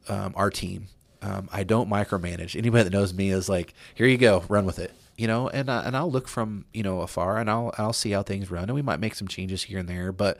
[0.07, 0.87] um, our team.
[1.21, 2.55] Um, I don't micromanage.
[2.55, 4.93] Anybody that knows me is like, here you go, run with it.
[5.17, 8.11] You know, and uh, and I'll look from you know afar, and I'll I'll see
[8.11, 10.37] how things run, and we might make some changes here and there, but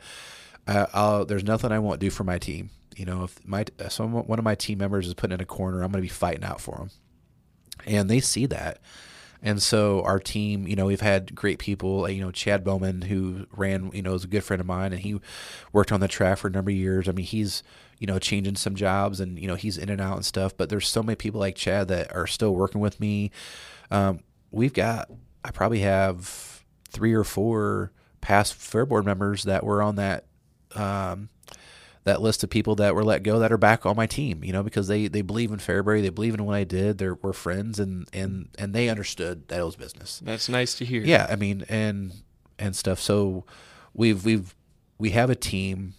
[0.68, 2.70] uh, there's nothing I won't do for my team.
[2.96, 5.82] You know, if my someone one of my team members is put in a corner,
[5.82, 6.90] I'm going to be fighting out for them,
[7.88, 8.78] and they see that.
[9.42, 12.08] And so our team, you know, we've had great people.
[12.10, 15.00] You know, Chad Bowman, who ran, you know, is a good friend of mine, and
[15.00, 15.20] he
[15.72, 17.08] worked on the track for a number of years.
[17.08, 17.62] I mean, he's
[17.98, 20.56] you know changing some jobs, and you know he's in and out and stuff.
[20.56, 23.30] But there's so many people like Chad that are still working with me.
[23.90, 24.20] Um,
[24.50, 25.08] we've got,
[25.44, 30.24] I probably have three or four past Fair Board members that were on that
[30.74, 31.28] um,
[32.04, 34.52] that list of people that were let go that are back on my team, you
[34.52, 37.32] know, because they, they believe in Fairbury, they believe in what I did, They're we're
[37.32, 40.20] friends and, and, and they understood that it was business.
[40.24, 41.02] That's nice to hear.
[41.02, 41.26] Yeah.
[41.28, 42.12] I mean, and,
[42.58, 43.00] and stuff.
[43.00, 43.44] So
[43.94, 44.54] we've, we've,
[44.98, 45.94] we have a team.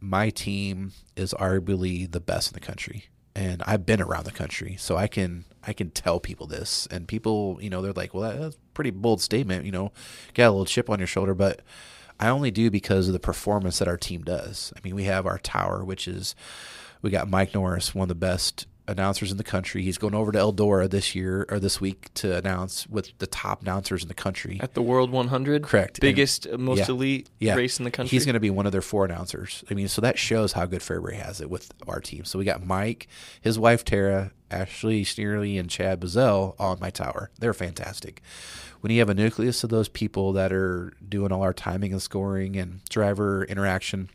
[0.00, 3.06] My team is arguably the best in the country.
[3.34, 7.06] And I've been around the country, so I can I can tell people this, and
[7.06, 9.92] people, you know, they're like, "Well, that's a pretty bold statement," you know,
[10.32, 11.60] got a little chip on your shoulder, but
[12.18, 14.72] I only do because of the performance that our team does.
[14.76, 16.34] I mean, we have our tower, which is
[17.02, 19.82] we got Mike Norris, one of the best announcers in the country.
[19.82, 23.62] He's going over to Eldora this year or this week to announce with the top
[23.62, 25.62] announcers in the country at the World 100.
[25.62, 27.54] Correct, biggest, and, most yeah, elite yeah.
[27.54, 28.10] race in the country.
[28.10, 29.64] He's going to be one of their four announcers.
[29.70, 32.24] I mean, so that shows how good Fairbury has it with our team.
[32.24, 33.08] So we got Mike,
[33.40, 37.30] his wife Tara, Ashley Sneerly and Chad Bazell on my tower.
[37.38, 38.22] They're fantastic
[38.86, 42.00] when you have a nucleus of those people that are doing all our timing and
[42.00, 44.08] scoring and driver interaction,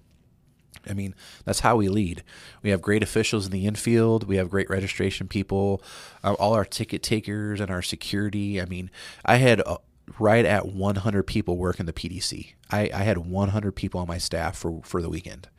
[0.89, 1.13] I mean,
[1.43, 2.23] that's how we lead.
[2.61, 4.27] We have great officials in the infield.
[4.29, 5.83] We have great registration people,
[6.23, 8.61] uh, all our ticket takers and our security.
[8.61, 8.89] I mean,
[9.25, 9.79] I had uh,
[10.19, 12.53] right at 100 people working the PDC.
[12.71, 15.49] I, I had 100 people on my staff for, for the weekend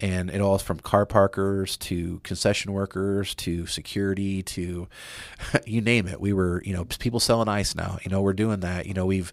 [0.00, 4.88] and it all is from car parkers to concession workers to security to
[5.66, 6.20] you name it.
[6.20, 7.98] We were, you know, people selling ice now.
[8.04, 8.86] You know, we're doing that.
[8.86, 9.32] You know, we've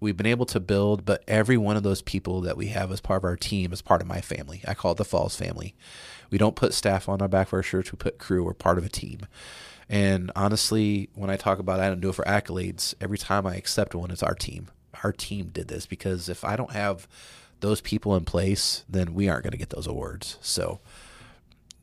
[0.00, 3.00] we've been able to build, but every one of those people that we have as
[3.00, 4.62] part of our team is part of my family.
[4.66, 5.74] I call it the Falls family.
[6.30, 7.90] We don't put staff on our back of our shirts.
[7.90, 8.44] We put crew.
[8.44, 9.26] We're part of a team.
[9.88, 12.94] And honestly, when I talk about it, I don't do it for accolades.
[13.00, 14.70] Every time I accept one, it's our team.
[15.02, 17.08] Our team did this because if I don't have
[17.60, 20.38] those people in place, then we aren't going to get those awards.
[20.40, 20.80] So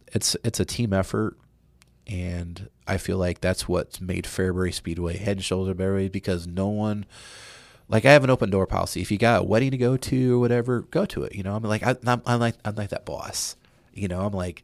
[0.07, 1.37] it's it's a team effort,
[2.07, 6.67] and I feel like that's what's made Fairbury Speedway head and shoulders above because no
[6.67, 7.05] one.
[7.87, 9.01] Like I have an open door policy.
[9.01, 11.35] If you got a wedding to go to or whatever, go to it.
[11.35, 13.55] You know, I'm like I, am I'm like I'm like that boss.
[13.93, 14.63] You know, I'm like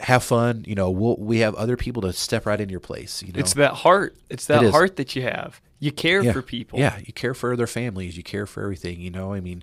[0.00, 0.64] have fun.
[0.66, 3.22] You know, we'll, we have other people to step right in your place.
[3.22, 4.16] You know, it's that heart.
[4.28, 5.60] It's that it heart that you have.
[5.78, 6.32] You care yeah.
[6.32, 6.78] for people.
[6.78, 8.16] Yeah, you care for their families.
[8.16, 9.00] You care for everything.
[9.00, 9.62] You know, I mean,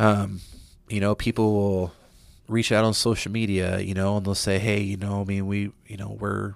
[0.00, 0.40] um,
[0.88, 1.92] you know, people will
[2.48, 5.46] reach out on social media, you know, and they'll say, hey, you know, I mean,
[5.46, 6.54] we, you know, we're,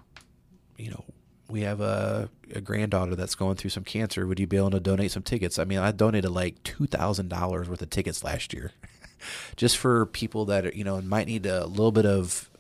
[0.79, 1.05] you know,
[1.49, 4.27] we have a, a granddaughter that's going through some cancer.
[4.27, 5.59] Would you be able to donate some tickets?
[5.59, 8.73] I mean, I donated like two thousand dollars worth of tickets last year,
[9.57, 12.51] just for people that are, you know might need a little bit of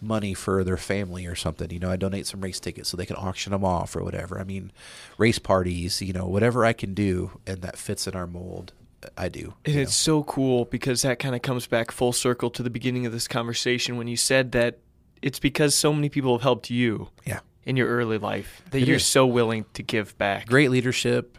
[0.00, 1.70] money for their family or something.
[1.70, 4.40] You know, I donate some race tickets so they can auction them off or whatever.
[4.40, 4.72] I mean,
[5.18, 6.02] race parties.
[6.02, 8.72] You know, whatever I can do and that fits in our mold.
[9.16, 9.54] I do.
[9.64, 13.06] And it's so cool because that kind of comes back full circle to the beginning
[13.06, 14.78] of this conversation when you said that
[15.20, 17.08] it's because so many people have helped you.
[17.24, 17.40] Yeah.
[17.64, 19.06] In your early life, that it you're is.
[19.06, 20.46] so willing to give back.
[20.46, 21.38] Great leadership,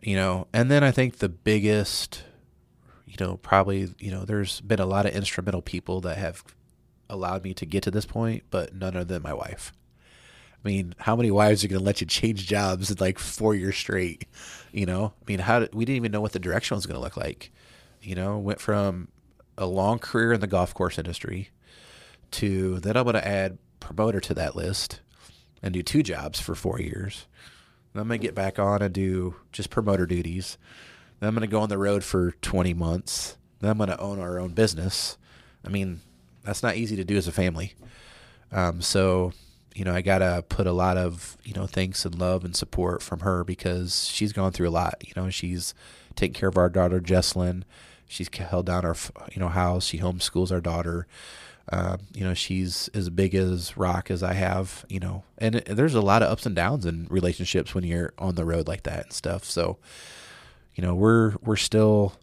[0.00, 0.46] you know.
[0.52, 2.22] And then I think the biggest,
[3.04, 6.44] you know, probably, you know, there's been a lot of instrumental people that have
[7.10, 9.72] allowed me to get to this point, but none other than my wife.
[10.66, 13.54] I mean, how many wives are going to let you change jobs in like four
[13.54, 14.26] years straight?
[14.72, 16.96] You know, I mean, how did, we didn't even know what the direction was going
[16.96, 17.52] to look like.
[18.02, 19.06] You know, went from
[19.56, 21.50] a long career in the golf course industry
[22.32, 25.00] to then I'm going to add promoter to that list
[25.62, 27.26] and do two jobs for four years.
[27.92, 30.58] Then I'm going to get back on and do just promoter duties.
[31.20, 33.36] Then I'm going to go on the road for 20 months.
[33.60, 35.16] Then I'm going to own our own business.
[35.64, 36.00] I mean,
[36.42, 37.74] that's not easy to do as a family.
[38.50, 39.32] Um, so,
[39.76, 42.56] you know, I got to put a lot of, you know, thanks and love and
[42.56, 45.02] support from her because she's gone through a lot.
[45.06, 45.74] You know, she's
[46.14, 47.62] taking care of our daughter, Jesslyn.
[48.08, 48.96] She's held down our,
[49.32, 49.84] you know, house.
[49.84, 51.06] She homeschools our daughter.
[51.70, 55.66] Uh, you know, she's as big as rock as I have, you know, and it,
[55.66, 58.84] there's a lot of ups and downs in relationships when you're on the road like
[58.84, 59.44] that and stuff.
[59.44, 59.76] So,
[60.74, 62.14] you know, we're, we're still,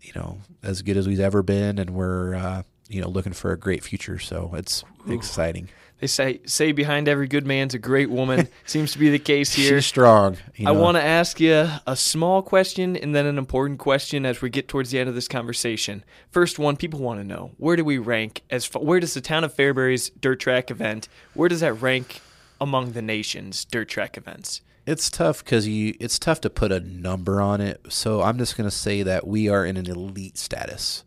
[0.00, 1.78] you know, as good as we've ever been.
[1.78, 4.18] And we're, uh, you know, looking for a great future.
[4.18, 5.12] So it's Ooh.
[5.12, 5.68] exciting.
[6.02, 8.48] They say say behind every good man's a great woman.
[8.66, 9.78] Seems to be the case here.
[9.78, 10.36] She's strong.
[10.56, 10.74] You know.
[10.74, 14.50] I want to ask you a small question and then an important question as we
[14.50, 16.02] get towards the end of this conversation.
[16.28, 19.20] First one, people want to know where do we rank as far, where does the
[19.20, 22.20] town of Fairbury's dirt track event where does that rank
[22.60, 24.60] among the nation's dirt track events?
[24.84, 27.80] It's tough because you it's tough to put a number on it.
[27.90, 31.04] So I'm just going to say that we are in an elite status.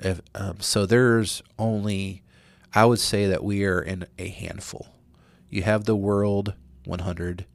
[0.00, 2.21] If, um, so there's only
[2.74, 4.88] I would say that we are in a handful.
[5.50, 6.54] You have the World
[6.84, 7.46] 100,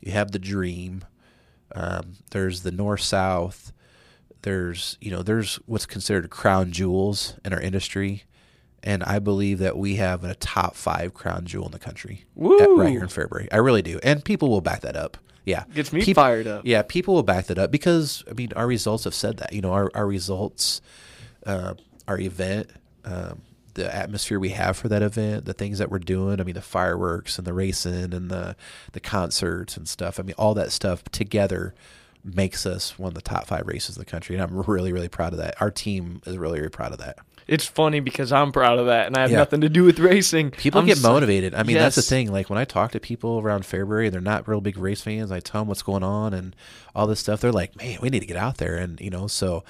[0.00, 1.04] you have the Dream.
[1.74, 3.72] Um, there's the North South.
[4.42, 8.24] There's you know there's what's considered crown jewels in our industry,
[8.82, 12.66] and I believe that we have a top five crown jewel in the country at,
[12.66, 13.48] right here in Fairbury.
[13.52, 15.16] I really do, and people will back that up.
[15.44, 16.62] Yeah, gets me people, fired up.
[16.64, 19.52] Yeah, people will back that up because I mean our results have said that.
[19.52, 20.80] You know our our results,
[21.46, 21.74] uh,
[22.08, 22.68] our event.
[23.04, 23.42] Um,
[23.74, 26.40] the atmosphere we have for that event, the things that we're doing.
[26.40, 28.56] I mean, the fireworks and the racing and the
[28.92, 30.18] the concerts and stuff.
[30.18, 31.74] I mean, all that stuff together
[32.24, 35.08] makes us one of the top five races in the country, and I'm really really
[35.08, 35.60] proud of that.
[35.60, 37.18] Our team is really really proud of that.
[37.48, 39.38] It's funny because I'm proud of that, and I have yeah.
[39.38, 40.52] nothing to do with racing.
[40.52, 41.54] People I'm get motivated.
[41.54, 41.82] I mean, yes.
[41.82, 42.30] that's the thing.
[42.30, 45.32] Like when I talk to people around Fairbury, they're not real big race fans.
[45.32, 46.54] I tell them what's going on and
[46.94, 47.40] all this stuff.
[47.40, 49.64] They're like, "Man, we need to get out there." And you know, so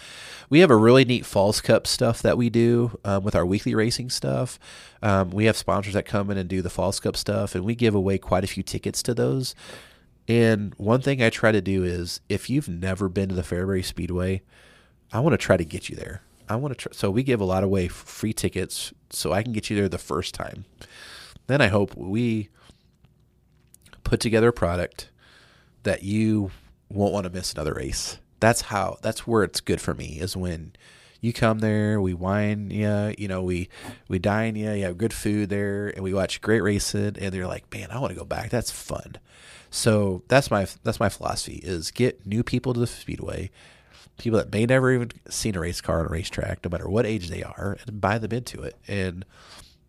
[0.51, 3.75] we have a really neat Falls Cup stuff that we do um, with our weekly
[3.75, 4.59] racing stuff.
[5.03, 7.75] Um, we have sponsors that come in and do the Falls Cup stuff, and we
[7.75, 9.55] give away quite a few tickets to those.
[10.29, 13.85] And one thing I try to do is, if you've never been to the Fairbury
[13.85, 14.43] Speedway,
[15.13, 16.93] I want to try to get you there I want to try.
[16.93, 19.89] So we give a lot of away free tickets so I can get you there
[19.89, 20.65] the first time.
[21.47, 22.49] Then I hope we
[24.05, 25.11] put together a product
[25.83, 26.51] that you
[26.89, 28.19] won't want to miss another race.
[28.41, 28.99] That's how.
[29.03, 30.73] That's where it's good for me is when
[31.21, 33.69] you come there, we wine you, you know, we
[34.09, 37.47] we dine you, you have good food there, and we watch great racing, and they're
[37.47, 38.51] like, man, I want to go back.
[38.51, 39.15] That's fun.
[39.71, 43.51] So that's my that's my philosophy is get new people to the speedway,
[44.19, 47.07] people that may never even seen a race car on a racetrack, no matter what
[47.07, 48.77] age they are, and buy them into it.
[48.87, 49.25] And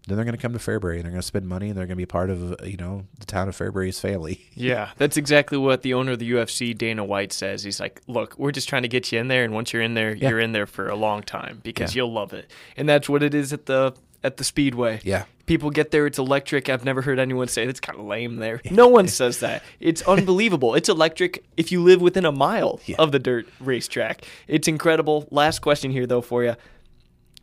[0.07, 1.85] then they're going to come to Fairbury and they're going to spend money and they're
[1.85, 4.41] going to be part of you know the town of Fairbury's family.
[4.55, 7.63] Yeah, that's exactly what the owner of the UFC, Dana White, says.
[7.63, 9.93] He's like, "Look, we're just trying to get you in there, and once you're in
[9.93, 10.29] there, yeah.
[10.29, 12.01] you're in there for a long time because yeah.
[12.01, 15.01] you'll love it." And that's what it is at the at the speedway.
[15.03, 15.25] Yeah.
[15.45, 16.69] People get there, it's electric.
[16.69, 18.61] I've never heard anyone say it's kind of lame there.
[18.71, 19.61] No one says that.
[19.79, 20.75] It's unbelievable.
[20.75, 22.95] It's electric if you live within a mile yeah.
[22.99, 24.25] of the dirt racetrack.
[24.47, 25.27] It's incredible.
[25.29, 26.55] Last question here, though, for you.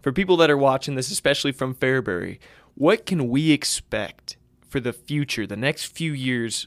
[0.00, 2.38] For people that are watching this, especially from Fairbury,
[2.74, 6.66] what can we expect for the future, the next few years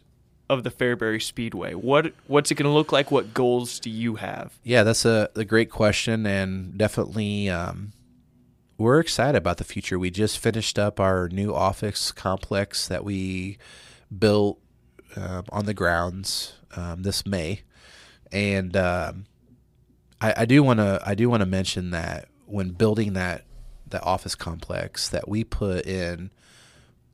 [0.49, 1.73] of the Fairbury Speedway?
[1.73, 3.10] What what's it going to look like?
[3.10, 4.60] What goals do you have?
[4.64, 7.93] Yeah, that's a, a great question, and definitely um,
[8.77, 9.99] we're excited about the future.
[9.99, 13.57] We just finished up our new office complex that we
[14.17, 14.59] built
[15.15, 17.61] um, on the grounds um, this May,
[18.31, 19.25] and um,
[20.19, 23.45] I, I do want to I do want to mention that when building that
[23.89, 26.31] that office complex, that we put in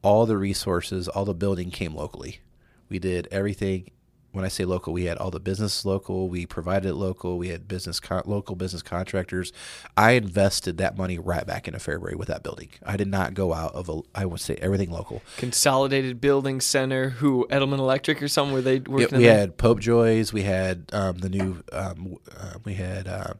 [0.01, 2.39] all the resources, all the building came locally.
[2.87, 3.91] We did everything
[4.31, 6.29] when I say local, we had all the business local.
[6.29, 7.37] We provided it local.
[7.37, 9.51] We had business con- local business contractors.
[9.97, 12.69] I invested that money right back into Fairbury with that building.
[12.85, 14.01] I did not go out of a.
[14.13, 15.21] I would say everything local.
[15.37, 19.11] Consolidated Building Center, who Edelman Electric or something where they worked.
[19.11, 20.31] Yeah, we had Pope Joy's.
[20.31, 21.63] We had um, the new.
[21.71, 23.07] Um, uh, we had.
[23.07, 23.33] Uh,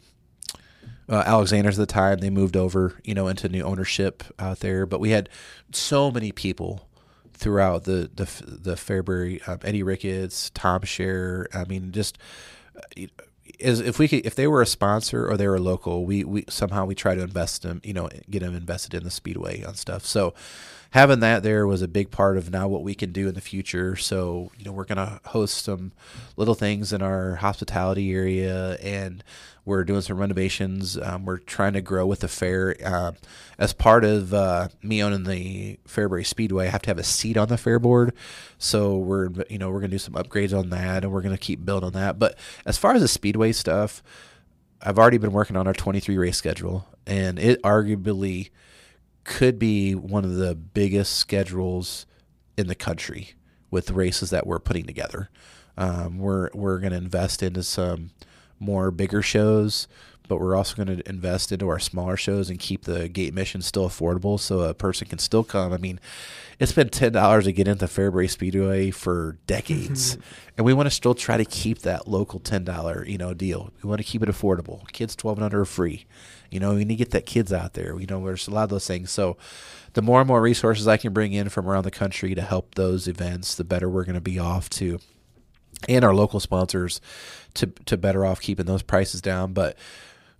[1.07, 4.86] uh, Alexander's at the time they moved over, you know, into new ownership out there.
[4.86, 5.28] But we had
[5.72, 6.88] so many people
[7.40, 11.48] throughout the the the Fairbury, um, Eddie Ricketts, Tom Scher.
[11.56, 12.18] I mean, just
[12.76, 13.06] uh,
[13.57, 16.45] is if we could if they were a sponsor or they were local, we, we
[16.49, 19.76] somehow we try to invest them, you know, get them invested in the speedway on
[19.76, 20.06] stuff.
[20.06, 20.34] So
[20.91, 23.41] having that there was a big part of now what we can do in the
[23.41, 23.95] future.
[23.95, 25.91] So you know we're gonna host some
[26.38, 29.24] little things in our hospitality area and
[29.69, 30.97] we're doing some renovations.
[30.97, 32.75] Um, we're trying to grow with the fair.
[32.83, 33.11] Uh,
[33.57, 37.37] as part of uh, me owning the Fairbury Speedway, I have to have a seat
[37.37, 38.13] on the fair board.
[38.57, 41.63] So we're you know we're gonna do some upgrades on that, and we're gonna keep
[41.63, 42.19] building on that.
[42.19, 44.01] But as far as the speedway stuff,
[44.81, 48.49] I've already been working on our 23 race schedule, and it arguably
[49.23, 52.07] could be one of the biggest schedules
[52.57, 53.35] in the country
[53.69, 55.29] with the races that we're putting together.
[55.77, 58.11] Um, we're we're going to invest into some
[58.60, 59.88] more bigger shows,
[60.30, 63.61] but we're also going to invest into our smaller shows and keep the gate admission
[63.61, 65.73] still affordable so a person can still come.
[65.73, 65.99] I mean,
[66.60, 70.18] it's been ten dollars to get into Fairbury Speedway for decades,
[70.57, 73.72] and we want to still try to keep that local ten dollar you know deal.
[73.81, 74.88] We want to keep it affordable.
[74.91, 76.06] Kids twelve and under are free.
[76.52, 77.99] You know, we need to get that kids out there.
[77.99, 79.11] You know, there's a lot of those things.
[79.11, 79.38] So,
[79.94, 82.76] the more and more resources I can bring in from around the country to help
[82.76, 84.99] those events, the better we're going to be off to,
[85.88, 86.99] and our local sponsors
[87.55, 89.53] to to better off keeping those prices down.
[89.53, 89.77] But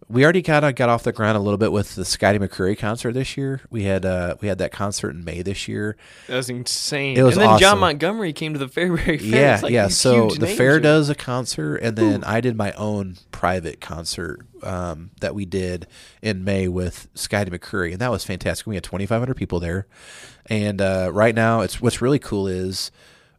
[0.10, 2.76] we already kind of got off the ground a little bit with the Scotty McCreery
[2.78, 3.62] concert this year.
[3.70, 5.98] We had uh, we had that concert in May this year.
[6.28, 7.16] That was insane.
[7.16, 7.80] It was and then John.
[7.80, 9.30] Montgomery came to the Fairbury Fair.
[9.40, 9.88] Yeah, like yeah.
[9.88, 15.12] So the fair does a concert, and then I did my own private concert um,
[15.22, 15.86] that we did
[16.22, 18.66] in May with Scotty McCreery, and that was fantastic.
[18.66, 19.86] We had 2,500 people there,
[20.48, 22.92] and uh, right now, it's what's really cool is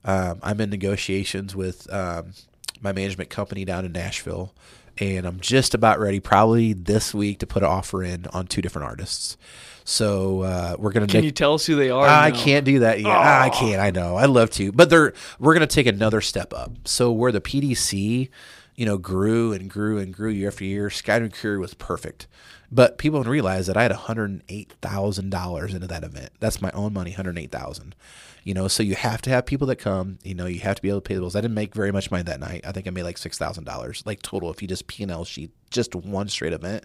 [0.04, 2.32] um, I'm in negotiations with um,
[2.80, 4.54] my management company down in Nashville,
[4.98, 8.62] and I'm just about ready, probably this week, to put an offer in on two
[8.62, 9.36] different artists.
[9.84, 11.06] So uh, we're gonna.
[11.06, 12.06] Can neg- you tell us who they are?
[12.06, 12.36] I now?
[12.36, 13.10] can't do that yet.
[13.10, 13.80] I can't.
[13.80, 14.16] I know.
[14.16, 16.72] I love to, but they're we're gonna take another step up.
[16.84, 18.28] So where the PDC,
[18.76, 22.26] you know, grew and grew and grew year after year, Scotty McCreery was perfect.
[22.72, 26.30] But people don't realize that I had one hundred eight thousand dollars into that event.
[26.38, 27.96] That's my own money, one hundred eight thousand.
[28.44, 30.18] You know, so you have to have people that come.
[30.22, 31.36] You know, you have to be able to pay the bills.
[31.36, 32.62] I didn't make very much money that night.
[32.64, 35.12] I think I made like six thousand dollars, like total, if you just P and
[35.12, 36.84] L sheet, just one straight event.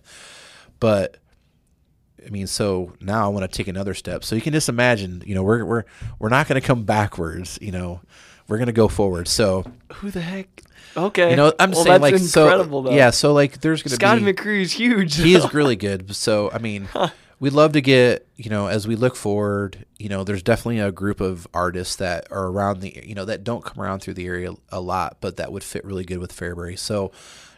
[0.79, 1.17] But
[2.25, 4.23] I mean, so now I want to take another step.
[4.23, 5.83] So you can just imagine, you know, we're we're
[6.19, 7.59] we're not going to come backwards.
[7.61, 8.01] You know,
[8.47, 9.27] we're going to go forward.
[9.27, 10.61] So Who the heck?
[10.97, 11.31] Okay.
[11.31, 12.95] you know, I'm well, saying that's like incredible so though.
[12.95, 13.09] yeah.
[13.09, 15.15] So like, there's going to be McCreery is huge.
[15.15, 16.15] he is really good.
[16.15, 16.87] So I mean,
[17.39, 19.85] we'd love to get you know as we look forward.
[19.97, 23.43] You know, there's definitely a group of artists that are around the you know that
[23.43, 26.35] don't come around through the area a lot, but that would fit really good with
[26.35, 26.77] Fairbury.
[26.77, 27.11] So.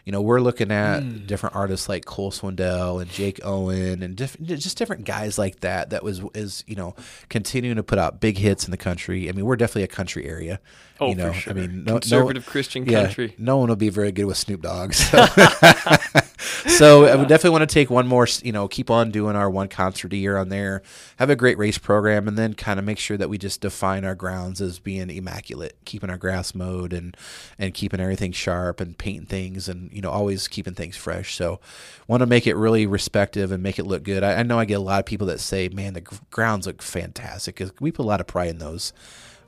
[0.06, 1.26] You know, we're looking at Hmm.
[1.26, 5.90] different artists like Cole Swindell and Jake Owen and diff- just different guys like that.
[5.90, 6.96] That was is you know
[7.28, 9.28] continuing to put out big hits in the country.
[9.28, 10.62] I mean, we're definitely a country area.
[11.00, 11.54] Oh, you know, for sure.
[11.54, 13.36] I mean, no, Conservative no, Christian yeah, country.
[13.38, 14.94] No one will be very good with Snoop Dogg.
[14.94, 15.26] So,
[16.68, 19.50] so I would definitely want to take one more, you know, keep on doing our
[19.50, 20.82] one concert a year on there,
[21.18, 24.06] have a great race program, and then kind of make sure that we just define
[24.06, 27.16] our grounds as being immaculate, keeping our grass mowed and
[27.60, 31.36] and keeping everything sharp and painting things and you know always keeping things fresh.
[31.36, 31.60] So,
[32.08, 34.24] want to make it really respective and make it look good.
[34.24, 36.02] I, I know I get a lot of people that say, "Man, the
[36.32, 38.94] grounds look fantastic." 'cause we put a lot of pride in those.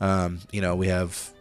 [0.02, 1.32] Um, you know, we have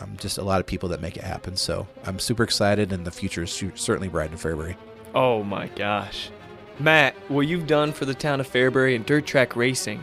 [0.00, 1.56] um, just a lot of people that make it happen.
[1.56, 4.76] So I'm super excited, and the future is certainly bright in Fairbury.
[5.14, 6.30] Oh my gosh.
[6.78, 10.02] Matt, what you've done for the town of Fairbury and dirt track racing,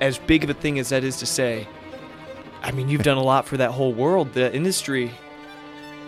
[0.00, 1.68] as big of a thing as that is to say,
[2.62, 5.10] I mean, you've done a lot for that whole world, the industry.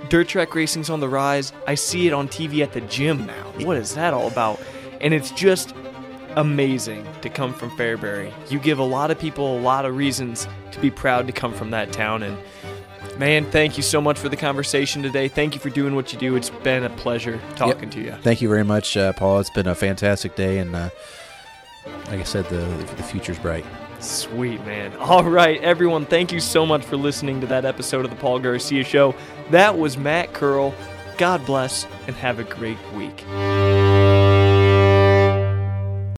[0.08, 1.52] Dirt track racing's on the rise.
[1.66, 3.52] I see it on TV at the gym now.
[3.60, 4.60] What is that all about?
[5.00, 5.74] And it's just
[6.36, 8.32] amazing to come from Fairbury.
[8.50, 11.52] You give a lot of people a lot of reasons to be proud to come
[11.52, 12.36] from that town and
[13.18, 15.28] Man, thank you so much for the conversation today.
[15.28, 16.34] Thank you for doing what you do.
[16.36, 18.12] It's been a pleasure talking to you.
[18.22, 19.38] Thank you very much, uh, Paul.
[19.40, 20.88] It's been a fantastic day, and uh,
[22.06, 22.64] like I said, the
[22.96, 23.64] the future's bright.
[24.00, 24.96] Sweet, man.
[24.96, 28.40] All right, everyone, thank you so much for listening to that episode of the Paul
[28.40, 29.14] Garcia Show.
[29.50, 30.74] That was Matt Curl.
[31.18, 33.24] God bless and have a great week.